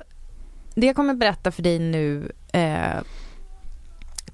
det 0.75 0.87
jag 0.87 0.95
kommer 0.95 1.13
berätta 1.13 1.51
för 1.51 1.63
dig 1.63 1.79
nu 1.79 2.31
eh, 2.53 2.95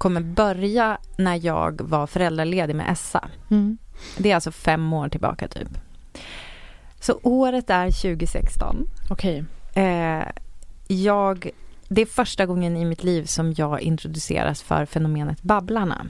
kommer 0.02 0.20
börja 0.20 0.98
när 1.18 1.46
jag 1.46 1.80
var 1.80 2.06
föräldraledig 2.06 2.76
med 2.76 2.90
Essa. 2.92 3.28
Mm. 3.50 3.78
Det 4.18 4.30
är 4.30 4.34
alltså 4.34 4.50
fem 4.52 4.92
år 4.92 5.08
tillbaka 5.08 5.48
typ. 5.48 5.68
Så 7.00 7.20
året 7.22 7.70
är 7.70 7.90
2016. 8.02 8.86
Okej. 9.10 9.44
Eh, 9.74 10.22
jag, 10.88 11.50
det 11.88 12.02
är 12.02 12.06
första 12.06 12.46
gången 12.46 12.76
i 12.76 12.84
mitt 12.84 13.04
liv 13.04 13.24
som 13.24 13.52
jag 13.56 13.80
introduceras 13.80 14.62
för 14.62 14.86
fenomenet 14.86 15.42
Babblarna. 15.42 16.06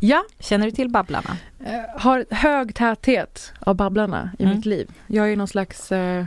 Ja, 0.00 0.24
Känner 0.38 0.64
du 0.66 0.70
till 0.72 0.88
Babblarna? 0.90 1.36
eh, 1.64 2.00
har 2.00 2.24
hög 2.30 2.74
täthet 2.74 3.52
av 3.60 3.74
Babblarna 3.76 4.30
i 4.38 4.42
Mm. 4.42 4.56
mitt 4.56 4.66
liv. 4.66 4.90
Jag 5.06 5.32
är 5.32 5.36
någon 5.36 5.48
slags 5.48 5.92
eh, 5.92 6.24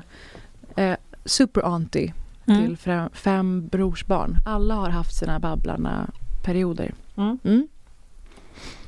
eh, 0.75 0.95
super-auntie 1.25 2.13
Mm. 2.47 2.61
till 2.65 2.77
fem, 2.77 3.09
fem 3.13 3.67
brorsbarn. 3.67 4.37
Alla 4.45 4.75
har 4.75 4.89
haft 4.89 5.15
sina 5.15 5.39
Babblarna-perioder. 5.39 6.93
Mm. 7.17 7.39
Mm. 7.43 7.67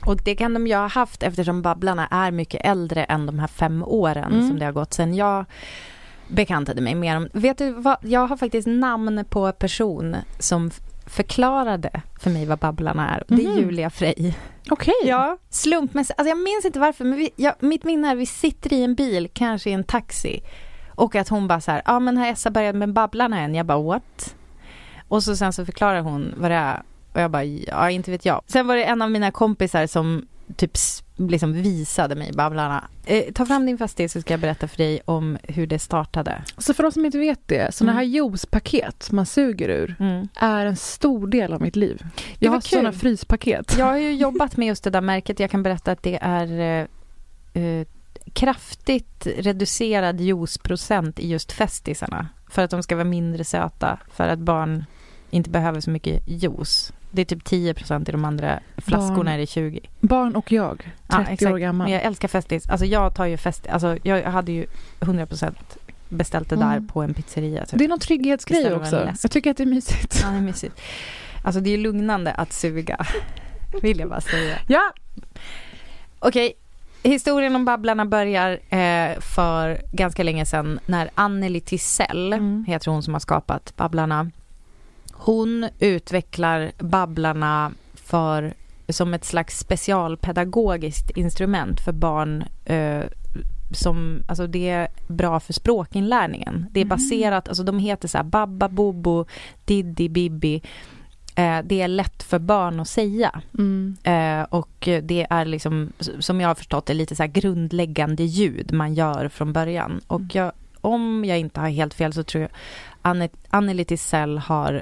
Och 0.06 0.18
det 0.26 0.36
kan 0.36 0.54
de 0.54 0.68
ju 0.68 0.76
ha 0.76 0.88
haft 0.88 1.24
eftersom 1.24 1.62
Babblarna 1.62 2.08
är 2.08 2.32
mycket 2.32 2.62
äldre 2.66 3.04
än 3.04 3.26
de 3.26 3.40
här 3.40 3.48
fem 3.48 3.84
åren 3.84 4.34
Mm. 4.34 4.48
som 4.48 4.60
det 4.60 4.66
har 4.66 4.72
gått 4.72 4.94
sedan 4.94 5.14
jag 5.16 5.46
bekantade 6.28 6.82
mig 6.82 6.96
med 6.96 7.16
dem. 7.16 7.30
Vet 7.34 7.58
du 7.58 7.72
vad, 7.72 7.98
jag 8.02 8.28
har 8.28 8.38
faktiskt 8.38 8.68
namn 8.68 9.26
på 9.30 9.52
person 9.52 10.16
som 10.40 10.72
förklarade 11.06 12.02
för 12.22 12.30
mig 12.30 12.46
vad 12.46 12.60
Babblarna 12.60 13.10
är. 13.10 13.24
Det 13.28 13.44
är 13.46 13.50
Mhm. 13.50 13.58
Julia 13.60 13.90
Frey. 13.90 14.34
Okej. 14.70 14.94
Ja, 15.04 15.38
slumpmässigt. 15.50 16.20
Alltså 16.20 16.30
jag 16.30 16.38
minns 16.38 16.66
inte 16.66 16.80
varför, 16.80 17.06
men 17.06 17.18
vi, 17.18 17.30
ja, 17.36 17.56
mitt 17.60 17.84
minne 17.84 18.12
är 18.12 18.16
vi 18.16 18.26
sitter 18.26 18.74
i 18.74 18.84
en 18.84 18.96
bil, 18.96 19.30
kanske 19.34 19.70
i 19.70 19.74
en 19.74 19.84
taxi. 19.84 20.44
Och 20.96 21.16
att 21.16 21.30
hon 21.30 21.48
bara 21.48 21.62
så 21.62 21.72
här, 21.72 21.82
ja 21.86 21.94
ah, 21.96 22.00
men 22.00 22.18
har 22.18 22.28
Essa 22.28 22.52
börjat 22.52 22.76
med 22.76 22.94
Babblarna 22.94 23.40
än? 23.40 23.56
Jag 23.56 23.66
bara 23.66 23.82
what? 23.82 24.36
Och 25.08 25.24
så 25.24 25.36
sen 25.36 25.54
så 25.54 25.66
förklarar 25.66 26.02
hon 26.02 26.34
vad 26.38 26.52
det 26.52 26.56
är. 26.56 26.82
Och 27.14 27.22
jag 27.22 27.32
bara, 27.32 27.44
ja 27.44 27.90
inte 27.90 28.12
vet 28.12 28.26
jag. 28.26 28.42
Sen 28.48 28.68
var 28.68 28.76
det 28.76 28.84
en 28.84 29.02
av 29.02 29.12
mina 29.12 29.32
kompisar 29.32 29.88
som 29.88 30.28
typ 30.56 30.72
liksom 31.18 31.54
visade 31.54 32.16
mig 32.16 32.32
Babblarna. 32.34 32.84
Eh, 33.06 33.24
ta 33.34 33.46
fram 33.46 33.66
din 33.66 33.78
fastighet 33.78 34.12
så 34.12 34.22
ska 34.22 34.34
jag 34.34 34.40
berätta 34.42 34.68
för 34.68 34.78
dig 34.78 35.02
om 35.06 35.38
hur 35.44 35.68
det 35.68 35.80
startade. 35.80 36.44
Så 36.58 36.74
för 36.74 36.84
de 36.84 36.92
som 36.92 37.06
inte 37.06 37.18
vet 37.18 37.40
det, 37.46 37.76
sådana 37.76 37.92
Mm. 37.92 37.98
här 37.98 38.06
juicepaket 38.06 39.12
man 39.12 39.26
suger 39.26 39.70
ur 39.70 39.96
Mm. 40.00 40.28
är 40.36 40.66
en 40.66 40.76
stor 40.76 41.28
del 41.28 41.54
av 41.54 41.62
mitt 41.62 41.76
liv. 41.76 42.06
Jag 42.40 42.52
har 42.52 42.60
sådana 42.62 42.92
fryspaket. 42.94 43.76
Jag 43.78 43.86
har 43.86 43.98
ju 43.98 44.14
jobbat 44.14 44.58
med 44.58 44.68
just 44.68 44.84
det 44.84 44.90
där 44.90 45.02
märket. 45.02 45.40
Jag 45.40 45.52
kan 45.52 45.64
berätta 45.64 45.92
att 45.92 46.04
det 46.04 46.20
är 46.22 46.60
eh, 47.54 47.64
eh, 47.64 47.88
kraftigt 48.34 49.28
reducerad 49.38 50.22
juiceprocent 50.22 51.20
i 51.20 51.28
just 51.30 51.52
festisarna. 51.52 52.28
För 52.50 52.62
att 52.62 52.72
de 52.72 52.84
ska 52.84 52.96
vara 52.96 53.06
mindre 53.06 53.44
söta. 53.44 54.00
För 54.12 54.28
att 54.28 54.40
barn 54.40 54.86
inte 55.30 55.50
behöver 55.50 55.80
så 55.82 55.90
mycket 55.90 56.24
juice. 56.28 56.94
Det 57.16 57.22
är 57.22 57.26
typ 57.26 57.44
10 57.44 57.74
procent 57.74 58.10
i 58.10 58.12
de 58.12 58.26
andra 58.26 58.60
flaskorna 58.78 59.16
Barn. 59.16 59.28
är 59.28 59.38
det 59.38 59.46
20. 59.46 59.80
Barn 60.00 60.36
och 60.36 60.52
jag, 60.52 60.92
Ja, 61.08 61.18
30 61.18 61.32
exakt. 61.34 61.52
år 61.54 61.58
gammal. 61.58 61.86
Men 61.86 61.94
jag 61.94 62.04
älskar 62.04 62.28
festis. 62.28 62.70
Alltså 62.70 62.86
jag 62.86 63.16
tar 63.16 63.26
ju 63.26 63.38
fest, 63.38 63.68
alltså 63.68 63.98
jag 64.04 64.24
hade 64.24 64.52
ju 64.52 64.66
100 65.00 65.26
procent 65.26 65.78
beställt 66.10 66.50
det 66.50 66.56
där 66.56 66.72
Mm. 66.72 66.88
på 66.88 67.02
en 67.02 67.14
pizzeria. 67.14 67.66
Typ. 67.66 67.80
Det 67.80 67.86
är 67.86 67.90
någon 67.90 68.00
trygghetsgrej 68.00 68.74
också. 68.74 69.10
Jag 69.24 69.32
tycker 69.32 69.52
att 69.52 69.58
det 69.58 69.64
är 69.64 69.68
mysigt. 69.68 70.20
Ja, 70.24 70.30
det 70.30 70.38
är 70.38 70.42
mysigt. 70.42 70.82
Alltså 71.44 71.62
det 71.62 71.70
är 71.74 71.78
lugnande 71.78 72.32
att 72.34 72.54
suga. 72.54 73.06
Vill 73.82 74.00
jag 74.00 74.10
bara 74.10 74.22
säga. 74.22 74.58
Ja, 74.68 74.92
Okej, 76.20 76.54
historien 77.04 77.56
om 77.56 77.66
Babblarna 77.66 78.06
börjar 78.06 78.52
eh, 78.70 79.20
för 79.20 79.82
ganska 79.92 80.24
länge 80.24 80.46
sedan 80.46 80.80
när 80.86 81.10
Anneli 81.16 81.62
Tisell, 81.62 82.34
Mm. 82.34 82.66
heter 82.68 82.92
hon 82.92 83.04
som 83.04 83.14
har 83.14 83.20
skapat 83.20 83.74
Babblarna, 83.76 84.32
hon 85.26 85.68
utvecklar 85.80 86.72
Babblarna 86.80 87.72
för, 87.94 88.54
som 88.90 89.14
ett 89.14 89.26
slags 89.26 89.60
specialpedagogiskt 89.60 91.10
instrument 91.10 91.80
för 91.82 91.92
barn 91.92 92.44
eh, 92.66 93.02
som, 93.72 94.24
alltså 94.28 94.48
det 94.48 94.70
är 94.70 94.88
bra 95.08 95.40
för 95.40 95.54
språkinlärningen. 95.54 96.66
Det 96.72 96.80
är 96.80 96.86
Mhm. 96.86 96.90
baserat, 96.90 97.48
alltså 97.48 97.64
de 97.64 97.80
heter 97.80 98.08
så 98.08 98.18
här 98.18 98.24
Babba, 98.26 98.70
Bobo, 98.70 99.26
Diddi, 99.66 100.10
Bibi. 100.10 100.62
Eh, 101.36 101.60
det 101.64 101.82
är 101.82 101.88
lätt 101.88 102.24
för 102.24 102.40
barn 102.40 102.80
att 102.80 102.88
säga. 102.88 103.42
mm. 103.58 103.98
Eh, 104.04 104.44
och 104.50 104.90
det 105.04 105.28
är 105.30 105.46
liksom, 105.46 105.92
som 106.20 106.42
jag 106.42 106.48
har 106.48 106.56
förstått 106.56 106.86
det, 106.86 106.94
lite 106.94 107.16
så 107.16 107.26
grundläggande 107.28 108.24
ljud 108.24 108.74
man 108.74 108.94
gör 108.94 109.28
från 109.30 109.54
början. 109.54 110.02
Och 110.08 110.20
Mm. 110.20 110.30
jag, 110.34 110.52
om 110.82 111.26
jag 111.26 111.40
inte 111.40 111.60
har 111.60 111.70
helt 111.70 111.94
fel 111.94 112.14
så 112.14 112.24
tror 112.24 112.42
jag 112.42 112.52
Anne, 113.02 113.30
Anneli 113.50 113.86
Tisell 113.86 114.38
har 114.38 114.82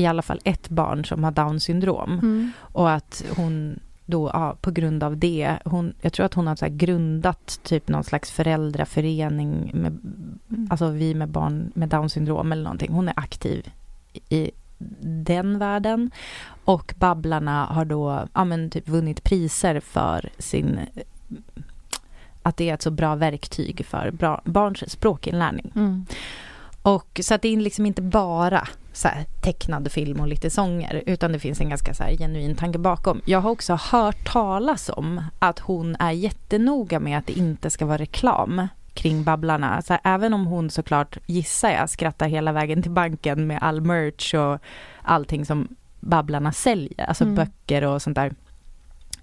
i 0.00 0.06
alla 0.06 0.22
fall 0.22 0.40
ett 0.44 0.68
barn 0.68 1.04
som 1.04 1.24
har 1.24 1.30
Downs 1.30 1.64
syndrom. 1.64 2.12
Mm. 2.12 2.52
Och 2.60 2.90
att 2.90 3.24
hon 3.36 3.80
då, 4.06 4.30
ja, 4.32 4.56
på 4.60 4.70
grund 4.70 5.02
av 5.02 5.16
det, 5.16 5.56
hon, 5.64 5.94
jag 6.00 6.12
tror 6.12 6.26
att 6.26 6.34
hon 6.34 6.46
har 6.46 6.56
så 6.56 6.66
grundat 6.68 7.60
typ 7.62 7.88
någon 7.88 8.04
slags 8.04 8.30
föräldraförening 8.30 9.70
med, 9.74 9.98
Mm. 10.48 10.68
alltså 10.70 10.88
vi 10.88 11.14
med 11.14 11.28
barn 11.28 11.72
med 11.74 11.88
Downs 11.88 12.12
syndrom 12.12 12.52
eller 12.52 12.62
någonting. 12.62 12.92
Hon 12.92 13.08
är 13.08 13.14
aktiv 13.16 13.70
i 14.28 14.50
den 15.02 15.58
världen. 15.58 16.10
Och 16.64 16.94
Babblarna 16.98 17.64
har 17.64 17.84
då 17.84 18.28
ja, 18.34 18.44
men 18.44 18.70
typ 18.70 18.88
vunnit 18.88 19.24
priser 19.24 19.80
för 19.80 20.28
sin 20.38 20.80
att 22.42 22.56
det 22.56 22.70
är 22.70 22.74
ett 22.74 22.82
så 22.82 22.90
bra 22.90 23.14
verktyg 23.14 23.86
för 23.86 24.10
bra, 24.10 24.42
barns 24.44 24.90
språkinlärning. 24.90 25.72
Mm. 25.74 26.06
Och 26.82 27.20
så 27.22 27.34
att 27.34 27.42
det 27.42 27.48
är 27.48 27.56
liksom 27.56 27.86
inte 27.86 28.02
bara 28.02 28.68
så 29.00 29.08
här, 29.08 29.24
tecknad 29.40 29.92
film 29.92 30.20
och 30.20 30.28
lite 30.28 30.50
sånger 30.50 31.02
utan 31.06 31.32
det 31.32 31.38
finns 31.38 31.60
en 31.60 31.68
ganska 31.68 31.94
så 31.94 32.02
här, 32.02 32.16
genuin 32.16 32.56
tanke 32.56 32.78
bakom. 32.78 33.22
Jag 33.24 33.40
har 33.40 33.50
också 33.50 33.78
hört 33.90 34.32
talas 34.32 34.90
om 34.94 35.24
att 35.38 35.58
hon 35.58 35.96
är 35.98 36.10
jättenoga 36.10 37.00
med 37.00 37.18
att 37.18 37.26
det 37.26 37.38
inte 37.38 37.70
ska 37.70 37.86
vara 37.86 37.98
reklam 37.98 38.68
kring 38.94 39.24
Babblarna. 39.24 39.82
Så 39.82 39.92
här, 39.92 40.00
även 40.04 40.34
om 40.34 40.46
hon 40.46 40.70
såklart, 40.70 41.18
gissar 41.26 41.70
jag, 41.70 41.90
skrattar 41.90 42.28
hela 42.28 42.52
vägen 42.52 42.82
till 42.82 42.90
banken 42.90 43.46
med 43.46 43.58
all 43.62 43.80
merch 43.80 44.34
och 44.34 44.58
allting 45.02 45.46
som 45.46 45.68
Babblarna 46.00 46.52
säljer, 46.52 47.04
alltså 47.04 47.24
Mm. 47.24 47.34
böcker 47.36 47.84
och 47.84 48.02
sånt 48.02 48.16
där. 48.16 48.32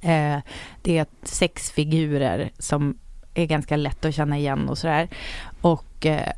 Eh, 0.01 0.41
det 0.81 0.97
är 0.97 1.05
sex 1.23 1.71
figurer 1.71 2.49
som 2.59 2.97
är 3.33 3.45
ganska 3.45 3.75
lätt 3.77 4.05
att 4.05 4.15
känna 4.15 4.37
igen 4.37 4.69
och 4.69 4.77
sådär. 4.77 5.07
Och 5.61 6.05
eh, 6.05 6.31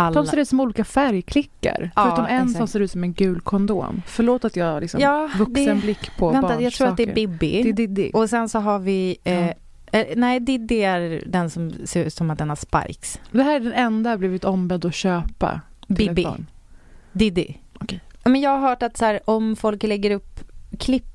alla... 0.00 0.22
De 0.22 0.26
ser 0.26 0.36
ut 0.36 0.48
som 0.48 0.60
olika 0.60 0.84
färgklickar. 0.84 1.90
Ja, 1.96 2.02
Förutom 2.04 2.24
en 2.24 2.40
som 2.48 2.50
exakt. 2.50 2.72
ser 2.72 2.80
ut 2.80 2.90
som 2.90 3.04
en 3.04 3.12
gul 3.12 3.40
kondom. 3.40 4.02
Förlåt 4.06 4.44
att 4.44 4.56
jag 4.56 4.80
liksom 4.80 5.00
Ja, 5.00 5.28
vuxen 5.38 5.64
det- 5.76 5.82
blick 5.82 6.16
på 6.18 6.30
Vänta, 6.30 6.48
barns 6.48 6.62
jag 6.62 6.72
tror 6.72 6.88
att 6.88 6.96
det 6.96 7.02
är 7.02 7.06
saker. 7.06 7.14
Bibi. 7.14 7.62
Det 7.62 7.68
är 7.68 7.72
Diddy. 7.72 8.10
Och 8.10 8.30
sen 8.30 8.48
så 8.48 8.58
har 8.58 8.78
vi... 8.78 9.16
Eh, 9.24 9.46
Ja. 9.92 9.98
eh, 9.98 10.06
nej, 10.16 10.40
Diddy 10.40 10.80
är 10.80 11.22
den 11.26 11.50
som 11.50 11.72
ser 11.84 12.04
ut 12.04 12.14
som 12.14 12.30
att 12.30 12.38
den 12.38 12.48
har 12.48 12.56
spikes. 12.56 13.20
Det 13.30 13.42
här 13.42 13.56
är 13.56 13.60
den 13.60 13.72
enda 13.72 14.10
jag 14.10 14.18
blivit 14.18 14.44
ombedd 14.44 14.84
att 14.84 14.94
köpa 14.94 15.60
Bibi. 15.88 16.26
Diddy. 17.12 17.54
Okej. 17.80 18.00
Ja, 18.22 18.30
Men 18.30 18.40
jag 18.40 18.50
har 18.50 18.68
hört 18.68 18.82
att 18.82 18.96
så 18.96 19.04
här, 19.04 19.20
om 19.24 19.56
folk 19.56 19.82
lägger 19.82 20.10
upp 20.10 20.40
klipp 20.78 21.09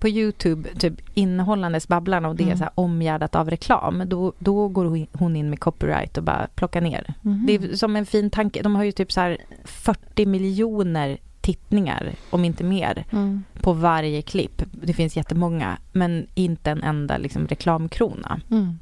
på 0.00 0.08
Youtube, 0.08 0.68
typ 0.78 0.94
innehållandes 1.14 1.88
Babblarna 1.88 2.28
och 2.28 2.36
det 2.36 2.42
är 2.42 2.46
Mm. 2.46 2.58
så 2.58 2.64
här 2.64 2.72
omgärdat 2.74 3.34
av 3.34 3.50
reklam, 3.50 4.02
då, 4.06 4.32
då 4.38 4.68
går 4.68 5.06
hon- 5.18 5.36
in 5.36 5.50
med 5.50 5.60
copyright 5.60 6.18
och 6.18 6.24
bara 6.24 6.48
plockar 6.54 6.80
ner. 6.80 7.14
Mhm. 7.20 7.46
Det 7.46 7.54
är 7.54 7.76
som 7.76 7.96
en 7.96 8.06
fin 8.06 8.30
tanke. 8.30 8.62
De 8.62 8.74
har 8.76 8.84
ju 8.84 8.92
typ 8.92 9.12
så 9.12 9.20
här 9.20 9.38
40 9.64 10.26
miljoner 10.26 11.18
tittningar, 11.40 12.12
om 12.30 12.44
inte 12.44 12.64
mer, 12.64 13.04
Mm. 13.10 13.44
på 13.60 13.72
varje 13.72 14.22
klipp. 14.22 14.62
Det 14.72 14.92
finns 14.92 15.16
jättemånga, 15.16 15.78
men 15.92 16.26
inte 16.34 16.70
en 16.70 16.82
enda 16.82 17.16
liksom, 17.18 17.46
reklamkrona. 17.46 18.40
Mm. 18.50 18.78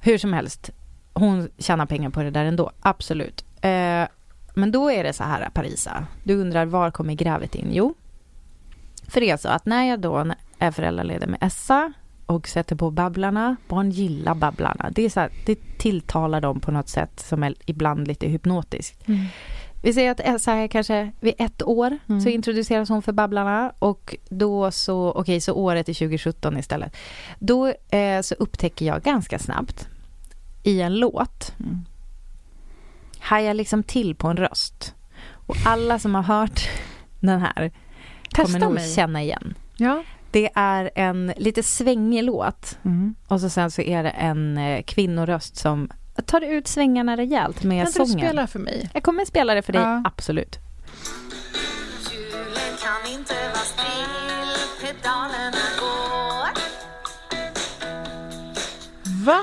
Hur 0.00 0.18
som 0.18 0.32
helst, 0.32 0.70
hon 1.12 1.48
tjänar 1.58 1.86
pengar 1.86 2.10
på 2.10 2.22
det 2.22 2.30
där 2.30 2.44
ändå, 2.44 2.70
absolut. 2.80 3.44
Eh, 3.60 4.04
men 4.54 4.72
då 4.72 4.90
är 4.90 5.04
det 5.04 5.12
så 5.12 5.24
här, 5.24 5.48
Parisa. 5.50 6.06
Du 6.24 6.34
undrar, 6.34 6.66
var 6.66 6.90
kommer 6.90 7.14
grävet 7.14 7.54
in? 7.54 7.68
Jo, 7.72 7.94
för 9.08 9.20
det 9.20 9.30
är 9.30 9.36
så 9.36 9.48
att 9.48 9.66
när 9.66 9.84
jag 9.84 10.00
då 10.00 10.32
är 10.58 10.70
föräldraledig 10.70 11.28
med 11.28 11.38
Essa 11.42 11.92
och 12.26 12.48
sätter 12.48 12.76
på 12.76 12.90
Babblarna, 12.90 13.56
barn 13.68 13.90
gillar 13.90 14.34
Babblarna. 14.34 14.90
Det, 14.90 15.02
är 15.04 15.10
så 15.10 15.20
här, 15.20 15.30
det 15.46 15.78
tilltalar 15.78 16.40
dem 16.40 16.60
på 16.60 16.70
något 16.70 16.88
sätt 16.88 17.20
som 17.20 17.42
är 17.42 17.54
ibland 17.66 18.08
lite 18.08 18.26
hypnotiskt. 18.26 19.08
Mm. 19.08 19.24
Vi 19.82 19.92
säger 19.92 20.10
att 20.34 20.42
så 20.42 20.50
här, 20.50 20.68
kanske 20.68 21.12
vid 21.20 21.34
ett 21.38 21.62
år 21.62 21.98
Mm. 22.08 22.20
så 22.20 22.28
introduceras 22.28 22.88
hon 22.88 23.02
för 23.02 23.12
Babblarna 23.12 23.72
och 23.78 24.16
då 24.28 24.70
så, 24.70 25.12
okej 25.12 25.40
så 25.40 25.52
året 25.52 25.88
är 25.88 25.94
2017 25.94 26.58
istället. 26.58 26.96
Då 27.38 27.66
eh, 27.90 28.20
så 28.22 28.34
upptäcker 28.34 28.86
jag 28.86 29.02
ganska 29.02 29.38
snabbt 29.38 29.88
i 30.62 30.80
en 30.80 30.96
låt 30.98 31.52
Mm. 31.60 31.84
hajar 33.20 33.54
liksom 33.54 33.82
till 33.82 34.14
på 34.14 34.28
en 34.28 34.36
röst. 34.36 34.94
Och 35.30 35.56
alla 35.64 35.98
som 35.98 36.14
har 36.14 36.22
hört 36.22 36.68
den 37.20 37.40
här 37.40 37.70
kommer 38.32 38.46
Testa 38.48 38.58
nog 38.58 38.74
mig. 38.74 38.94
känna 38.94 39.22
igen. 39.22 39.54
Ja. 39.76 40.02
Det 40.30 40.50
är 40.54 40.90
en 40.94 41.32
lite 41.36 41.62
svängig 41.62 42.22
låt 42.24 42.78
Mm. 42.84 43.14
och 43.28 43.40
så 43.40 43.50
sen 43.50 43.70
så 43.70 43.82
är 43.82 44.02
det 44.02 44.10
en 44.10 44.58
eh, 44.58 44.82
kvinnoröst 44.82 45.56
som 45.56 45.90
tar 46.26 46.40
ut 46.40 46.68
svängarna 46.68 47.16
rejält 47.16 47.62
med 47.62 47.78
Kan 47.82 47.86
inte 47.88 48.02
du 48.02 48.06
sången. 48.06 48.26
spela 48.26 48.46
för 48.46 48.58
mig? 48.58 48.90
Jag 48.94 49.02
kommer 49.02 49.24
spela 49.24 49.54
det 49.54 49.62
för 49.62 49.72
dig, 49.72 49.82
Ja. 49.82 50.02
absolut. 50.04 50.58
Hjulen 52.12 52.76
kan 52.82 53.12
inte 53.12 53.34
vara 53.34 53.54
still, 53.64 54.86
pedalerna 54.86 55.64
går. 55.80 56.48
Va? 59.24 59.40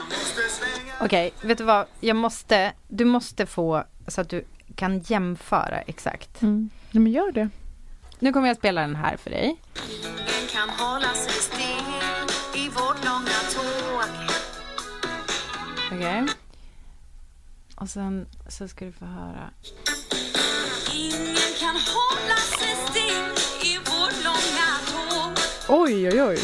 Okej, 1.02 1.34
vet 1.42 1.58
du 1.58 1.64
vad? 1.64 1.86
Jag 2.00 2.16
måste, 2.16 2.74
du 2.88 3.06
måste 3.06 3.46
få 3.46 3.84
så 4.08 4.22
att 4.22 4.30
du 4.30 4.46
kan 4.76 5.00
jämföra 5.00 5.82
exakt. 5.82 6.42
Mm. 6.42 6.70
Nej, 6.92 7.04
men 7.04 7.12
gör 7.12 7.32
det. 7.32 7.50
Nu 8.20 8.34
kommer 8.34 8.48
jag 8.48 8.58
spela 8.58 8.82
den 8.82 8.96
här 8.96 9.18
för 9.18 9.30
dig. 9.30 9.56
Ingen 9.90 10.48
kan 10.52 10.70
hålla 10.70 11.14
sig 11.14 11.32
still 11.34 12.62
i 12.64 12.70
vårt 12.70 13.06
långa 13.06 13.40
tåg. 13.56 14.10
Okej. 15.92 16.26
Och 17.76 17.90
sen 17.90 18.28
så 18.48 18.68
ska 18.68 18.86
du 18.86 18.92
få 18.92 19.06
höra. 19.06 19.50
Ingen 20.94 21.52
kan 21.60 21.76
hålla 21.76 22.36
sig 22.36 22.76
still 22.88 23.70
i 23.72 23.78
vårt 23.78 24.24
långa 24.24 24.70
tåg. 24.92 25.38
Oj, 25.70 26.08
oj, 26.10 26.24
oj. 26.24 26.38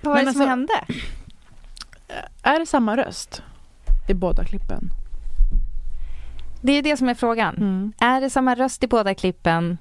Vad 0.00 0.14
var 0.14 0.22
det 0.22 0.32
som 0.32 0.40
alltså- 0.40 0.48
hände? 0.48 0.84
Är 2.42 2.58
det 2.58 2.66
samma 2.66 2.96
röst 2.96 3.42
i 4.08 4.14
båda 4.14 4.44
klippen? 4.44 4.90
Det 6.62 6.72
är 6.72 6.82
det 6.82 6.96
som 6.96 7.08
är 7.08 7.14
frågan. 7.14 7.56
Mm. 7.56 7.92
Är 7.98 8.20
det 8.20 8.30
samma 8.30 8.54
röst 8.54 8.82
i 8.82 8.86
båda 8.86 9.14
klippen? 9.14 9.78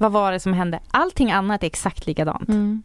Vad 0.00 0.12
var 0.12 0.32
det 0.32 0.40
som 0.40 0.52
hände? 0.52 0.80
Allting 0.90 1.30
annat 1.32 1.62
är 1.62 1.66
exakt 1.66 2.06
likadant. 2.06 2.48
Mm. 2.48 2.82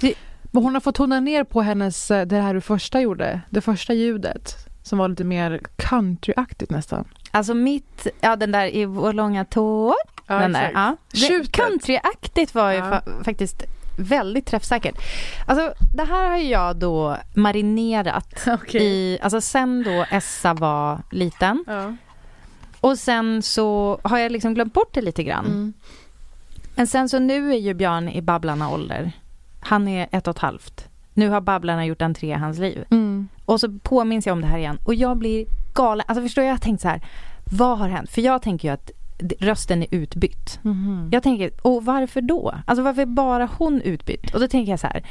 Det- 0.00 0.14
Men 0.50 0.62
hon 0.62 0.74
har 0.74 0.80
fått 0.80 0.94
tona 0.94 1.20
ner 1.20 1.44
på 1.44 1.62
hennes, 1.62 2.10
eh, 2.10 2.26
det 2.26 2.36
här 2.40 2.54
du 2.54 2.60
första 2.60 3.00
gjorde, 3.00 3.40
det 3.50 3.60
första 3.60 3.92
ljudet 3.92 4.54
som 4.82 4.98
var 4.98 5.08
lite 5.08 5.24
mer 5.24 5.60
countryaktigt 5.76 6.70
nästan. 6.70 7.04
Alltså 7.30 7.54
mitt, 7.54 8.06
ja 8.20 8.36
den 8.36 8.52
där 8.52 8.76
i 8.76 8.84
vår 8.84 9.12
långa 9.12 9.44
tå. 9.44 9.94
den 10.26 10.52
där, 10.52 10.70
ja. 10.74 10.96
Countryaktigt 11.52 12.54
var 12.54 12.70
ju 12.70 12.78
Ja. 12.78 12.84
fa- 12.84 13.24
faktiskt 13.24 13.62
väldigt 13.98 14.46
träffsäkert. 14.46 14.94
Alltså 15.46 15.72
det 15.96 16.04
här 16.04 16.28
har 16.30 16.36
jag 16.36 16.76
då 16.76 17.16
marinerat 17.34 18.46
Okej. 18.46 18.82
i, 18.82 19.18
alltså 19.22 19.40
sen 19.40 19.82
då 19.82 20.04
Essa 20.10 20.54
var 20.54 20.98
liten 21.10 21.64
Ja. 21.66 21.96
och 22.80 22.98
sen 22.98 23.42
så 23.42 23.98
har 24.04 24.18
jag 24.18 24.32
liksom 24.32 24.54
glömt 24.54 24.72
bort 24.74 24.94
det 24.94 25.00
lite 25.02 25.22
grann. 25.22 25.46
Mm. 25.46 25.72
Men 26.74 26.86
sen 26.86 27.08
så 27.08 27.18
nu 27.18 27.52
är 27.52 27.58
ju 27.58 27.74
Björn 27.74 28.08
i 28.08 28.22
Babblarna 28.22 28.70
ålder. 28.70 29.12
Han 29.60 29.88
är 29.88 30.08
ett 30.12 30.28
och 30.28 30.36
ett 30.36 30.42
halvt. 30.42 30.88
Nu 31.14 31.28
har 31.28 31.40
Babblarna 31.40 31.86
gjort 31.86 32.02
entré 32.02 32.28
i 32.28 32.32
hans 32.32 32.58
liv. 32.58 32.84
Mm. 32.90 33.28
Och 33.44 33.60
så 33.60 33.78
påminns 33.82 34.26
jag 34.26 34.32
om 34.32 34.40
det 34.40 34.46
här 34.46 34.58
igen 34.58 34.78
och 34.84 34.94
jag 34.94 35.16
blir 35.16 35.46
galen. 35.74 36.04
Alltså 36.08 36.22
förstår 36.22 36.44
jag, 36.44 36.48
jag 36.48 36.54
har 36.54 36.60
tänkt 36.60 36.80
så 36.80 36.88
här, 36.88 37.00
vad 37.44 37.78
har 37.78 37.88
hänt? 37.88 38.10
För 38.10 38.22
jag 38.22 38.42
tänker 38.42 38.68
ju 38.68 38.74
att 38.74 38.90
rösten 39.38 39.82
är 39.82 39.94
utbytt. 39.94 40.58
Mhm. 40.62 41.08
Jag 41.12 41.22
tänker, 41.22 41.50
och 41.62 41.84
varför 41.84 42.20
då? 42.20 42.54
Alltså 42.66 42.82
varför 42.82 43.02
är 43.02 43.06
bara 43.06 43.48
hon 43.58 43.80
utbytt? 43.80 44.34
Och 44.34 44.40
då 44.40 44.48
tänker 44.48 44.72
jag 44.72 44.80
så 44.80 44.86
här, 44.86 45.02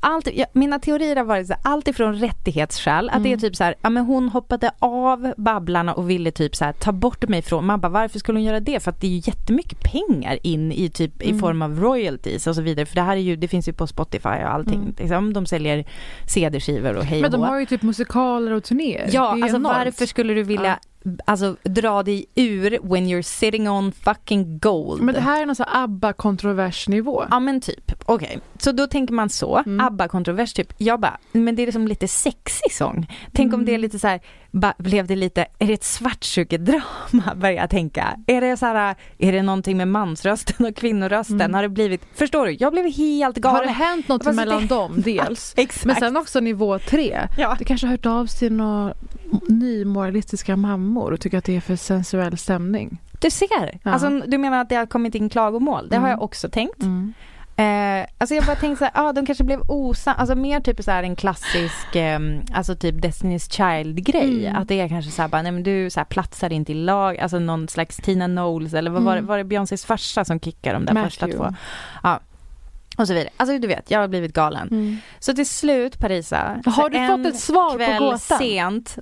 allt, 0.00 0.28
jag, 0.34 0.46
mina 0.52 0.78
teorier 0.78 1.16
har 1.16 1.24
varit 1.24 1.46
så 1.46 1.52
här, 1.52 1.60
allt 1.64 1.88
ifrån 1.88 2.14
rättighetsskäl, 2.14 3.10
att 3.10 3.22
det 3.22 3.32
är 3.32 3.36
typ 3.36 3.56
så 3.56 3.64
här, 3.64 3.74
ja 3.82 3.90
men 3.90 4.04
hon 4.04 4.28
hoppade 4.28 4.70
av 4.78 5.32
Babblarna 5.36 5.94
och 5.94 6.10
ville 6.10 6.30
typ 6.30 6.56
så 6.56 6.64
här, 6.64 6.72
ta 6.72 6.92
bort 6.92 7.28
mig 7.28 7.42
från, 7.42 7.66
man 7.66 7.80
bara 7.80 7.88
varför 7.88 8.18
skulle 8.18 8.38
hon 8.38 8.44
göra 8.44 8.60
det? 8.60 8.80
För 8.80 8.90
att 8.90 9.00
det 9.00 9.06
är 9.06 9.10
ju 9.10 9.22
jättemycket 9.24 9.78
pengar 9.80 10.38
in 10.42 10.72
i 10.72 10.88
typ 10.88 11.22
i 11.22 11.38
form 11.38 11.62
av 11.62 11.80
royalties 11.80 12.46
och 12.46 12.54
så 12.54 12.62
vidare, 12.62 12.86
för 12.86 12.94
det 12.94 13.02
här 13.02 13.16
är 13.16 13.20
ju, 13.20 13.36
det 13.36 13.48
finns 13.48 13.68
ju 13.68 13.72
på 13.72 13.86
Spotify 13.86 14.28
och 14.28 14.54
allting, 14.54 14.94
liksom, 14.98 15.32
de 15.32 15.46
säljer 15.46 15.84
CD-skivor 16.26 16.96
och 16.96 17.04
hej 17.04 17.22
Men 17.22 17.30
de 17.30 17.42
har 17.42 17.60
ju 17.60 17.66
typ 17.66 17.82
musikaler 17.82 18.52
och 18.52 18.64
turnéer. 18.64 19.10
Ja, 19.12 19.28
alltså 19.28 19.56
enormt. 19.56 19.76
varför 19.76 20.06
skulle 20.06 20.34
du 20.34 20.42
vilja 20.42 20.78
alltså, 21.24 21.56
dra 21.62 22.02
dig 22.02 22.26
ur 22.34 22.78
when 22.82 23.06
you're 23.06 23.22
sitting 23.22 23.70
on 23.70 23.92
fucking 23.92 24.58
gold? 24.58 25.02
Men 25.02 25.14
det 25.14 25.20
här 25.20 25.42
är 25.42 25.46
någon 25.46 25.56
sån 25.56 25.66
ABBA-kontroversnivå. 25.72 27.24
Ja 27.30 27.40
men 27.40 27.60
typ, 27.60 27.92
okej. 28.04 28.38
Så 28.58 28.72
då 28.72 28.86
tänker 28.86 29.14
man 29.14 29.28
så, 29.28 29.56
Mm. 29.66 29.86
ABBA-kontrovers 29.86 30.52
typ. 30.52 30.72
Jag 30.78 31.00
bara, 31.00 31.18
men 31.32 31.56
det 31.56 31.62
är 31.62 31.66
liksom 31.66 31.88
lite 31.88 32.08
sexig 32.08 32.72
sång. 32.72 33.06
Tänk 33.32 33.54
om 33.54 33.64
det 33.64 33.74
är 33.74 33.78
lite 33.78 33.98
så 33.98 34.08
här, 34.08 34.20
ba, 34.50 34.72
blev 34.78 35.06
det 35.06 35.16
lite, 35.16 35.46
är 35.58 35.66
det 35.66 35.72
ett 35.72 35.84
svartsjukedrama 35.84 37.34
börjar 37.36 37.56
jag 37.56 37.70
tänka. 37.70 38.16
Är 38.26 38.40
det 38.40 38.56
så 38.56 38.66
här, 38.66 38.94
är 39.18 39.32
det 39.32 39.42
någonting 39.42 39.76
med 39.76 39.88
mansrösten 39.88 40.66
och 40.66 40.76
kvinnorösten? 40.76 41.54
Har 41.54 41.62
det 41.62 41.68
blivit, 41.68 42.00
förstår 42.14 42.46
du? 42.46 42.56
Jag 42.60 42.72
blev 42.72 42.92
helt 42.96 43.36
galen. 43.36 43.56
Har 43.58 43.64
det 43.66 43.70
hänt 43.72 44.08
något 44.08 44.34
mellan 44.34 44.60
det- 44.62 44.66
dem 44.66 44.94
dels? 45.04 45.54
Exakt. 45.56 45.84
Men 45.86 45.96
sen 45.96 46.16
också 46.16 46.40
nivå 46.40 46.78
tre. 46.78 47.28
Ja. 47.38 47.56
Det 47.58 47.64
kanske 47.64 47.86
har 47.86 47.90
hört 47.90 48.06
av 48.06 48.26
sig 48.26 48.50
några 48.50 48.94
nymoralistiska 49.48 50.56
mammor 50.56 51.12
och 51.12 51.20
tycker 51.20 51.38
att 51.38 51.44
det 51.44 51.56
är 51.56 51.60
för 51.60 51.76
sensuell 51.76 52.38
stämning. 52.38 52.98
Du 53.20 53.30
ser, 53.30 53.78
Ja. 53.82 53.90
alltså, 53.90 54.10
du 54.26 54.38
menar 54.38 54.58
att 54.60 54.68
det 54.68 54.76
har 54.76 54.86
kommit 54.86 55.14
in 55.14 55.28
klagomål? 55.28 55.88
Det 55.88 55.96
har 55.96 56.00
Mm. 56.00 56.10
jag 56.10 56.22
också 56.22 56.48
tänkt. 56.48 56.82
Mm. 56.82 57.14
Eh, 57.58 58.06
alltså 58.18 58.34
jag 58.34 58.44
bara 58.44 58.56
tänkte 58.56 58.78
så 58.78 58.84
här, 58.84 59.08
ah, 59.08 59.12
de 59.12 59.26
kanske 59.26 59.44
blev 59.44 59.60
osams, 59.68 60.18
alltså 60.18 60.34
mer 60.34 60.60
typ 60.60 60.82
så 60.84 60.90
här 60.90 61.02
en 61.02 61.16
klassisk, 61.16 61.96
eh, 61.96 62.18
alltså 62.54 62.74
typ 62.76 62.94
Destiny's 62.94 63.50
Child-grej. 63.50 64.46
Mm. 64.46 64.62
Att 64.62 64.68
det 64.68 64.80
är 64.80 64.88
kanske 64.88 65.10
så 65.10 65.22
här, 65.22 65.28
bara, 65.28 65.42
nej 65.42 65.52
men 65.52 65.62
du 65.62 65.90
så 65.90 66.00
här, 66.00 66.04
platsar 66.04 66.52
inte 66.52 66.72
i 66.72 66.74
lag, 66.74 67.18
alltså 67.18 67.38
någon 67.38 67.68
slags 67.68 67.96
Tina 67.96 68.26
Knowles 68.26 68.74
eller 68.74 68.90
vad 68.90 69.02
var 69.02 69.12
det, 69.12 69.18
Mm. 69.18 69.28
var 69.28 69.38
det 69.38 69.44
Beyoncés 69.44 69.84
farsa 69.84 70.24
som 70.24 70.40
kickar 70.40 70.74
de 70.74 70.84
där 70.84 71.04
första 71.04 71.26
Matthew. 71.26 71.48
två? 71.50 71.56
Ja. 72.02 72.20
Och 72.98 73.06
så 73.06 73.14
vidare. 73.14 73.28
Alltså 73.36 73.58
du 73.58 73.68
vet, 73.68 73.90
jag 73.90 74.00
har 74.00 74.08
blivit 74.08 74.32
galen. 74.32 74.68
Mm. 74.70 74.96
Så 75.18 75.32
till 75.34 75.46
slut 75.48 75.98
Parisa, 75.98 76.60
Har 76.66 76.90
du 76.90 77.06
fått 77.24 77.34
ett 77.34 77.40
svar 77.40 77.70
på 77.98 78.04
gåtan? 78.04 78.18
sent 78.38 78.98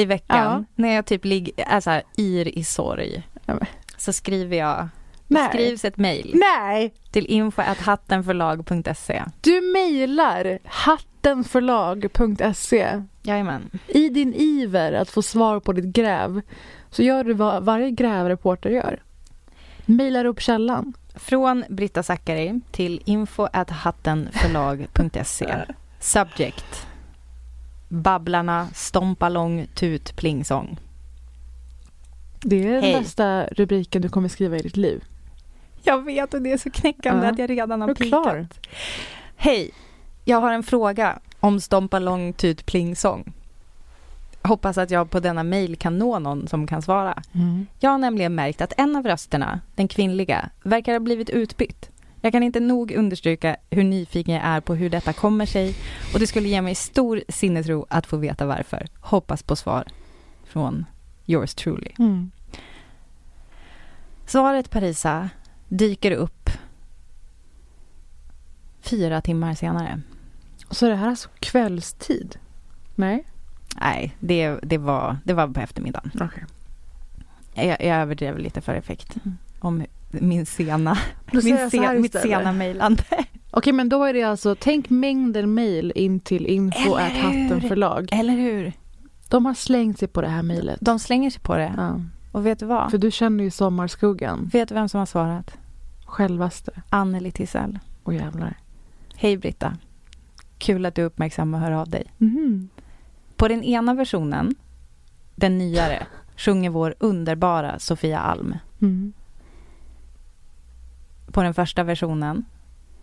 i 0.00 0.04
veckan, 0.04 0.52
Ja. 0.52 0.64
när 0.82 0.94
jag 0.94 1.06
typ 1.06 1.24
ligger, 1.24 1.52
är 1.56 1.80
så 1.80 1.90
här, 1.90 2.02
yr 2.18 2.58
i 2.58 2.64
sorg, 2.64 3.22
så 3.96 4.12
skriver 4.12 4.56
jag, 4.56 4.88
det 5.28 5.34
Nej. 5.34 5.48
skrivs 5.48 5.84
ett 5.84 5.96
mejl 5.96 6.30
Nej! 6.34 6.94
till 7.10 7.26
info.hattenförlag.se. 7.26 9.22
Du 9.40 9.60
mejlar 9.60 10.58
hattenförlag.se 10.64 13.02
Jajamän. 13.22 13.70
i 13.86 14.08
din 14.08 14.34
iver 14.34 14.92
att 14.92 15.10
få 15.10 15.22
svar 15.22 15.60
på 15.60 15.72
ditt 15.72 15.84
gräv 15.94 16.40
så 16.90 17.02
gör 17.02 17.24
du 17.24 17.32
vad 17.34 17.64
varje 17.64 17.90
grävreporter 17.90 18.70
gör. 18.70 19.02
Mejlar 19.86 20.24
upp 20.24 20.40
källan. 20.40 20.92
Från 21.14 21.64
Britta 21.68 22.02
Zackari 22.02 22.60
till 22.72 23.02
info.hattenförlag.se. 23.04 25.54
Subject. 26.00 26.86
Babblarna 27.92 28.68
Stompalong 28.74 29.66
Tut 29.74 30.16
Plingsång. 30.16 30.78
Det 32.42 32.56
är 32.68 32.80
Hej. 32.80 32.92
den 32.92 33.02
bästa 33.02 33.46
rubriken 33.46 34.02
du 34.02 34.08
kommer 34.08 34.28
skriva 34.28 34.56
i 34.56 34.62
ditt 34.62 34.76
liv. 34.76 35.04
Jag 35.82 36.04
vet 36.04 36.34
och 36.34 36.42
det 36.42 36.52
är 36.52 36.58
så 36.58 36.70
knäckande 36.70 37.26
Ja. 37.26 37.32
att 37.32 37.38
jag 37.38 37.50
redan 37.50 37.80
har 37.80 37.94
klar? 37.94 38.34
pikat. 38.48 38.66
Hej, 39.36 39.70
jag 40.24 40.40
har 40.40 40.52
en 40.52 40.62
fråga 40.62 41.18
om 41.40 41.60
Stompalong 41.60 42.32
Tut 42.32 42.66
Plingsång. 42.66 43.32
Hoppas 44.42 44.78
att 44.78 44.90
jag 44.90 45.10
på 45.10 45.20
denna 45.20 45.42
mejl 45.42 45.76
kan 45.76 45.98
nå 45.98 46.18
någon 46.18 46.48
som 46.48 46.66
kan 46.66 46.82
svara. 46.82 47.22
Jag 47.80 47.90
har 47.90 47.98
nämligen 47.98 48.34
märkt 48.34 48.60
att 48.60 48.72
en 48.76 48.96
av 48.96 49.06
rösterna, 49.06 49.60
den 49.74 49.88
kvinnliga, 49.88 50.50
verkar 50.62 50.92
ha 50.92 51.00
blivit 51.00 51.30
utbytt. 51.30 51.90
Jag 52.20 52.32
kan 52.32 52.42
inte 52.42 52.60
nog 52.60 52.92
understryka 52.92 53.56
hur 53.70 53.84
nyfiken 53.84 54.34
jag 54.34 54.44
är 54.44 54.60
på 54.60 54.74
hur 54.74 54.90
detta 54.90 55.12
kommer 55.12 55.46
sig 55.46 55.74
och 56.14 56.20
det 56.20 56.26
skulle 56.26 56.48
ge 56.48 56.62
mig 56.62 56.74
stor 56.74 57.22
sinnesro 57.28 57.86
att 57.88 58.06
få 58.06 58.16
veta 58.16 58.46
varför. 58.46 58.86
Hoppas 59.00 59.42
på 59.42 59.56
svar 59.56 59.84
från 60.44 60.84
yours 61.26 61.54
truly. 61.54 61.90
Mm. 61.98 62.30
Svaret 64.26 64.70
Parisa 64.70 65.30
dyker 65.68 66.12
upp 66.12 66.50
fyra 68.80 69.20
timmar 69.20 69.54
senare. 69.54 70.00
Så 70.70 70.88
det 70.88 70.94
här 70.94 71.06
är 71.06 71.10
alltså 71.10 71.28
kvällstid? 71.40 72.36
Nej? 72.94 73.24
Nej, 73.76 74.16
det, 74.20 74.58
det, 74.62 74.78
var, 74.78 75.18
det 75.24 75.32
var 75.32 75.48
på 75.48 75.60
eftermiddagen. 75.60 76.10
Okej. 76.14 76.44
Jag, 77.54 77.66
jag 77.66 77.96
överdrev 77.96 78.38
lite 78.38 78.60
för 78.60 78.74
effekt 78.74 79.16
om 79.58 79.86
min 80.10 80.46
sena, 80.46 80.98
Då 81.32 81.40
min 81.44 81.70
sen, 81.70 82.00
mitt 82.02 82.14
istället. 82.14 82.38
sena 82.38 82.52
mejlande. 82.52 83.02
Okej, 83.50 83.72
men 83.72 83.88
då 83.88 84.04
är 84.04 84.14
det 84.14 84.22
alltså, 84.22 84.54
tänk 84.60 84.90
mängden 84.90 85.54
mejl 85.54 85.92
in 85.94 86.20
till 86.20 86.46
info 86.46 86.96
Eller 86.96 87.30
hur? 87.60 87.68
förlag. 87.68 88.08
Eller 88.12 88.32
hur? 88.32 88.72
De 89.28 89.46
har 89.46 89.54
slängt 89.54 89.98
sig 89.98 90.08
på 90.08 90.20
det 90.22 90.28
här 90.28 90.42
mejlet. 90.42 90.78
De 90.80 90.98
slänger 90.98 91.30
sig 91.30 91.40
på 91.42 91.56
det. 91.56 91.72
Ja. 91.76 92.00
Och 92.32 92.46
vet 92.46 92.58
du 92.58 92.66
vad? 92.66 92.90
För 92.90 92.98
du 92.98 93.10
känner 93.10 93.44
ju 93.44 93.50
sommarskuggan. 93.50 94.50
Vet 94.52 94.68
du 94.68 94.74
vem 94.74 94.88
som 94.88 94.98
har 94.98 95.06
svarat? 95.06 95.56
Självaste. 96.06 96.72
Anneli 96.90 97.30
Tisell. 97.30 97.78
Åh 98.04 98.14
jävlar. 98.14 98.56
Hej 99.14 99.36
Britta. 99.36 99.76
Kul 100.58 100.86
att 100.86 100.94
du 100.94 101.02
uppmärksammar 101.02 101.58
och 101.58 101.64
hör 101.64 101.72
av 101.72 101.88
dig. 101.88 102.04
Mhm. 102.18 102.68
På 103.36 103.48
den 103.48 103.62
ena 103.64 103.94
versionen, 103.94 104.54
den 105.34 105.58
nyare, 105.58 106.06
sjunger 106.36 106.70
vår 106.70 106.94
underbara 106.98 107.78
Sofia 107.78 108.18
Alm. 108.18 108.54
Mm. 108.82 109.12
På 111.32 111.42
den 111.42 111.54
första 111.54 111.82
versionen, 111.84 112.44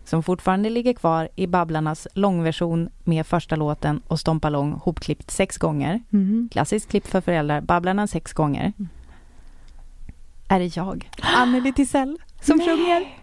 som 0.04 0.22
fortfarande 0.22 0.70
ligger 0.70 0.92
kvar 0.92 1.28
i 1.36 1.46
Babblarnas 1.46 2.08
långversion 2.14 2.88
med 3.04 3.26
första 3.26 3.56
låten 3.56 4.02
och 4.06 4.20
Stompa 4.20 4.48
lång 4.48 4.72
hopklippt 4.72 5.30
sex 5.30 5.58
gånger. 5.58 6.00
Mhm. 6.10 6.48
Klassiskt 6.52 6.90
klipp 6.90 7.06
för 7.06 7.20
föräldrar, 7.20 7.60
Babblarna 7.60 8.06
sex 8.06 8.32
gånger. 8.32 8.72
Är 10.48 10.58
det 10.58 10.76
jag, 10.76 11.10
Anneli 11.36 11.72
Tisell, 11.72 12.18
som 12.40 12.58
sjunger. 12.58 13.17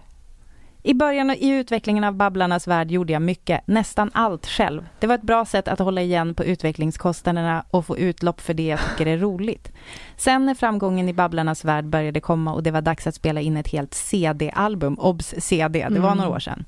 I 0.87 0.93
början 0.93 1.31
i 1.31 1.49
utvecklingen 1.49 2.03
av 2.03 2.13
Babblarnas 2.13 2.67
värld 2.67 2.91
gjorde 2.91 3.13
jag 3.13 3.21
mycket, 3.21 3.67
nästan 3.67 4.11
allt 4.13 4.47
själv. 4.47 4.87
Det 4.99 5.07
var 5.07 5.15
ett 5.15 5.21
bra 5.21 5.45
sätt 5.45 5.67
att 5.67 5.79
hålla 5.79 6.01
igen 6.01 6.35
på 6.35 6.43
utvecklingskostnaderna 6.43 7.65
och 7.71 7.85
få 7.85 7.97
utlopp 7.97 8.41
för 8.41 8.53
det 8.53 8.65
jag 8.65 8.79
tycker 8.79 9.11
är 9.11 9.17
roligt. 9.17 9.71
Sen 10.17 10.45
när 10.45 10.53
framgången 10.53 11.09
i 11.09 11.13
Babblarnas 11.13 11.65
värld 11.65 11.85
började 11.85 12.19
komma 12.19 12.53
och 12.53 12.63
det 12.63 12.71
var 12.71 12.81
dags 12.81 13.07
att 13.07 13.15
spela 13.15 13.41
in 13.41 13.57
ett 13.57 13.67
helt 13.67 13.93
CD-album, 13.93 14.99
obs 14.99 15.33
CD, 15.37 15.87
det 15.89 15.99
var 15.99 16.11
Mm. 16.11 16.17
några 16.17 16.35
år 16.35 16.39
sedan 16.39 16.65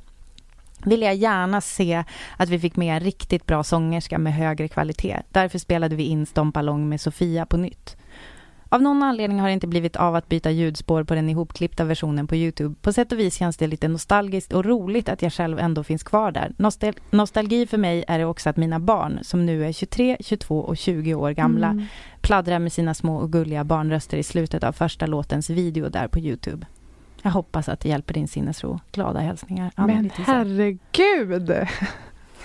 ville 0.85 1.05
jag 1.05 1.15
gärna 1.15 1.61
se 1.61 2.03
att 2.37 2.49
vi 2.49 2.59
fick 2.59 2.75
med 2.75 2.93
en 2.95 2.99
riktigt 2.99 3.45
bra 3.45 3.63
sångerska 3.63 4.17
med 4.17 4.33
högre 4.33 4.67
kvalitet. 4.67 5.21
Därför 5.31 5.59
spelade 5.59 5.95
vi 5.95 6.03
in 6.03 6.25
Stompa 6.25 6.61
lång 6.61 6.89
med 6.89 7.01
Sofia 7.01 7.45
på 7.45 7.57
nytt. 7.57 7.97
Av 8.69 8.81
någon 8.81 9.03
anledning 9.03 9.39
har 9.39 9.47
det 9.47 9.53
inte 9.53 9.67
blivit 9.67 9.95
av 9.95 10.15
att 10.15 10.29
byta 10.29 10.51
ljudspår 10.51 11.03
på 11.03 11.15
den 11.15 11.29
ihopklippta 11.29 11.83
versionen 11.85 12.27
på 12.27 12.35
Youtube. 12.35 12.75
På 12.81 12.93
sätt 12.93 13.11
och 13.11 13.19
vis 13.19 13.35
känns 13.35 13.57
det 13.57 13.67
lite 13.67 13.87
nostalgiskt 13.87 14.53
och 14.53 14.65
roligt 14.65 15.09
att 15.09 15.21
jag 15.21 15.33
själv 15.33 15.59
ändå 15.59 15.83
finns 15.83 16.03
kvar 16.03 16.31
där. 16.31 16.51
Nostal- 16.57 16.97
nostalgi 17.11 17.67
för 17.67 17.77
mig 17.77 18.03
är 18.07 18.19
det 18.19 18.25
också 18.25 18.49
att 18.49 18.57
mina 18.57 18.79
barn, 18.79 19.19
som 19.21 19.45
nu 19.45 19.65
är 19.65 19.71
23, 19.71 20.17
22 20.19 20.59
och 20.59 20.77
20 20.77 21.13
år 21.15 21.31
gamla, 21.31 21.67
Mm. 21.67 21.85
pladdrar 22.21 22.59
med 22.59 22.71
sina 22.73 22.93
små 22.93 23.15
och 23.17 23.31
gulliga 23.31 23.63
barnröster 23.63 24.17
i 24.17 24.23
slutet 24.23 24.63
av 24.63 24.71
första 24.71 25.05
låtens 25.05 25.49
video 25.49 25.89
där 25.89 26.07
på 26.07 26.19
Youtube. 26.19 26.65
Jag 27.21 27.31
hoppas 27.31 27.69
att 27.69 27.79
det 27.79 27.89
hjälper 27.89 28.13
din 28.13 28.27
sinnesro. 28.27 28.79
Glada 28.91 29.19
hälsningar. 29.19 29.71
Anneli 29.75 30.01
Men 30.01 30.09
herregud! 30.25 31.51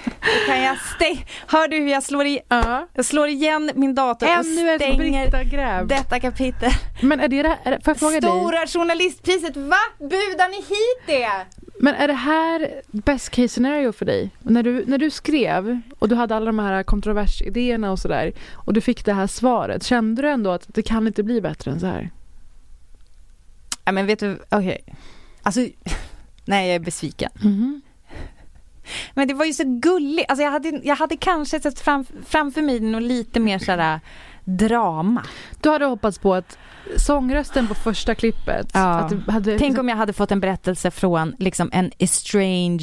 Då 0.04 0.46
kan 0.46 0.62
jag 0.62 0.78
stäng... 0.96 1.26
Hör 1.46 1.68
du 1.68 1.76
hur 1.76 1.88
jag 1.88 2.02
slår, 2.02 2.26
i... 2.26 2.40
Ja. 2.48 2.88
jag 2.94 3.04
slår 3.04 3.28
igen 3.28 3.70
min 3.74 3.94
dator 3.94 4.26
Ännu 4.26 4.74
och 4.74 4.80
stänger 4.80 5.86
detta 5.86 6.20
kapitel. 6.20 6.70
Men 7.02 7.20
är 7.20 7.28
det, 7.28 7.42
det 7.42 7.48
är, 7.64 7.80
får 7.80 7.90
jag 7.90 7.98
fråga 7.98 8.20
dig? 8.20 8.30
Stora 8.30 8.66
journalistpriset, 8.66 9.56
va? 9.56 9.76
Budar 9.98 10.48
ni 10.48 10.56
hit 10.56 11.06
det? 11.06 11.46
Men 11.80 11.94
är 11.94 12.08
det 12.08 12.14
här 12.14 12.82
best 12.86 13.30
case 13.30 13.48
scenario 13.48 13.92
för 13.92 14.04
dig? 14.04 14.30
När 14.38 14.62
du, 14.62 14.84
när 14.86 14.98
du 14.98 15.10
skrev 15.10 15.80
och 15.98 16.08
du 16.08 16.14
hade 16.14 16.36
alla 16.36 16.46
de 16.46 16.58
här 16.58 16.82
kontroversidéerna 16.82 17.92
och 17.92 17.98
sådär 17.98 18.32
och 18.52 18.72
du 18.72 18.80
fick 18.80 19.04
det 19.04 19.12
här 19.12 19.26
svaret, 19.26 19.84
kände 19.84 20.22
du 20.22 20.28
ändå 20.28 20.50
att 20.50 20.64
det 20.66 20.82
kan 20.82 21.06
inte 21.06 21.22
bli 21.22 21.40
bättre 21.40 21.70
än 21.70 21.80
så 21.80 21.86
här? 21.86 22.10
Ja 23.84 23.92
men 23.92 24.06
vet 24.06 24.18
du, 24.18 24.38
okej. 24.48 24.84
Alltså, 25.42 25.60
nej 26.44 26.66
jag 26.68 26.74
är 26.74 26.80
besviken. 26.80 27.30
Men 29.14 29.28
det 29.28 29.34
var 29.34 29.44
ju 29.44 29.52
så 29.52 29.62
gulligt. 29.66 30.30
Alltså 30.30 30.42
jag 30.44 30.50
hade, 30.50 30.80
jag 30.84 30.96
hade 30.96 31.16
kanske 31.16 31.60
sett 31.60 31.80
fram, 31.80 32.04
framför 32.26 32.62
mig 32.62 32.80
något 32.80 33.02
lite 33.02 33.40
mer 33.40 33.58
sådär 33.58 34.00
drama. 34.44 35.22
Du 35.62 35.70
hade 35.70 35.84
hoppats 35.84 36.18
på 36.18 36.34
att 36.34 36.58
sångrösten 36.96 37.68
på 37.68 37.74
första 37.74 38.14
klippet, 38.14 38.70
Ja. 38.74 38.80
att 38.80 39.08
du 39.10 39.32
hade... 39.32 39.58
Tänk 39.58 39.78
om 39.78 39.88
jag 39.88 39.96
hade 39.96 40.12
fått 40.12 40.32
en 40.32 40.40
berättelse 40.40 40.90
från 40.90 41.34
liksom 41.38 41.70
en 41.72 41.90
estranged, 41.98 42.80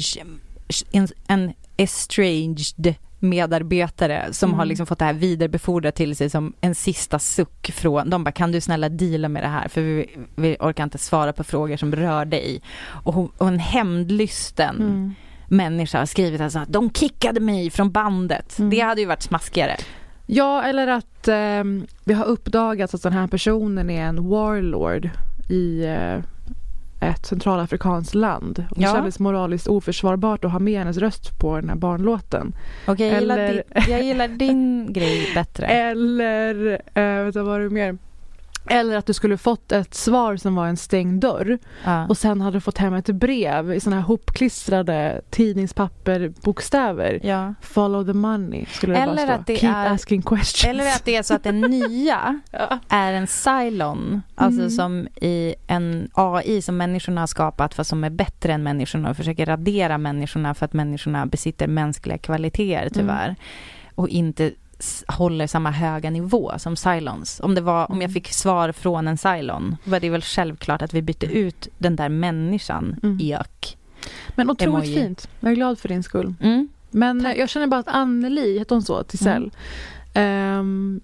en, 0.92 1.08
en 1.26 1.52
estranged 1.76 2.94
medarbetare 3.22 4.28
som 4.32 4.50
Mm. 4.50 4.58
har 4.58 4.66
liksom 4.66 4.86
fått 4.86 4.98
det 4.98 5.04
här 5.04 5.12
vidarebefordrat 5.12 5.94
till 5.94 6.16
sig 6.16 6.30
som 6.30 6.52
en 6.60 6.74
sista 6.74 7.18
suck 7.18 7.70
från, 7.74 8.10
de 8.10 8.24
bara 8.24 8.32
kan 8.32 8.52
du 8.52 8.60
snälla 8.60 8.88
deala 8.88 9.28
med 9.28 9.42
det 9.42 9.48
här 9.48 9.68
för 9.68 9.80
vi, 9.80 10.10
vi 10.36 10.56
orkar 10.60 10.84
inte 10.84 10.98
svara 10.98 11.32
på 11.32 11.44
frågor 11.44 11.76
som 11.76 11.94
rör 11.96 12.24
dig. 12.24 12.62
Och, 13.04 13.14
hon, 13.14 13.30
och 13.38 13.48
en 13.48 13.58
hämndlysten 13.58 14.76
Mm. 14.76 15.14
Människa 15.50 15.98
har 15.98 16.06
skrivit 16.06 16.40
alltså 16.40 16.58
att 16.58 16.72
de 16.72 16.90
kickade 16.92 17.40
mig 17.40 17.70
från 17.70 17.90
bandet. 17.90 18.58
Mm. 18.58 18.70
Det 18.70 18.80
hade 18.80 19.00
ju 19.00 19.06
varit 19.06 19.22
smaskigare. 19.22 19.76
Ja, 20.26 20.62
eller 20.62 20.86
att 20.86 21.28
ehm, 21.28 21.86
det 22.04 22.14
har 22.14 22.24
uppdagats 22.24 22.94
att 22.94 23.02
den 23.02 23.12
här 23.12 23.26
personen 23.26 23.90
är 23.90 24.02
en 24.02 24.28
warlord 24.28 25.08
i 25.50 25.84
eh, 25.84 26.18
ett 27.10 27.26
centralafrikanskt 27.26 28.14
land. 28.14 28.64
Och 28.70 28.76
det 28.78 28.82
Ja. 28.82 28.94
kändes 28.94 29.18
moraliskt 29.18 29.66
oförsvarbart 29.68 30.44
att 30.44 30.52
ha 30.52 30.58
med 30.58 30.78
hennes 30.78 30.96
röst 30.96 31.38
på 31.40 31.56
den 31.56 31.68
här 31.68 31.76
barnlåten. 31.76 32.52
Okej, 32.86 33.08
jag, 33.08 33.20
gillar 33.20 33.38
Eller- 33.38 33.52
din, 33.52 33.84
jag 33.92 34.02
gillar 34.02 34.28
din 34.28 34.92
grej 34.92 35.30
bättre. 35.34 35.66
Eller, 35.66 36.54
du, 37.24 37.30
vad 37.40 37.46
var 37.46 37.60
det 37.60 37.70
mer? 37.70 37.98
Eller 38.66 38.96
att 38.96 39.06
du 39.06 39.12
skulle 39.12 39.36
fått 39.36 39.72
ett 39.72 39.94
svar 39.94 40.36
som 40.36 40.54
var 40.54 40.66
en 40.66 40.76
stängd 40.76 41.20
dörr 41.20 41.58
Ja. 41.84 42.06
och 42.06 42.18
sen 42.18 42.40
hade 42.40 42.56
du 42.56 42.60
fått 42.60 42.78
hem 42.78 42.94
ett 42.94 43.06
brev 43.06 43.72
i 43.72 43.80
såna 43.80 43.96
här 43.96 44.02
hopklistrade 44.02 45.20
tidningspapperbokstäver. 45.30 47.20
Ja. 47.22 47.54
Follow 47.60 48.06
the 48.06 48.12
money 48.12 48.66
skulle 48.66 48.92
det 48.94 48.98
Eller 49.00 49.16
bara 49.16 49.26
stå. 49.26 49.32
att 49.40 49.46
det 49.46 49.56
Keep 49.56 49.74
är- 49.74 49.86
asking 49.90 50.22
questions. 50.22 50.64
Eller 50.64 50.86
att 50.86 51.04
det 51.04 51.16
är 51.16 51.22
så 51.22 51.34
att 51.34 51.44
den 51.44 51.60
nya 51.60 52.40
Ja. 52.50 52.78
är 52.88 53.12
en 53.12 53.26
Cylon, 53.26 54.22
alltså 54.34 54.60
Mm. 54.60 54.70
som 54.70 55.08
i 55.20 55.54
en 55.66 56.10
AI 56.14 56.62
som 56.62 56.76
människorna 56.76 57.20
har 57.22 57.26
skapat 57.26 57.74
fast 57.74 57.90
som 57.90 58.04
är 58.04 58.10
bättre 58.10 58.52
än 58.52 58.62
människorna 58.62 59.10
och 59.10 59.16
försöker 59.16 59.46
radera 59.46 59.98
människorna 59.98 60.54
för 60.54 60.64
att 60.64 60.72
människorna 60.72 61.26
besitter 61.26 61.66
mänskliga 61.66 62.18
kvaliteter 62.18 62.90
tyvärr 62.94 63.36
och 63.94 64.08
inte 64.08 64.52
håller 65.08 65.46
samma 65.46 65.70
höga 65.70 66.10
nivå 66.10 66.52
som 66.58 66.76
Cylons. 66.86 67.40
Om, 67.40 67.54
det 67.54 67.60
var, 67.60 67.90
om 67.90 68.02
jag 68.02 68.12
fick 68.12 68.32
svar 68.32 68.72
från 68.72 69.08
en 69.08 69.16
Cylon 69.24 69.76
var 69.84 70.00
det 70.00 70.10
väl 70.10 70.22
självklart 70.22 70.82
att 70.82 70.94
vi 70.94 71.02
bytte 71.02 71.26
ut 71.26 71.68
den 71.78 71.96
där 71.96 72.08
människan, 72.08 72.96
Mm. 73.02 73.18
ök. 73.40 73.76
Men 74.28 74.50
otroligt 74.50 74.74
emoji. 74.74 74.94
fint. 74.94 75.28
Jag 75.40 75.50
är 75.50 75.54
glad 75.56 75.78
för 75.78 75.88
din 75.88 76.02
skull. 76.02 76.34
Mm. 76.40 76.68
Men 76.90 77.26
eh, 77.26 77.32
jag 77.32 77.48
känner 77.48 77.66
bara 77.66 77.80
att 77.80 77.88
Anneli, 77.88 78.58
hette 78.58 78.74
hon 78.74 78.82
så, 78.82 79.02
Tisell? 79.02 79.50
ehm, 80.14 81.00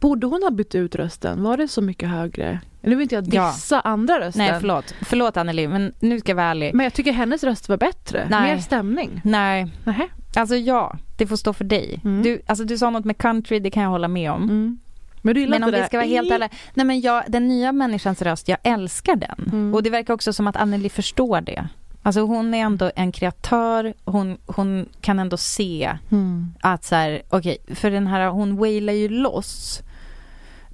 borde 0.00 0.26
hon 0.26 0.42
ha 0.42 0.50
bytt 0.50 0.74
ut 0.74 0.94
rösten? 0.94 1.42
Var 1.42 1.56
det 1.56 1.68
så 1.68 1.80
mycket 1.82 2.08
högre? 2.08 2.60
Nu 2.86 2.94
vill 2.94 3.02
inte 3.02 3.14
jag 3.14 3.34
Ja. 3.34 3.50
dissa 3.52 3.80
andra 3.80 4.20
rösten. 4.20 4.46
Nej, 4.46 4.60
förlåt. 4.60 4.94
Förlåt 5.02 5.36
Anneli, 5.36 5.68
men 5.68 5.92
nu 6.00 6.20
ska 6.20 6.30
jag 6.30 6.36
vara 6.36 6.46
ärlig. 6.46 6.74
Men 6.74 6.84
jag 6.84 6.94
tycker 6.94 7.12
hennes 7.12 7.44
röst 7.44 7.68
var 7.68 7.76
bättre. 7.76 8.26
Nej. 8.30 8.54
Mer 8.54 8.60
stämning. 8.62 9.20
Nej, 9.24 9.66
Nähä. 9.84 10.08
alltså 10.36 10.56
ja, 10.56 10.96
det 11.18 11.26
får 11.26 11.36
stå 11.36 11.52
för 11.52 11.64
dig. 11.64 12.00
Mm. 12.04 12.22
Du, 12.22 12.40
alltså, 12.46 12.64
du 12.64 12.78
sa 12.78 12.90
något 12.90 13.04
med 13.04 13.18
country, 13.18 13.58
det 13.60 13.70
kan 13.70 13.82
jag 13.82 13.90
hålla 13.90 14.08
med 14.08 14.30
om. 14.32 14.42
Mm. 14.42 14.78
Men 15.22 15.50
Men 15.50 15.64
om 15.64 15.70
vi 15.70 15.82
ska 15.84 15.96
vara 15.96 16.06
helt 16.06 16.30
ärliga, 16.32 16.48
nej 16.74 16.86
men 16.86 17.00
jag, 17.00 17.24
den 17.28 17.48
nya 17.48 17.72
människans 17.72 18.22
röst, 18.22 18.48
jag 18.48 18.58
älskar 18.62 19.16
den. 19.16 19.48
Mm. 19.52 19.74
Och 19.74 19.82
det 19.82 19.90
verkar 19.90 20.14
också 20.14 20.32
som 20.32 20.46
att 20.46 20.56
Anneli 20.56 20.88
förstår 20.88 21.40
det. 21.40 21.68
Alltså 22.02 22.20
hon 22.20 22.54
är 22.54 22.58
ändå 22.58 22.90
en 22.96 23.12
kreatör, 23.12 23.94
hon, 24.04 24.36
hon 24.46 24.88
kan 25.00 25.18
ändå 25.18 25.36
se 25.36 25.98
Mm. 26.10 26.54
att 26.60 26.84
så 26.84 26.94
här, 26.94 27.22
okej, 27.28 27.56
för 27.74 27.90
den 27.90 28.06
här, 28.06 28.28
hon 28.28 28.56
wailar 28.56 28.92
ju 28.92 29.08
loss, 29.08 29.80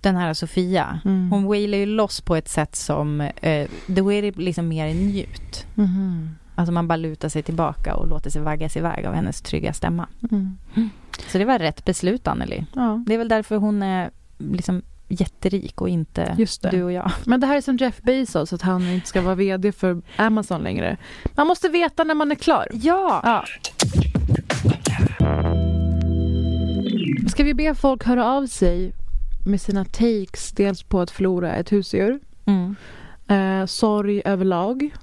den 0.03 0.17
här 0.17 0.35
Sofia. 0.35 1.01
Mm. 1.05 1.31
Hon 1.31 1.45
wailar 1.45 1.79
ju 1.79 1.87
loss 1.87 2.21
på 2.21 2.37
ett 2.37 2.49
sätt 2.49 2.77
som, 2.77 3.21
eh, 3.21 3.69
då 3.87 4.13
är 4.13 4.23
det 4.23 4.37
liksom 4.37 4.69
mer 4.69 4.95
njut. 4.95 5.67
Mhm. 5.75 6.29
Alltså 6.55 6.73
man 6.73 6.89
bara 6.89 6.97
lutar 6.97 7.29
sig 7.29 7.43
tillbaka 7.43 7.95
och 7.95 8.09
låter 8.09 8.31
sig 8.31 8.43
vaggas 8.43 8.77
iväg 8.77 9.07
av 9.07 9.15
hennes 9.15 9.43
trygga 9.43 9.73
stämma. 9.73 10.07
Mm. 10.31 10.59
Så 11.29 11.39
det 11.39 11.45
var 11.45 11.59
rätt 11.59 11.85
beslut 11.85 12.29
Anneli. 12.29 12.67
Ja. 12.75 13.05
Det 13.07 13.15
är 13.15 13.19
väl 13.19 13.29
därför 13.29 13.57
hon 13.57 13.83
är 13.83 14.11
liksom 14.39 14.83
jätterik 15.09 15.81
och 15.81 15.89
inte 15.89 16.47
du 16.71 16.83
och 16.83 16.93
jag. 16.93 17.13
Men 17.25 17.41
det 17.41 17.47
här 17.47 17.57
är 17.57 17.61
som 17.61 17.77
Jeff 17.77 18.03
Bezos, 18.03 18.53
att 18.53 18.63
han 18.63 18.89
inte 18.89 19.07
ska 19.07 19.21
vara 19.21 19.35
VD 19.35 19.73
för 19.73 20.03
Amazon 20.17 20.63
längre. 20.63 20.97
Man 21.35 21.47
måste 21.47 21.69
veta 21.69 22.05
när 22.05 22.15
man 22.15 22.31
är 22.31 22.35
klar. 22.35 22.69
Ja! 22.73 23.21
Ja. 23.25 23.45
Ska 27.29 27.45
vi 27.45 27.55
be 27.55 27.75
folk 27.75 28.05
höra 28.05 28.27
av 28.27 28.47
sig 28.47 28.93
med 29.45 29.61
sina 29.61 29.85
takes, 29.85 30.53
dels 30.53 30.83
på 30.83 31.01
att 31.01 31.11
förlora 31.11 31.55
ett 31.55 31.73
husdjur, 31.73 32.21
Mm. 32.47 32.77
eh, 33.29 33.67
sorg 33.67 34.23
överlag. 34.25 34.95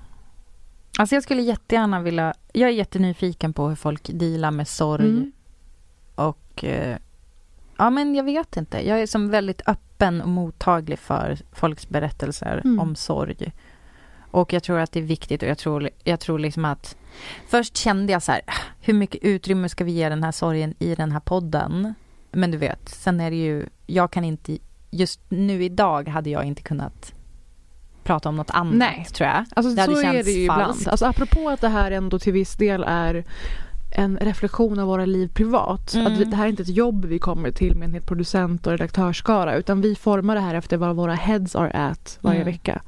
Alltså 0.99 1.15
jag 1.15 1.23
skulle 1.23 1.41
jättegärna 1.41 2.01
vilja, 2.01 2.33
jag 2.53 2.69
är 2.69 2.73
jättenyfiken 2.73 3.53
på 3.53 3.67
hur 3.67 3.75
folk 3.75 4.09
dealar 4.13 4.51
med 4.51 4.67
sorg 4.67 5.09
Mm. 5.09 5.31
och 6.15 6.63
eh, 6.63 6.97
ja 7.77 7.89
men 7.89 8.15
jag 8.15 8.23
vet 8.23 8.57
inte. 8.57 8.87
Jag 8.87 9.01
är 9.01 9.07
som 9.07 9.29
väldigt 9.29 9.61
öppen 9.67 10.21
och 10.21 10.29
mottaglig 10.29 10.99
för 10.99 11.37
folks 11.51 11.89
berättelser 11.89 12.61
Mm. 12.65 12.79
om 12.79 12.95
sorg. 12.95 13.53
Och 14.31 14.53
jag 14.53 14.63
tror 14.63 14.79
att 14.79 14.91
det 14.91 14.99
är 14.99 15.03
viktigt 15.03 15.43
och 15.43 15.49
jag 15.49 15.57
tror, 15.57 15.89
jag 16.03 16.19
tror 16.19 16.39
liksom 16.39 16.65
att 16.65 16.97
först 17.47 17.77
kände 17.77 18.13
jag 18.13 18.23
så 18.23 18.31
här, 18.31 18.41
hur 18.81 18.93
mycket 18.93 19.23
utrymme 19.23 19.69
ska 19.69 19.83
vi 19.83 19.91
ge 19.91 20.09
den 20.09 20.23
här 20.23 20.31
sorgen 20.31 20.73
i 20.79 20.95
den 20.95 21.11
här 21.11 21.19
podden? 21.19 21.93
Men 22.31 22.51
du 22.51 22.57
vet, 22.57 22.89
sen 22.89 23.19
är 23.19 23.29
det 23.31 23.35
ju, 23.37 23.65
jag 23.87 24.11
kan 24.11 24.23
inte 24.23 24.57
just 24.91 25.19
nu 25.29 25.63
idag 25.63 26.07
hade 26.07 26.29
jag 26.29 26.43
inte 26.43 26.61
kunnat 26.61 27.13
prata 28.03 28.29
om 28.29 28.35
något 28.35 28.49
annat 28.49 28.75
Nej. 28.75 29.05
tror 29.13 29.29
jag. 29.29 29.45
Alltså 29.55 29.75
Det 29.75 29.81
hade 29.81 29.93
så 29.93 29.99
är 29.99 30.03
känts 30.03 30.25
det 30.25 30.31
ju 30.31 30.41
ibland. 30.43 30.61
falskt. 30.61 30.87
Alltså, 30.87 31.05
apropå 31.05 31.49
att 31.49 31.61
det 31.61 31.69
här 31.69 31.91
ändå 31.91 32.19
till 32.19 32.33
viss 32.33 32.55
del 32.55 32.83
är 32.87 33.23
en 33.91 34.17
reflektion 34.17 34.79
av 34.79 34.87
våra 34.87 35.05
liv 35.05 35.27
privat. 35.33 35.93
Mm. 35.93 36.07
Att 36.07 36.19
vi, 36.19 36.23
det 36.23 36.35
här 36.35 36.45
är 36.45 36.49
inte 36.49 36.61
ett 36.63 36.75
jobb 36.75 37.05
vi 37.05 37.19
kommer 37.19 37.51
till 37.51 37.75
med 37.75 37.85
en 37.87 37.93
hel 37.93 38.01
producent 38.03 38.67
och 38.67 38.71
redaktörsskara 38.71 39.55
utan 39.55 39.81
vi 39.81 39.95
formar 39.95 40.35
det 40.35 40.41
här 40.41 40.55
efter 40.55 40.77
vad 40.77 40.95
våra 40.95 41.13
heads 41.13 41.55
are 41.55 41.71
at 41.71 42.17
varje 42.21 42.41
Mm. 42.41 42.51
vecka. 42.53 42.81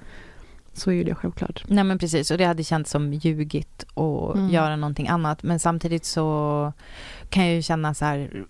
Så 0.74 0.90
är 0.92 0.96
ju 0.96 1.04
det 1.04 1.16
självklart. 1.16 1.64
Nej 1.68 1.84
men 1.84 2.00
precis 2.00 2.32
och 2.32 2.38
det 2.38 2.46
hade 2.46 2.64
känts 2.64 2.92
som 2.92 3.14
ljugigt 3.14 3.86
att 3.96 4.36
Mm. 4.36 4.50
göra 4.50 4.76
någonting 4.76 5.08
annat 5.08 5.44
men 5.44 5.60
samtidigt 5.60 6.06
så 6.06 6.74
kan 7.30 7.46
jag 7.46 7.56
ju 7.56 7.62
känna 7.62 7.94
så 7.94 8.06
här 8.06 8.46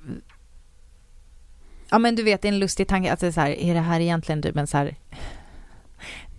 Ja 1.91 1.99
men 1.99 2.15
du 2.15 2.23
vet 2.23 2.41
det 2.41 2.47
är 2.47 2.51
en 2.53 2.59
lustig 2.59 2.87
tanke 2.87 3.13
att 3.13 3.19
det 3.19 3.27
är 3.27 3.31
så 3.31 3.41
här, 3.41 3.49
är 3.49 3.73
det 3.73 3.79
här 3.79 3.99
egentligen 3.99 4.41
typ 4.41 4.57
en 4.57 4.67
så 4.67 4.77
här 4.77 4.95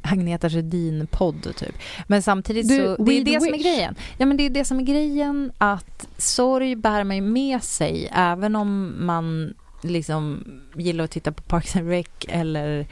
Agneta 0.03 0.49
Sjödin-podd 0.49 1.57
typ. 1.57 1.75
Men 2.07 2.23
samtidigt 2.23 2.69
Du, 2.69 2.77
så, 2.77 3.03
det 3.05 3.13
är 3.13 3.25
det 3.25 3.41
som 3.41 3.49
är 3.49 3.53
wish. 3.53 3.63
grejen. 3.63 3.95
Ja 4.19 4.27
men 4.27 4.37
det 4.37 4.47
är 4.47 4.51
det 4.51 4.65
som 4.65 4.79
är 4.81 4.85
grejen 4.85 5.53
att 5.59 6.09
sorg 6.17 6.77
bär 6.77 7.05
man 7.05 7.17
ju 7.17 7.23
med 7.23 7.63
sig 7.63 8.09
även 8.13 8.57
om 8.57 8.95
man 9.07 9.55
liksom 9.83 10.45
gillar 10.77 11.05
att 11.05 11.11
titta 11.11 11.33
på 11.33 11.43
Parks 11.43 11.77
and 11.77 11.89
Rec 11.89 12.07
eller 12.29 12.87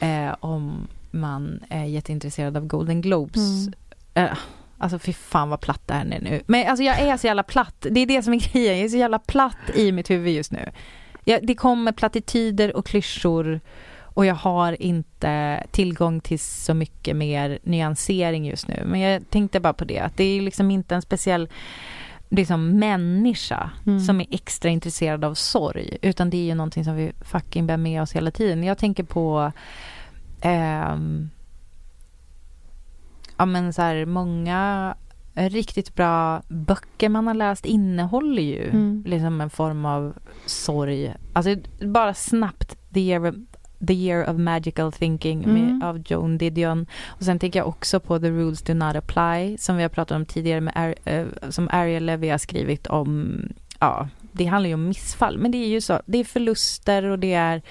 eh, 0.00 0.34
om 0.40 0.88
man 1.10 1.60
är 1.68 1.84
jätteintresserad 1.84 2.56
av 2.56 2.66
Golden 2.66 3.00
Globes. 3.00 3.66
Mm. 3.66 3.72
Eh, 4.14 4.38
alltså 4.78 4.98
fy 4.98 5.12
fan 5.12 5.48
vad 5.48 5.60
platt 5.60 5.82
det 5.86 5.94
här 5.94 6.00
är 6.04 6.20
nu. 6.20 6.42
Men 6.46 6.68
alltså 6.68 6.84
jag 6.84 6.98
är 7.00 7.16
så 7.16 7.26
jävla 7.26 7.42
platt. 7.42 7.86
Det 7.90 8.00
är 8.00 8.06
det 8.06 8.22
som 8.22 8.32
är 8.34 8.38
grejen. 8.52 8.76
Jag 8.76 8.84
är 8.84 8.88
så 8.88 8.96
jävla 8.96 9.18
platt 9.18 9.56
i 9.74 9.92
mitt 9.92 10.10
huvud 10.10 10.34
just 10.34 10.52
nu. 10.52 10.70
Jag, 11.28 11.46
det 11.46 11.54
kommer 11.54 11.92
plattityder 11.92 12.76
och 12.76 12.86
klyschor 12.86 13.60
och 14.00 14.26
jag 14.26 14.34
har 14.34 14.82
inte 14.82 15.62
tillgång 15.70 16.20
till 16.20 16.40
så 16.40 16.74
mycket 16.74 17.16
mer 17.16 17.58
nyansering 17.62 18.46
just 18.46 18.68
nu. 18.68 18.82
Men 18.86 19.00
jag 19.00 19.30
tänkte 19.30 19.60
bara 19.60 19.72
på 19.72 19.84
det, 19.84 19.98
att 19.98 20.16
det 20.16 20.24
är 20.24 20.40
liksom 20.40 20.70
inte 20.70 20.94
en 20.94 21.02
speciell 21.02 21.48
liksom 22.28 22.78
människa 22.78 23.70
Mm. 23.86 24.00
som 24.00 24.20
är 24.20 24.26
extra 24.30 24.70
intresserad 24.70 25.24
av 25.24 25.34
sorg, 25.34 25.98
utan 26.02 26.30
det 26.30 26.36
är 26.36 26.44
ju 26.44 26.54
någonting 26.54 26.84
som 26.84 26.96
vi 26.96 27.12
fucking 27.20 27.66
bär 27.66 27.76
med 27.76 28.02
oss 28.02 28.12
hela 28.12 28.30
tiden. 28.30 28.64
Jag 28.64 28.78
tänker 28.78 29.04
på 29.04 29.52
ehm, 30.40 31.30
ja 33.36 33.46
men 33.46 33.72
så 33.72 33.82
här 33.82 34.04
många 34.04 34.94
riktigt 35.38 35.94
bra 35.94 36.42
böcker 36.48 37.08
man 37.08 37.26
har 37.26 37.34
läst 37.34 37.66
innehåller 37.66 38.42
ju 38.42 38.68
Mm. 38.68 39.02
liksom 39.06 39.40
en 39.40 39.50
form 39.50 39.84
av 39.84 40.14
sorg. 40.46 41.14
Alltså 41.32 41.56
bara 41.86 42.14
snabbt 42.14 42.76
The 42.94 43.00
Year 43.00 43.28
of, 43.28 43.34
The 43.86 43.94
year 43.94 44.30
of 44.30 44.36
Magical 44.38 44.92
Thinking 44.92 45.44
Mm. 45.44 45.54
med, 45.78 45.88
av 45.88 46.02
Joan 46.06 46.38
Didion. 46.38 46.86
Och 47.06 47.22
sen 47.24 47.38
tänker 47.38 47.58
jag 47.58 47.68
också 47.68 48.00
på 48.00 48.18
The 48.18 48.30
Rules 48.30 48.62
Do 48.62 48.74
Not 48.74 48.96
Apply 48.96 49.56
som 49.58 49.76
vi 49.76 49.82
har 49.82 49.88
pratat 49.90 50.16
om 50.16 50.26
tidigare 50.26 50.60
med 50.60 50.72
Ar- 50.76 50.94
eh, 51.04 51.26
som 51.50 51.68
Ariel 51.72 52.04
Levy 52.04 52.28
har 52.28 52.38
skrivit 52.38 52.86
om 52.86 53.38
ja, 53.80 54.08
det 54.32 54.44
handlar 54.44 54.68
ju 54.68 54.74
om 54.74 54.88
missfall 54.88 55.38
men 55.38 55.50
det 55.50 55.58
är 55.58 55.68
ju 55.68 55.80
så, 55.80 56.00
det 56.06 56.18
är 56.18 56.24
förluster 56.24 57.04
och 57.04 57.18
det 57.18 57.32
är 57.34 57.62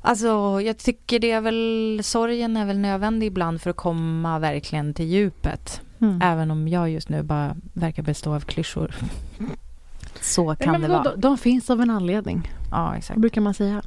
Alltså 0.00 0.60
jag 0.60 0.78
tycker 0.78 1.18
det 1.18 1.30
är 1.30 1.40
väl, 1.40 2.00
sorgen 2.04 2.56
är 2.56 2.64
väl 2.66 2.78
nödvändig 2.78 3.26
ibland 3.26 3.60
för 3.62 3.70
att 3.70 3.76
komma 3.76 4.38
verkligen 4.38 4.94
till 4.94 5.06
djupet. 5.06 5.80
Mm. 6.00 6.18
Även 6.22 6.50
om 6.50 6.68
jag 6.68 6.90
just 6.90 7.08
nu 7.08 7.22
bara 7.22 7.56
verkar 7.72 8.02
bestå 8.02 8.34
av 8.34 8.40
klyschor. 8.40 8.94
Så 10.20 10.54
kan 10.54 10.72
men 10.72 10.80
det 10.80 10.86
de, 10.86 10.92
vara. 10.92 11.02
de, 11.14 11.20
de 11.20 11.38
finns 11.38 11.70
av 11.70 11.80
en 11.80 11.90
anledning, 11.90 12.50
Ja, 12.70 12.96
exakt. 12.96 13.20
brukar 13.20 13.40
man 13.40 13.54
säga. 13.54 13.82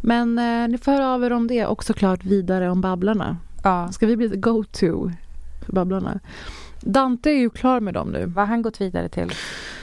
Men 0.00 0.38
eh, 0.38 0.68
ni 0.68 0.78
får 0.78 0.92
höra 0.92 1.08
av 1.08 1.24
er 1.24 1.32
om 1.32 1.46
det 1.46 1.66
och 1.66 1.84
såklart 1.84 2.24
vidare 2.24 2.70
om 2.70 2.80
Babblarna. 2.80 3.36
Ja. 3.64 3.92
Ska 3.92 4.06
vi 4.06 4.16
bli 4.16 4.26
ett 4.26 4.40
go-to 4.40 5.10
för 5.66 5.72
Babblarna? 5.72 6.20
Dante 6.80 7.30
är 7.30 7.38
ju 7.38 7.50
klar 7.50 7.80
med 7.80 7.94
dem 7.94 8.08
nu. 8.08 8.26
Vad 8.26 8.42
har 8.42 8.46
han 8.46 8.62
gått 8.62 8.80
vidare 8.80 9.08
till? 9.08 9.30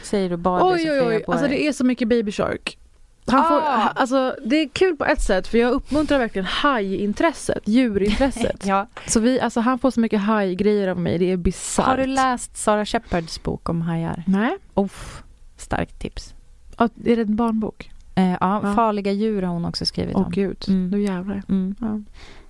Säger 0.04 0.30
du 0.30 0.38
bara 0.38 0.68
Oj, 0.68 0.92
oj, 0.92 1.02
oj. 1.02 1.24
Alltså 1.28 1.48
det 1.48 1.68
är 1.68 1.72
så 1.74 1.86
mycket 1.86 2.08
Baby 2.08 2.32
Shark. 2.32 2.78
Han 3.32 3.48
får, 3.48 3.58
Ah! 3.58 3.88
alltså, 3.96 4.36
det 4.46 4.56
är 4.56 4.68
kul 4.70 4.96
på 4.96 5.06
ett 5.06 5.22
sätt 5.22 5.48
för 5.48 5.58
jag 5.58 5.72
uppmuntrar 5.72 6.20
verkligen 6.20 6.46
hajintresset, 6.46 7.68
djurintresset. 7.68 8.66
Ja. 8.66 8.88
Så 9.08 9.20
vi, 9.20 9.40
alltså, 9.40 9.60
han 9.60 9.80
får 9.80 9.92
så 9.92 10.00
mycket 10.00 10.22
hajgrejer 10.22 10.88
av 10.88 11.00
mig, 11.00 11.18
det 11.18 11.32
är 11.32 11.38
bisarrt. 11.38 11.86
Har 11.86 11.98
du 11.98 12.06
läst 12.06 12.58
Sara 12.58 12.86
Shepherds 12.86 13.44
bok 13.44 13.70
om 13.70 13.82
hajar? 13.82 14.24
Nej. 14.28 14.58
Uff, 14.76 15.24
starkt 15.58 16.00
tips. 16.02 16.34
Ja, 16.78 16.90
Är 17.06 17.16
det 17.16 17.22
en 17.22 17.36
barnbok? 17.36 17.92
Eh, 18.16 18.32
ja, 18.32 18.38
Ja. 18.64 18.76
Farliga 18.76 19.12
djur 19.12 19.42
har 19.42 19.54
hon 19.54 19.66
också 19.66 19.86
skrivit 19.86 20.16
Åh 20.16 20.26
om. 20.26 20.32
gud, 20.32 20.66
Mm. 20.68 20.90
nu 20.90 21.02
jävlar. 21.02 21.44
Mm. 21.50 21.76
Ja. 21.80 22.00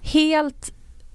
Helt 0.02 0.74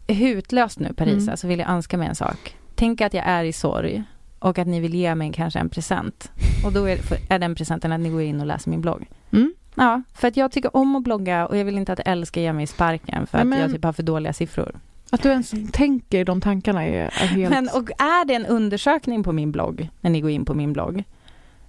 hutlöst 0.08 0.78
nu 0.78 0.92
Parisa, 0.92 1.22
Mm. 1.30 1.36
så 1.36 1.46
vill 1.48 1.58
jag 1.58 1.68
önska 1.70 1.98
mig 1.98 2.08
en 2.08 2.14
sak. 2.14 2.56
Tänk 2.74 3.00
att 3.00 3.14
jag 3.14 3.24
är 3.26 3.44
i 3.44 3.52
sorg 3.52 4.04
och 4.46 4.58
att 4.58 4.66
ni 4.66 4.80
vill 4.80 4.94
ge 4.94 5.14
mig 5.14 5.32
kanske 5.32 5.58
en 5.58 5.68
present. 5.68 6.30
Och 6.64 6.72
då 6.72 6.84
är, 6.88 6.98
är 7.28 7.38
den 7.38 7.54
presenten 7.54 7.92
att 7.92 8.00
ni 8.00 8.08
går 8.08 8.22
in 8.22 8.40
och 8.40 8.46
läser 8.46 8.70
min 8.70 8.80
blogg. 8.80 9.06
Mm. 9.32 9.54
Ja, 9.74 10.02
för 10.14 10.28
att 10.28 10.36
jag 10.36 10.52
tycker 10.52 10.76
om 10.76 10.96
att 10.96 11.02
blogga 11.02 11.46
och 11.46 11.56
jag 11.56 11.64
vill 11.64 11.78
inte 11.78 11.92
att 11.92 12.00
Elle 12.06 12.26
ska 12.26 12.40
ge 12.40 12.52
mig 12.52 12.66
sparken 12.66 13.26
för 13.26 13.38
Nej, 13.38 13.42
att 13.42 13.48
men- 13.48 13.60
jag 13.60 13.70
typ 13.72 13.84
har 13.84 13.92
för 13.92 14.02
dåliga 14.02 14.32
siffror. 14.32 14.80
Att 15.10 15.22
du 15.22 15.28
ens 15.28 15.54
tänker 15.72 16.24
de 16.24 16.40
tankarna 16.40 16.86
är, 16.86 17.02
är 17.04 17.26
helt... 17.26 17.50
Men, 17.50 17.68
och 17.74 17.90
är 17.90 18.24
det 18.24 18.34
en 18.34 18.46
undersökning 18.46 19.22
på 19.22 19.32
min 19.32 19.52
blogg, 19.52 19.88
när 20.00 20.10
ni 20.10 20.20
går 20.20 20.30
in 20.30 20.44
på 20.44 20.54
min 20.54 20.72
blogg, 20.72 21.04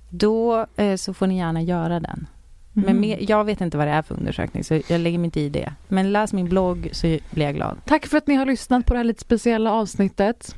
då 0.09 0.65
eh, 0.75 0.95
så 0.95 1.13
får 1.13 1.27
ni 1.27 1.37
gärna 1.37 1.61
göra 1.61 1.99
den. 1.99 2.27
Men 2.73 2.83
Mm. 2.83 2.99
mer, 3.01 3.17
jag 3.29 3.43
vet 3.45 3.61
inte 3.61 3.77
vad 3.77 3.87
det 3.87 3.91
är 3.91 4.01
för 4.01 4.15
undersökning, 4.15 4.63
så 4.63 4.81
jag 4.87 5.01
lägger 5.01 5.17
mig 5.17 5.25
inte 5.25 5.39
i 5.39 5.49
det. 5.49 5.73
Men 5.87 6.11
läs 6.11 6.33
min 6.33 6.49
blogg 6.49 6.89
så 6.91 7.17
blir 7.31 7.45
jag 7.45 7.55
glad. 7.55 7.77
Tack 7.85 8.05
för 8.05 8.17
att 8.17 8.27
ni 8.27 8.35
har 8.35 8.45
lyssnat 8.45 8.85
på 8.85 8.93
det 8.93 8.99
här 8.99 9.03
lite 9.03 9.21
speciella 9.21 9.71
avsnittet. 9.71 10.55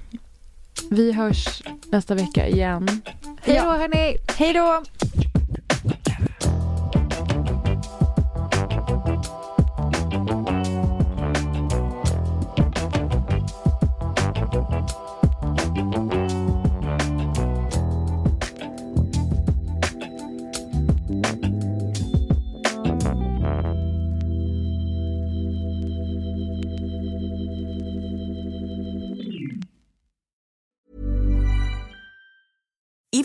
Vi 0.90 1.12
hörs 1.12 1.64
nästa 1.92 2.16
vecka 2.16 2.48
igen. 2.48 2.88
Hej 3.42 3.56
då 3.56 3.64
Ja. 3.66 3.72
hörni! 3.78 4.18
Hej 4.38 4.54
då! 4.54 4.84